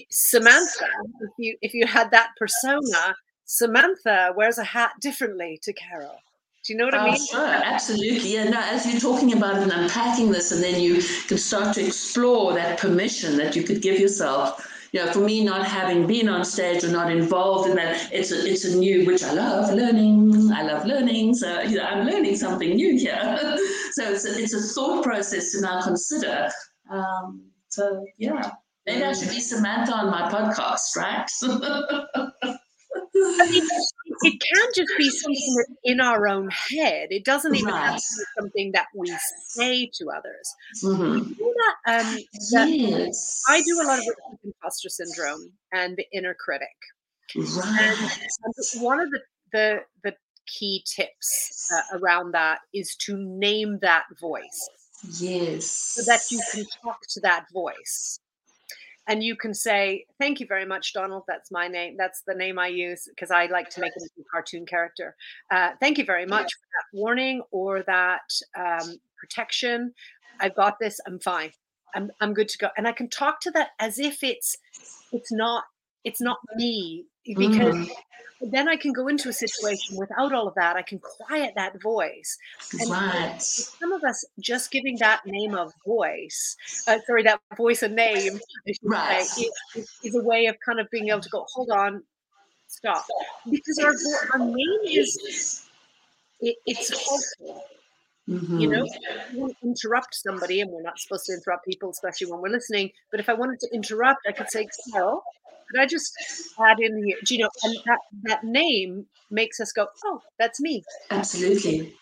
samantha 0.10 0.88
if 1.22 1.32
you 1.38 1.58
if 1.62 1.74
you 1.74 1.88
had 1.88 2.12
that 2.12 2.32
persona 2.38 3.16
samantha 3.46 4.34
wears 4.36 4.58
a 4.58 4.64
hat 4.64 4.92
differently 5.00 5.60
to 5.64 5.74
carol. 5.74 6.20
Do 6.66 6.74
you 6.74 6.80
know 6.80 6.86
what 6.86 6.96
I 6.96 7.12
mean? 7.12 7.28
sure, 7.28 7.46
absolutely. 7.46 8.34
Yeah, 8.34 8.46
no, 8.46 8.60
as 8.60 8.92
you're 8.92 9.00
talking 9.00 9.34
about 9.34 9.58
it 9.58 9.64
and 9.64 9.72
unpacking 9.72 10.32
this, 10.32 10.52
and 10.52 10.64
then 10.64 10.82
you 10.82 11.00
can 11.28 11.38
start 11.38 11.76
to 11.76 11.86
explore 11.86 12.56
that 12.56 12.80
permission 12.80 13.38
that 13.38 13.56
you 13.56 13.62
could 13.62 13.84
give 13.84 14.00
yourself 14.00 14.68
you 14.92 15.04
know, 15.04 15.12
for 15.12 15.20
me, 15.20 15.44
not 15.44 15.66
having 15.66 16.08
been 16.08 16.30
on 16.30 16.46
stage 16.46 16.84
or 16.84 16.90
not 16.90 17.12
involved 17.12 17.70
in 17.70 17.76
that, 17.76 18.12
it's 18.12 18.32
a, 18.32 18.50
it's 18.50 18.66
a 18.66 18.78
new, 18.78 19.06
which 19.06 19.24
I 19.24 19.34
love 19.34 19.74
learning. 19.74 20.52
I 20.52 20.64
love 20.64 20.86
learning. 20.86 21.34
So, 21.36 21.62
you 21.62 21.78
know, 21.78 21.84
I'm 21.84 22.06
learning 22.06 22.36
something 22.36 22.76
new 22.76 22.98
here. 22.98 23.20
so 23.92 24.12
it's 24.12 24.26
a, 24.26 24.40
it's 24.40 24.54
a 24.54 24.62
thought 24.62 25.04
process 25.04 25.52
to 25.52 25.62
now 25.62 25.82
consider. 25.82 26.50
Um, 26.90 27.50
so, 27.70 28.06
yeah, 28.18 28.52
maybe 28.86 29.04
I 29.04 29.14
should 29.14 29.30
be 29.30 29.40
Samantha 29.40 29.94
on 29.94 30.10
my 30.10 30.30
podcast, 30.32 30.96
right? 30.96 31.30
I 32.44 32.58
mean, 33.52 33.68
it 34.26 34.42
can 34.42 34.68
just 34.76 34.92
be 34.98 35.10
something 35.10 35.56
that's 35.58 35.80
in 35.84 36.02
our 36.02 36.28
own 36.28 36.50
head. 36.50 37.08
It 37.12 37.26
doesn't 37.26 37.56
even 37.56 37.74
right. 37.74 37.86
have 37.86 37.96
to 37.96 38.02
be 38.18 38.42
something 38.42 38.72
that 38.74 38.88
we 38.96 39.16
say 39.48 39.90
to 39.96 40.10
others. 40.10 40.54
Mm-hmm. 40.84 41.34
You 41.40 41.56
know 41.58 41.94
um, 41.94 42.18
that 42.52 42.70
yes. 42.70 43.42
I 43.48 43.62
do 43.62 43.82
a 43.82 43.86
lot 43.86 44.00
of 44.00 44.06
work 44.06 44.18
with 44.32 44.40
imposter 44.44 44.90
syndrome 44.90 45.52
and 45.72 45.96
the 45.98 46.06
inner 46.12 46.36
critic. 46.36 46.68
Right. 47.36 48.12
And 48.44 48.82
one 48.82 49.00
of 49.00 49.10
the 49.12 49.20
the, 49.52 49.80
the 50.04 50.16
key 50.48 50.84
tips 50.86 51.72
uh, 51.74 51.98
around 51.98 52.34
that 52.34 52.60
is 52.74 52.96
to 53.06 53.16
name 53.18 53.80
that 53.82 54.04
voice. 54.20 54.70
Yes. 55.20 55.66
So 55.66 56.04
that 56.04 56.22
you 56.32 56.42
can 56.52 56.66
talk 56.84 57.00
to 57.10 57.20
that 57.22 57.46
voice 57.54 58.20
and 59.08 59.24
you 59.24 59.36
can 59.36 59.54
say 59.54 60.06
thank 60.20 60.40
you 60.40 60.48
very 60.48 60.66
much 60.66 60.94
donald 60.94 61.24
that's 61.28 61.52
my 61.52 61.68
name 61.68 61.96
that's 61.98 62.24
the 62.28 62.34
name 62.34 62.58
i 62.60 62.68
use 62.68 63.08
because 63.10 63.32
i 63.32 63.46
like 63.48 63.70
to 63.70 63.82
make 63.82 63.92
it 63.96 64.04
a 64.20 64.24
cartoon 64.32 64.66
character. 64.66 65.16
Uh, 65.52 65.72
thank 65.80 65.98
you 65.98 66.06
very 66.06 66.26
much 66.26 66.54
for 66.54 66.68
that 66.74 67.00
warning 67.00 67.42
or 67.52 67.84
that 67.84 68.30
um, 68.58 68.98
protection. 69.18 69.94
I've 70.40 70.56
got 70.56 70.80
this 70.80 71.00
i'm 71.08 71.20
fine. 71.20 71.52
I'm, 71.94 72.12
I'm 72.20 72.34
good 72.34 72.50
to 72.50 72.58
go. 72.58 72.70
And 72.78 72.88
i 72.88 72.92
can 72.92 73.10
talk 73.10 73.40
to 73.42 73.52
that 73.52 73.70
as 73.80 74.00
if 74.00 74.24
it's 74.24 74.58
it's 75.12 75.32
not 75.32 75.64
it's 76.06 76.22
not 76.22 76.38
me 76.56 77.06
because 77.26 77.76
mm 77.76 77.90
then 78.42 78.68
I 78.68 78.76
can 78.76 78.92
go 78.92 79.08
into 79.08 79.30
a 79.30 79.34
situation 79.34 79.98
without 79.98 80.34
all 80.34 80.48
of 80.48 80.56
that. 80.56 80.76
I 80.76 80.82
can 80.82 81.00
quiet 81.00 81.54
that 81.56 81.82
voice. 81.82 82.38
And 82.80 82.90
right. 82.90 83.42
some 83.42 83.94
of 83.94 84.04
us 84.04 84.26
just 84.40 84.72
giving 84.72 84.98
that 85.00 85.26
name 85.26 85.56
of 85.56 85.74
voice, 85.86 86.56
uh, 86.88 86.98
sorry, 87.06 87.24
that 87.24 87.40
voice 87.56 87.84
and 87.84 87.96
name, 87.96 88.40
right. 88.84 89.24
say, 89.24 89.50
is, 89.76 89.90
is, 90.04 90.16
a 90.16 90.24
way 90.24 90.48
of 90.48 90.58
kind 90.66 90.80
of 90.80 90.90
being 90.92 91.10
able 91.10 91.22
to 91.22 91.30
go, 91.30 91.46
hold 91.54 91.70
on, 91.70 92.04
stop. 92.68 93.06
Because 93.50 93.80
our, 93.80 93.94
our 94.34 94.46
name 94.46 94.80
is, 94.86 95.66
it, 96.42 96.58
it's 96.66 96.90
helpful. 96.90 97.64
Mm-hmm. 98.28 98.60
You 98.60 98.70
know, 98.70 98.84
mm-hmm. 98.84 99.48
interrupt 99.64 100.16
somebody, 100.16 100.62
and 100.62 100.72
we're 100.72 100.82
not 100.82 100.98
supposed 100.98 101.26
to 101.26 101.34
interrupt 101.34 101.66
people, 101.66 101.92
especially 101.92 102.32
when 102.32 102.42
we're 102.42 102.50
listening. 102.50 102.90
But 103.12 103.20
if 103.20 103.30
I 103.30 103.34
wanted 103.34 103.60
to 103.60 103.70
interrupt, 103.74 104.22
I 104.28 104.32
could 104.32 104.50
say, 104.50 104.68
Carol, 104.92 105.24
could 105.72 105.82
I 105.82 105.86
just 105.86 106.12
add 106.60 106.80
in 106.80 107.04
here? 107.04 107.18
Do 107.24 107.36
you 107.36 107.44
know, 107.44 107.50
and 107.64 107.76
that, 107.86 108.00
that 108.24 108.44
name 108.44 109.06
makes 109.30 109.60
us 109.60 109.72
go, 109.72 109.88
oh, 110.06 110.22
that's 110.40 110.60
me. 110.60 110.84
Absolutely. 111.12 111.96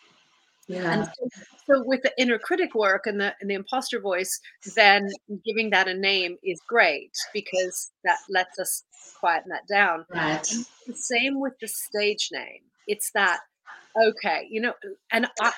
Yeah. 0.67 0.93
And 0.93 1.05
so, 1.05 1.29
so, 1.67 1.83
with 1.85 2.03
the 2.03 2.11
inner 2.17 2.39
critic 2.39 2.73
work 2.73 3.05
and 3.05 3.19
the 3.19 3.35
and 3.41 3.49
the 3.49 3.55
imposter 3.55 3.99
voice, 3.99 4.39
then 4.75 5.09
giving 5.45 5.71
that 5.71 5.89
a 5.89 5.93
name 5.93 6.37
is 6.43 6.59
great 6.67 7.11
because 7.33 7.91
that 8.05 8.19
lets 8.29 8.57
us 8.59 8.83
quieten 9.19 9.49
that 9.49 9.67
down. 9.69 10.05
Right. 10.13 10.41
The 10.87 10.95
same 10.95 11.41
with 11.41 11.53
the 11.59 11.67
stage 11.67 12.29
name. 12.31 12.61
It's 12.87 13.11
that 13.13 13.41
okay, 14.09 14.47
you 14.49 14.61
know, 14.61 14.73
and 15.11 15.27
I, 15.41 15.51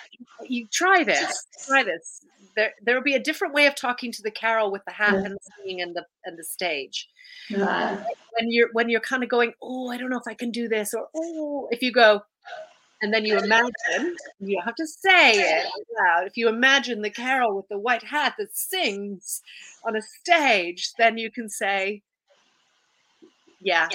you 0.47 0.67
try 0.71 1.03
this, 1.03 1.45
try 1.67 1.83
this. 1.83 2.21
There, 2.55 2.71
there 2.81 2.95
will 2.95 3.03
be 3.03 3.15
a 3.15 3.19
different 3.19 3.53
way 3.53 3.65
of 3.65 3.75
talking 3.75 4.11
to 4.13 4.21
the 4.21 4.31
Carol 4.31 4.71
with 4.71 4.83
the 4.85 4.91
hat 4.91 5.13
yeah. 5.13 5.25
and 5.25 5.35
the 5.35 5.39
singing 5.57 5.81
and 5.81 5.95
the 5.95 6.05
and 6.23 6.37
the 6.37 6.43
stage. 6.43 7.09
Yeah. 7.49 8.03
When 8.37 8.51
you're 8.51 8.69
when 8.71 8.89
you're 8.89 9.01
kind 9.01 9.23
of 9.23 9.29
going, 9.29 9.53
oh, 9.61 9.89
I 9.89 9.97
don't 9.97 10.09
know 10.09 10.19
if 10.19 10.27
I 10.27 10.33
can 10.33 10.51
do 10.51 10.67
this, 10.67 10.93
or 10.93 11.07
oh, 11.15 11.67
if 11.71 11.81
you 11.81 11.91
go, 11.91 12.23
and 13.01 13.13
then 13.13 13.25
you 13.25 13.37
imagine, 13.37 14.15
you 14.39 14.61
have 14.63 14.75
to 14.75 14.87
say 14.87 15.31
it 15.33 15.67
loud. 15.99 16.27
If 16.27 16.37
you 16.37 16.47
imagine 16.47 17.01
the 17.01 17.09
Carol 17.09 17.55
with 17.55 17.67
the 17.67 17.77
white 17.77 18.03
hat 18.03 18.35
that 18.39 18.55
sings 18.55 19.41
on 19.83 19.95
a 19.95 20.01
stage, 20.01 20.93
then 20.97 21.17
you 21.17 21.29
can 21.29 21.49
say, 21.49 22.01
yeah, 23.61 23.89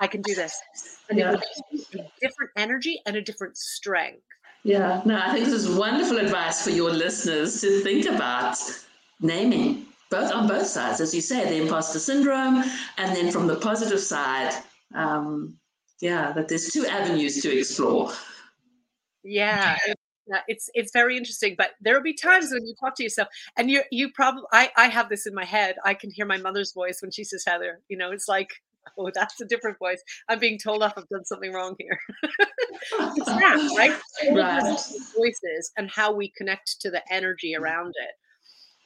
I 0.00 0.06
can 0.06 0.22
do 0.22 0.34
this. 0.34 0.60
And 1.08 1.18
yeah. 1.18 1.32
it 1.32 1.40
would 1.72 2.00
a 2.00 2.10
different 2.20 2.50
energy 2.56 3.00
and 3.06 3.16
a 3.16 3.22
different 3.22 3.56
strength. 3.56 4.22
Yeah, 4.64 5.02
no, 5.04 5.20
I 5.22 5.32
think 5.32 5.44
this 5.44 5.54
is 5.54 5.76
wonderful 5.76 6.18
advice 6.18 6.64
for 6.64 6.70
your 6.70 6.90
listeners 6.90 7.60
to 7.60 7.80
think 7.80 8.06
about 8.06 8.56
naming 9.20 9.86
both 10.10 10.32
on 10.32 10.48
both 10.48 10.66
sides, 10.66 11.00
as 11.00 11.14
you 11.14 11.20
say, 11.20 11.44
the 11.44 11.56
imposter 11.56 11.98
syndrome, 11.98 12.62
and 12.96 13.16
then 13.16 13.30
from 13.30 13.46
the 13.46 13.56
positive 13.56 14.00
side, 14.00 14.54
um, 14.94 15.58
yeah, 16.00 16.32
that 16.32 16.48
there's 16.48 16.70
two 16.70 16.86
avenues 16.86 17.42
to 17.42 17.58
explore. 17.58 18.12
Yeah, 19.22 19.76
it's 20.48 20.70
it's 20.74 20.92
very 20.92 21.16
interesting 21.16 21.54
but 21.56 21.72
there 21.80 21.94
will 21.94 22.02
be 22.02 22.14
times 22.14 22.50
when 22.50 22.64
you 22.66 22.74
talk 22.80 22.94
to 22.96 23.02
yourself 23.02 23.28
and 23.58 23.70
you 23.70 23.82
you 23.90 24.10
probably 24.12 24.42
I, 24.52 24.70
I 24.76 24.86
have 24.88 25.08
this 25.08 25.26
in 25.26 25.34
my 25.34 25.44
head 25.44 25.76
i 25.84 25.92
can 25.92 26.10
hear 26.10 26.24
my 26.24 26.38
mother's 26.38 26.72
voice 26.72 27.02
when 27.02 27.10
she 27.10 27.24
says 27.24 27.44
heather 27.46 27.80
you 27.88 27.96
know 27.98 28.10
it's 28.10 28.26
like 28.28 28.48
oh 28.98 29.10
that's 29.14 29.40
a 29.40 29.46
different 29.46 29.78
voice. 29.78 30.02
I'm 30.28 30.38
being 30.38 30.58
told 30.58 30.82
off 30.82 30.94
i've 30.96 31.08
done 31.08 31.24
something 31.24 31.52
wrong 31.52 31.76
here. 31.78 31.98
It's 33.16 33.26
that 33.26 33.74
right, 33.78 34.36
right. 34.36 34.78
voices 35.16 35.72
and 35.78 35.88
how 35.90 36.12
we 36.12 36.28
connect 36.36 36.80
to 36.82 36.90
the 36.90 37.00
energy 37.10 37.56
around 37.56 37.94
it. 37.96 38.10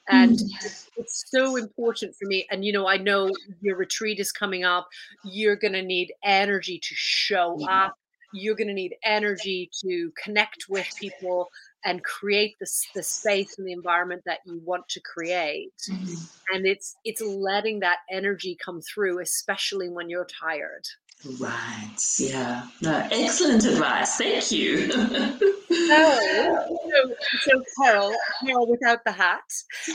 And 0.09 0.39
mm. 0.39 0.89
it's 0.97 1.25
so 1.29 1.57
important 1.57 2.15
for 2.15 2.27
me 2.27 2.47
and 2.51 2.65
you 2.65 2.73
know 2.73 2.87
i 2.87 2.97
know 2.97 3.31
your 3.61 3.77
retreat 3.77 4.21
is 4.21 4.31
coming 4.31 4.65
up. 4.65 4.87
You're 5.25 5.57
going 5.57 5.73
to 5.73 5.83
need 5.83 6.13
energy 6.23 6.79
to 6.79 6.95
show 6.95 7.59
up. 7.69 7.95
You're 8.33 8.55
going 8.55 8.69
to 8.69 8.75
need 8.75 8.95
energy 9.05 9.71
to 9.83 10.13
connect 10.23 10.67
with 10.69 10.87
people 11.01 11.49
and 11.85 12.03
create 12.03 12.57
the, 12.61 12.71
the 12.95 13.03
space 13.03 13.59
and 13.59 13.67
the 13.67 13.73
environment 13.73 14.23
that 14.27 14.41
you 14.47 14.61
want 14.65 14.89
to 14.89 15.01
create 15.01 15.73
mm-hmm. 15.91 16.15
and 16.55 16.67
it's 16.67 16.97
it's 17.05 17.23
letting 17.23 17.81
that 17.81 17.99
energy 18.11 18.57
come 18.65 18.81
through 18.83 19.21
especially 19.21 19.89
when 19.89 20.09
you're 20.09 20.27
tired. 20.41 20.85
Right. 21.41 21.97
Yeah. 22.19 22.67
No 22.81 23.07
excellent 23.11 23.65
advice. 23.65 24.17
Thank 24.17 24.53
you. 24.53 25.39
So, 25.69 27.15
so, 27.43 27.63
carol 27.81 28.15
carol 28.45 28.69
without 28.69 29.05
the 29.05 29.13
hat 29.13 29.41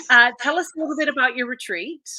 uh, 0.09 0.31
tell 0.39 0.57
us 0.57 0.71
a 0.75 0.79
little 0.79 0.95
bit 0.97 1.07
about 1.07 1.35
your 1.35 1.47
retreat 1.47 2.09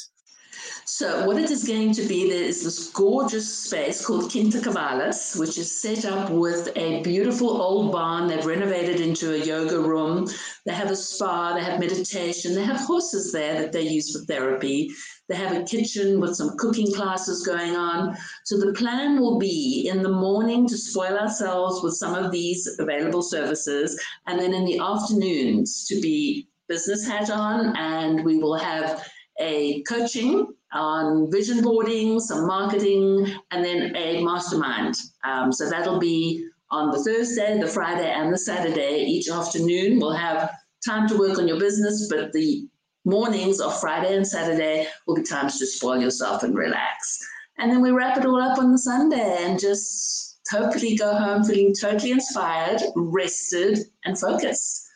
so 0.85 1.25
what 1.25 1.37
it 1.37 1.49
is 1.49 1.63
going 1.63 1.93
to 1.93 2.03
be, 2.03 2.29
there 2.29 2.43
is 2.43 2.63
this 2.63 2.89
gorgeous 2.89 3.51
space 3.51 4.05
called 4.05 4.31
Quinta 4.31 4.59
Cavalas, 4.59 5.37
which 5.39 5.57
is 5.57 5.81
set 5.81 6.05
up 6.05 6.29
with 6.29 6.71
a 6.75 7.01
beautiful 7.01 7.61
old 7.61 7.91
barn. 7.91 8.27
They've 8.27 8.45
renovated 8.45 8.99
into 8.99 9.33
a 9.33 9.45
yoga 9.45 9.79
room. 9.79 10.27
They 10.65 10.73
have 10.73 10.91
a 10.91 10.95
spa, 10.95 11.53
they 11.55 11.63
have 11.63 11.79
meditation, 11.79 12.53
they 12.53 12.63
have 12.63 12.79
horses 12.79 13.31
there 13.31 13.59
that 13.61 13.71
they 13.71 13.81
use 13.81 14.11
for 14.11 14.25
therapy. 14.25 14.91
They 15.27 15.35
have 15.35 15.57
a 15.57 15.63
kitchen 15.63 16.19
with 16.19 16.35
some 16.35 16.55
cooking 16.57 16.93
classes 16.93 17.45
going 17.45 17.75
on. 17.75 18.15
So 18.43 18.59
the 18.59 18.73
plan 18.73 19.19
will 19.19 19.39
be 19.39 19.89
in 19.91 20.03
the 20.03 20.09
morning 20.09 20.67
to 20.67 20.77
spoil 20.77 21.17
ourselves 21.17 21.81
with 21.81 21.95
some 21.95 22.13
of 22.13 22.31
these 22.31 22.67
available 22.77 23.23
services, 23.23 23.99
and 24.27 24.39
then 24.39 24.53
in 24.53 24.65
the 24.65 24.79
afternoons 24.79 25.87
to 25.87 25.99
be 25.99 26.47
business 26.67 27.07
hat 27.07 27.29
on, 27.29 27.75
and 27.75 28.23
we 28.23 28.37
will 28.37 28.55
have 28.55 29.03
a 29.39 29.81
coaching 29.83 30.47
on 30.73 31.31
vision 31.31 31.61
boarding, 31.61 32.19
some 32.19 32.47
marketing, 32.47 33.27
and 33.51 33.63
then 33.63 33.95
a 33.95 34.23
mastermind. 34.23 34.95
Um, 35.23 35.51
so 35.51 35.69
that'll 35.69 35.99
be 35.99 36.47
on 36.71 36.91
the 36.91 37.03
Thursday, 37.03 37.57
the 37.59 37.67
Friday, 37.67 38.11
and 38.11 38.33
the 38.33 38.37
Saturday. 38.37 39.03
Each 39.05 39.29
afternoon, 39.29 39.99
we'll 39.99 40.13
have 40.13 40.51
time 40.85 41.07
to 41.09 41.17
work 41.17 41.37
on 41.37 41.47
your 41.47 41.59
business, 41.59 42.07
but 42.09 42.33
the 42.33 42.67
mornings 43.05 43.59
of 43.59 43.79
Friday 43.79 44.15
and 44.15 44.27
Saturday 44.27 44.87
will 45.07 45.15
be 45.15 45.23
times 45.23 45.59
to 45.59 45.67
spoil 45.67 46.01
yourself 46.01 46.43
and 46.43 46.55
relax. 46.55 47.19
And 47.57 47.71
then 47.71 47.81
we 47.81 47.91
wrap 47.91 48.17
it 48.17 48.25
all 48.25 48.41
up 48.41 48.57
on 48.57 48.71
the 48.71 48.77
Sunday 48.77 49.37
and 49.43 49.59
just 49.59 50.39
hopefully 50.51 50.95
go 50.95 51.15
home 51.15 51.43
feeling 51.43 51.73
totally 51.79 52.11
inspired, 52.11 52.81
rested, 52.95 53.79
and 54.03 54.19
focused. 54.19 54.87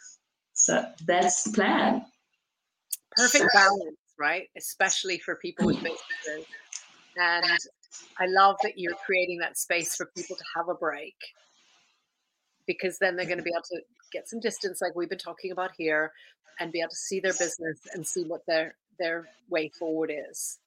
So 0.54 0.86
that's 1.06 1.44
the 1.44 1.52
plan. 1.52 2.06
Perfect 3.16 3.48
balance 3.54 3.99
right? 4.20 4.50
Especially 4.58 5.20
for 5.20 5.36
people 5.36 5.66
with 5.66 5.78
businesses. 5.84 6.46
And 7.18 7.46
I 8.20 8.26
love 8.28 8.58
that 8.64 8.78
you're 8.78 8.96
creating 9.06 9.40
that 9.40 9.58
space 9.58 9.96
for 9.96 10.12
people 10.16 10.36
to 10.36 10.44
have 10.56 10.70
a 10.70 10.76
break 10.76 11.16
because 12.68 13.00
then 13.00 13.16
they're 13.16 13.26
going 13.26 13.40
to 13.40 13.44
be 13.44 13.52
able 13.52 13.64
to 13.64 13.82
get 14.12 14.30
some 14.30 14.40
distance, 14.40 14.80
like 14.82 14.96
we've 14.96 15.10
been 15.10 15.18
talking 15.18 15.52
about 15.52 15.72
here, 15.78 16.12
and 16.60 16.72
be 16.72 16.80
able 16.80 16.90
to 16.90 16.96
see 16.96 17.20
their 17.20 17.34
business 17.34 17.80
and 17.94 18.06
see 18.06 18.24
what 18.26 18.42
their 18.48 18.76
their 19.00 19.28
way 19.50 19.72
forward 19.80 20.12
is. 20.30 20.60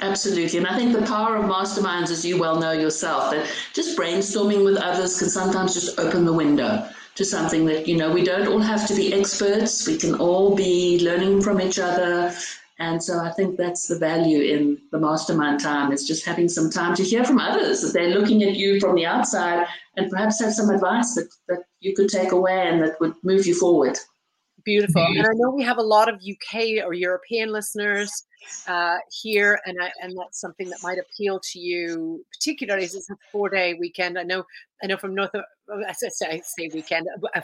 Absolutely. 0.00 0.58
And 0.58 0.66
I 0.66 0.76
think 0.76 0.92
the 0.92 1.06
power 1.06 1.36
of 1.36 1.46
masterminds, 1.46 2.10
as 2.10 2.24
you 2.24 2.38
well 2.38 2.60
know 2.60 2.72
yourself, 2.72 3.30
that 3.30 3.50
just 3.72 3.98
brainstorming 3.98 4.64
with 4.64 4.76
others 4.76 5.18
can 5.18 5.30
sometimes 5.30 5.72
just 5.72 5.98
open 5.98 6.26
the 6.26 6.32
window 6.32 6.88
to 7.14 7.24
something 7.24 7.64
that, 7.64 7.88
you 7.88 7.96
know, 7.96 8.12
we 8.12 8.22
don't 8.22 8.46
all 8.46 8.60
have 8.60 8.86
to 8.88 8.94
be 8.94 9.12
experts. 9.12 9.86
We 9.86 9.96
can 9.96 10.14
all 10.16 10.54
be 10.54 11.00
learning 11.02 11.40
from 11.40 11.60
each 11.60 11.78
other 11.78 12.34
and 12.78 13.02
so 13.02 13.18
I 13.18 13.32
think 13.32 13.56
that's 13.56 13.88
the 13.88 13.98
value 13.98 14.40
in 14.40 14.78
the 14.92 14.98
mastermind 14.98 15.60
time 15.60 15.90
is 15.90 16.06
just 16.06 16.24
having 16.24 16.48
some 16.48 16.70
time 16.70 16.94
to 16.94 17.02
hear 17.02 17.24
from 17.24 17.40
others 17.40 17.80
that 17.80 17.92
they're 17.92 18.10
looking 18.10 18.44
at 18.44 18.54
you 18.54 18.78
from 18.78 18.94
the 18.94 19.04
outside 19.04 19.66
and 19.96 20.08
perhaps 20.08 20.40
have 20.40 20.54
some 20.54 20.70
advice 20.70 21.14
that, 21.16 21.28
that 21.48 21.64
you 21.80 21.94
could 21.94 22.08
take 22.08 22.30
away 22.30 22.68
and 22.68 22.80
that 22.82 23.00
would 23.00 23.14
move 23.24 23.46
you 23.46 23.54
forward. 23.54 23.98
Beautiful. 24.64 25.02
And 25.02 25.20
I 25.20 25.32
know 25.34 25.50
we 25.50 25.64
have 25.64 25.78
a 25.78 25.82
lot 25.82 26.08
of 26.08 26.16
UK 26.16 26.84
or 26.84 26.92
European 26.92 27.50
listeners 27.50 28.12
uh, 28.66 28.98
here, 29.22 29.58
and 29.66 29.76
I, 29.80 29.90
and 30.02 30.16
that's 30.16 30.40
something 30.40 30.68
that 30.68 30.78
might 30.82 30.98
appeal 30.98 31.40
to 31.52 31.58
you, 31.58 32.24
particularly 32.34 32.84
as 32.84 32.94
it's 32.94 33.08
a 33.08 33.16
four 33.32 33.48
day 33.48 33.74
weekend. 33.74 34.18
I 34.18 34.24
know 34.24 34.44
I 34.82 34.86
know 34.88 34.96
from 34.96 35.14
North. 35.14 35.30
I 35.34 35.92
say, 35.92 36.26
I 36.26 36.40
say 36.44 36.70
weekend, 36.74 37.06
a 37.34 37.42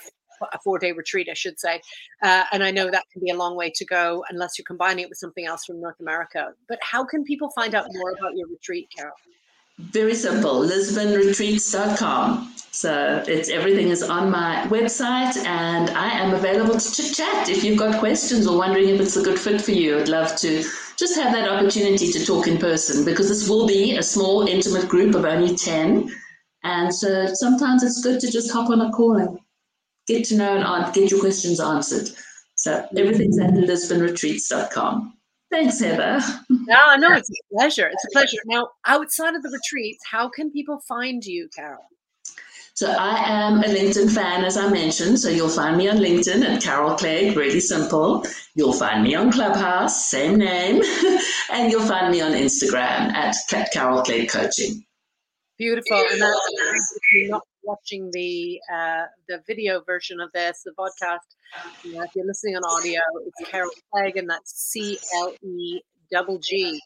a 0.53 0.59
four 0.59 0.78
day 0.78 0.92
retreat, 0.92 1.28
I 1.30 1.34
should 1.34 1.59
say. 1.59 1.80
Uh, 2.22 2.45
and 2.53 2.62
I 2.62 2.70
know 2.70 2.90
that 2.90 3.05
can 3.12 3.22
be 3.22 3.30
a 3.30 3.36
long 3.36 3.57
way 3.57 3.70
to 3.74 3.84
go 3.84 4.24
unless 4.30 4.59
you're 4.59 4.64
combining 4.64 5.05
it 5.05 5.09
with 5.09 5.18
something 5.18 5.47
else 5.47 5.64
from 5.64 5.80
North 5.80 6.01
America. 6.01 6.53
But 6.68 6.78
how 6.82 7.05
can 7.05 7.24
people 7.24 7.51
find 7.51 7.74
out 7.74 7.86
more 7.92 8.11
about 8.11 8.36
your 8.36 8.49
retreat, 8.49 8.88
Carol? 8.97 9.14
Very 9.78 10.14
simple, 10.14 10.61
lisbonretreats.com. 10.61 12.53
So 12.70 13.24
it's 13.26 13.49
everything 13.49 13.88
is 13.88 14.03
on 14.03 14.30
my 14.30 14.66
website, 14.68 15.36
and 15.45 15.90
I 15.90 16.11
am 16.11 16.32
available 16.34 16.78
to 16.78 16.92
chit 16.92 17.14
chat 17.14 17.49
if 17.49 17.64
you've 17.64 17.78
got 17.78 17.99
questions 17.99 18.47
or 18.47 18.57
wondering 18.57 18.88
if 18.88 19.01
it's 19.01 19.16
a 19.16 19.22
good 19.22 19.38
fit 19.38 19.61
for 19.61 19.72
you. 19.72 19.99
I'd 19.99 20.09
love 20.09 20.36
to 20.36 20.64
just 20.97 21.16
have 21.16 21.32
that 21.32 21.49
opportunity 21.49 22.11
to 22.12 22.24
talk 22.24 22.47
in 22.47 22.59
person 22.59 23.05
because 23.05 23.28
this 23.28 23.49
will 23.49 23.66
be 23.66 23.97
a 23.97 24.03
small, 24.03 24.47
intimate 24.47 24.88
group 24.88 25.14
of 25.14 25.24
only 25.24 25.57
10. 25.57 26.11
And 26.62 26.95
so 26.95 27.26
sometimes 27.34 27.82
it's 27.82 28.03
good 28.03 28.20
to 28.20 28.30
just 28.30 28.53
hop 28.53 28.70
on 28.70 28.80
a 28.80 28.90
call 28.90 29.16
and 29.16 29.38
get 30.07 30.24
to 30.26 30.36
know 30.36 30.57
and 30.57 30.94
get 30.94 31.11
your 31.11 31.20
questions 31.20 31.61
answered. 31.61 32.11
So 32.57 32.86
everything's 32.96 33.38
at 33.38 33.50
lisbonretreats.com. 33.50 35.14
Thanks, 35.50 35.80
Heather. 35.80 36.20
No, 36.48 36.96
no, 36.96 37.12
it's 37.12 37.30
a 37.30 37.55
pleasure. 37.55 37.86
It's 37.86 38.05
a 38.07 38.11
pleasure. 38.12 38.38
Now, 38.46 38.70
outside 38.86 39.34
of 39.34 39.42
the 39.42 39.50
retreats, 39.50 40.02
how 40.11 40.28
can 40.28 40.50
people 40.50 40.80
find 40.88 41.24
you, 41.24 41.48
Carol? 41.55 41.84
So 42.74 42.90
I 42.90 43.22
am 43.24 43.61
a 43.61 43.66
LinkedIn 43.68 44.12
fan, 44.12 44.44
as 44.44 44.57
I 44.57 44.68
mentioned. 44.68 45.20
So 45.20 45.28
you'll 45.28 45.48
find 45.48 45.76
me 45.76 45.88
on 45.88 45.98
LinkedIn 45.98 46.44
at 46.44 46.61
Carol 46.61 46.96
Clegg, 46.96 47.36
really 47.36 47.61
simple. 47.61 48.26
You'll 48.57 48.72
find 48.72 49.05
me 49.05 49.14
on 49.14 49.30
Clubhouse, 49.30 50.11
same 50.11 50.38
name. 50.38 50.82
and 51.52 51.70
you'll 51.70 51.86
find 51.86 52.11
me 52.11 52.20
on 52.20 52.32
Instagram 52.32 53.12
at 53.12 53.36
Carol 53.72 54.02
Clegg 54.02 54.28
Coaching. 54.28 54.84
Beautiful. 55.57 55.98
And 56.11 56.20
that's 56.20 56.98
not 57.28 57.42
watching 57.65 58.11
the 58.12 58.61
uh, 58.73 59.05
the 59.29 59.43
video 59.47 59.83
version 59.83 60.21
of 60.21 60.31
this, 60.33 60.62
the 60.65 60.73
podcast, 60.79 61.19
if 61.85 62.11
you're 62.15 62.27
listening 62.27 62.57
on 62.57 62.62
audio, 62.65 63.01
it's 63.27 63.51
Carol 63.51 63.71
Clegg, 63.93 64.17
and 64.17 64.29
that's 64.29 64.53
C 64.53 64.99
L 65.17 65.33
E 65.43 65.81
double 66.11 66.39
G. 66.39 66.81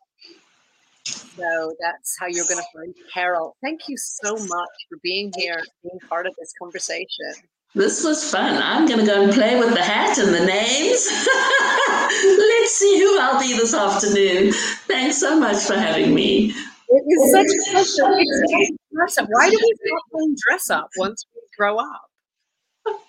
So 1.04 1.74
that's 1.80 2.16
how 2.18 2.26
you're 2.26 2.44
going 2.46 2.58
to 2.58 2.78
find 2.78 2.94
Carol. 3.12 3.56
Thank 3.62 3.88
you 3.88 3.96
so 3.96 4.34
much 4.34 4.74
for 4.88 4.98
being 5.02 5.32
here, 5.36 5.62
being 5.82 5.98
part 6.08 6.26
of 6.26 6.34
this 6.38 6.52
conversation. 6.60 7.32
This 7.74 8.02
was 8.02 8.30
fun. 8.30 8.60
I'm 8.62 8.86
going 8.86 9.00
to 9.00 9.06
go 9.06 9.22
and 9.22 9.32
play 9.32 9.58
with 9.58 9.74
the 9.74 9.82
hat 9.82 10.18
and 10.18 10.34
the 10.34 10.44
names. 10.44 11.08
Let's 12.38 12.74
see 12.74 12.98
who 12.98 13.20
I'll 13.20 13.40
be 13.40 13.56
this 13.56 13.74
afternoon. 13.74 14.52
Thanks 14.86 15.18
so 15.18 15.38
much 15.38 15.62
for 15.62 15.74
having 15.74 16.14
me. 16.14 16.54
It 16.90 17.02
is 17.06 17.32
such 17.32 17.46
a. 17.46 18.14
It's 18.18 18.76
dress 18.92 19.18
up. 19.18 19.28
Why 19.30 19.50
do 19.50 19.56
we 19.56 19.74
stop 19.86 20.02
playing 20.12 20.36
dress 20.48 20.70
up 20.70 20.88
once 20.96 21.26
we 21.34 21.40
grow 21.56 21.78
up? 21.78 22.02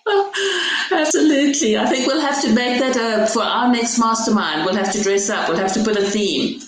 Absolutely. 0.92 1.78
I 1.78 1.86
think 1.86 2.06
we'll 2.06 2.20
have 2.20 2.42
to 2.42 2.52
make 2.52 2.80
that 2.80 2.96
uh, 2.96 3.26
for 3.26 3.42
our 3.42 3.72
next 3.72 3.98
mastermind. 3.98 4.64
We'll 4.64 4.76
have 4.76 4.92
to 4.92 5.02
dress 5.02 5.30
up. 5.30 5.48
We'll 5.48 5.58
have 5.58 5.72
to 5.74 5.82
put 5.82 5.96
a 5.96 6.02
theme. 6.02 6.60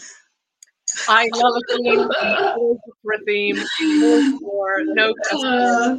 I 1.08 1.28
love 1.34 1.54
a 1.56 1.76
theme. 1.76 2.08
for 3.02 3.12
a 3.14 3.24
theme. 3.24 3.56
No. 4.94 5.14
Uh, 5.44 5.96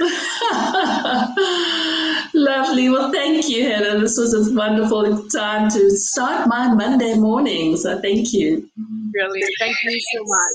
Lovely. 2.34 2.88
Well, 2.88 3.12
thank 3.12 3.48
you, 3.48 3.68
Helen. 3.68 4.00
This 4.00 4.16
was 4.16 4.32
a 4.34 4.54
wonderful 4.54 5.28
time 5.28 5.70
to 5.70 5.90
start 5.90 6.48
my 6.48 6.72
Monday 6.72 7.14
morning. 7.14 7.76
So 7.76 8.00
thank 8.00 8.32
you. 8.32 8.68
Really, 9.14 9.42
thank 9.58 9.76
you 9.84 10.00
so 10.14 10.24
much. 10.24 10.52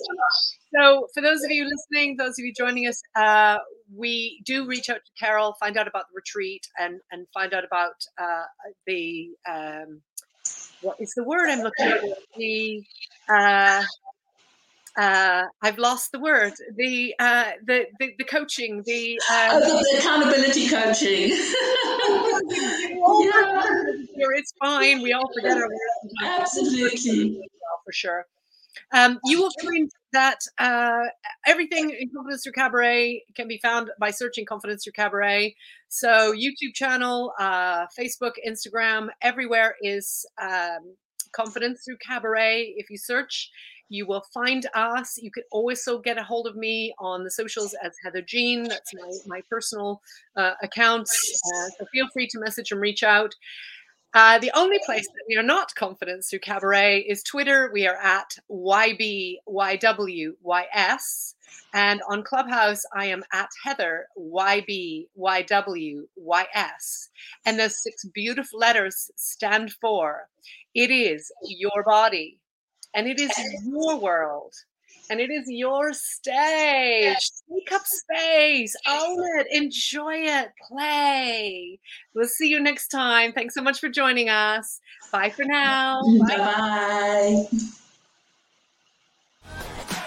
So, 0.76 1.08
for 1.14 1.22
those 1.22 1.44
of 1.44 1.52
you 1.52 1.66
listening, 1.66 2.18
those 2.18 2.40
of 2.40 2.40
you 2.40 2.52
joining 2.54 2.88
us, 2.88 3.02
uh, 3.16 3.60
we 3.96 4.42
do 4.46 4.68
reach 4.68 4.90
out 4.90 4.98
to 4.98 5.12
Carol, 5.18 5.56
find 5.60 5.78
out 5.78 5.88
about 5.88 6.06
the 6.12 6.16
retreat, 6.16 6.68
and 6.78 7.00
and 7.12 7.26
find 7.34 7.54
out 7.54 7.64
about 7.64 7.94
uh, 8.22 8.44
the 8.86 9.30
um, 9.50 10.02
what 10.82 10.98
is 11.00 11.14
the 11.16 11.24
word 11.24 11.50
I'm 11.50 11.62
looking 11.62 11.90
for? 11.90 12.18
The 12.38 12.84
uh, 13.30 13.84
uh, 14.98 15.44
I've 15.62 15.78
lost 15.78 16.12
the 16.12 16.20
word. 16.20 16.54
The 16.76 17.14
uh, 17.20 17.52
the, 17.66 17.86
the, 18.00 18.14
the 18.18 18.24
coaching, 18.24 18.82
the, 18.86 19.20
uh, 19.30 19.50
oh, 19.54 19.60
the 19.60 19.98
accountability 20.00 20.70
coaching. 20.70 21.30
yeah. 23.26 24.38
It's 24.38 24.54
fine. 24.60 25.02
We 25.02 25.14
all 25.14 25.32
forget 25.34 25.58
our 25.58 25.68
words. 25.68 26.14
Absolutely, 26.24 27.42
for 27.86 27.94
sure. 27.94 28.26
Um, 28.94 29.20
you 29.26 29.42
will 29.42 29.52
find 29.64 29.90
that 30.14 30.40
uh, 30.60 31.06
everything 31.46 31.90
in 31.90 32.10
Confidence 32.16 32.44
Through 32.44 32.54
Cabaret 32.54 33.24
can 33.36 33.48
be 33.48 33.58
found 33.58 33.90
by 34.00 34.12
searching 34.12 34.46
Confidence 34.46 34.84
Through 34.84 34.94
Cabaret. 34.94 35.56
So 35.90 36.34
YouTube 36.34 36.74
channel, 36.74 37.34
uh, 37.40 37.86
Facebook, 38.00 38.34
Instagram, 38.48 39.08
everywhere 39.22 39.76
is 39.82 40.26
um, 40.42 40.96
Confidence 41.34 41.84
Through 41.86 41.98
Cabaret. 41.98 42.74
If 42.78 42.90
you 42.90 42.98
search, 42.98 43.50
you 43.90 44.06
will 44.06 44.24
find 44.34 44.68
us. 44.74 45.18
You 45.18 45.32
can 45.32 45.44
also 45.52 46.00
get 46.00 46.18
a 46.18 46.24
hold 46.24 46.48
of 46.48 46.56
me 46.56 46.94
on 47.00 47.24
the 47.24 47.32
socials 47.32 47.76
as 47.84 47.94
Heather 48.04 48.22
Jean. 48.22 48.64
That's 48.64 48.94
my, 48.94 49.12
my 49.28 49.42
personal 49.50 50.02
uh, 50.36 50.54
accounts. 50.62 51.42
Uh, 51.46 51.70
so 51.80 51.86
feel 51.92 52.08
free 52.14 52.28
to 52.28 52.40
message 52.40 52.72
and 52.72 52.82
reach 52.82 53.04
out. 53.04 53.34
Uh, 54.14 54.40
the 54.40 54.52
only 54.56 54.80
place 54.86 55.06
that 55.06 55.26
we 55.30 55.36
are 55.38 55.44
not 55.44 55.76
Confidence 55.76 56.30
Through 56.30 56.40
Cabaret 56.40 57.02
is 57.02 57.22
Twitter. 57.24 57.70
We 57.72 57.86
are 57.88 57.98
at 57.98 58.38
YBYWYS. 58.50 59.36
And 61.74 62.02
on 62.10 62.24
Clubhouse, 62.24 62.84
I 62.96 63.06
am 63.06 63.24
at 63.34 63.50
Heather 63.64 64.08
YBYWYS. 64.18 65.08
And 67.46 67.60
those 67.60 67.84
six 67.84 68.06
beautiful 68.06 68.60
letters 68.60 69.12
stand 69.18 69.74
for 69.74 70.28
it 70.74 70.92
is 70.92 71.32
your 71.44 71.84
body, 71.84 72.40
and 72.98 73.08
it 73.08 73.20
is 73.20 73.32
your 73.64 74.00
world 74.00 74.54
and 75.10 75.22
it 75.22 75.30
is 75.30 75.44
your 75.48 75.94
stage. 75.94 77.30
Take 77.50 77.72
up 77.72 77.86
space, 77.86 78.76
own 78.88 79.18
it, 79.38 79.48
enjoy 79.52 80.16
it, 80.16 80.50
play. 80.68 81.80
We'll 82.16 82.28
see 82.28 82.50
you 82.50 82.60
next 82.60 82.88
time. 82.90 83.34
Thanks 83.34 83.54
so 83.54 83.62
much 83.62 83.80
for 83.80 83.88
joining 83.88 84.30
us. 84.30 84.82
Bye 85.12 85.30
for 85.30 85.46
now. 85.46 86.02
Bye 86.28 87.46
bye. 89.88 90.04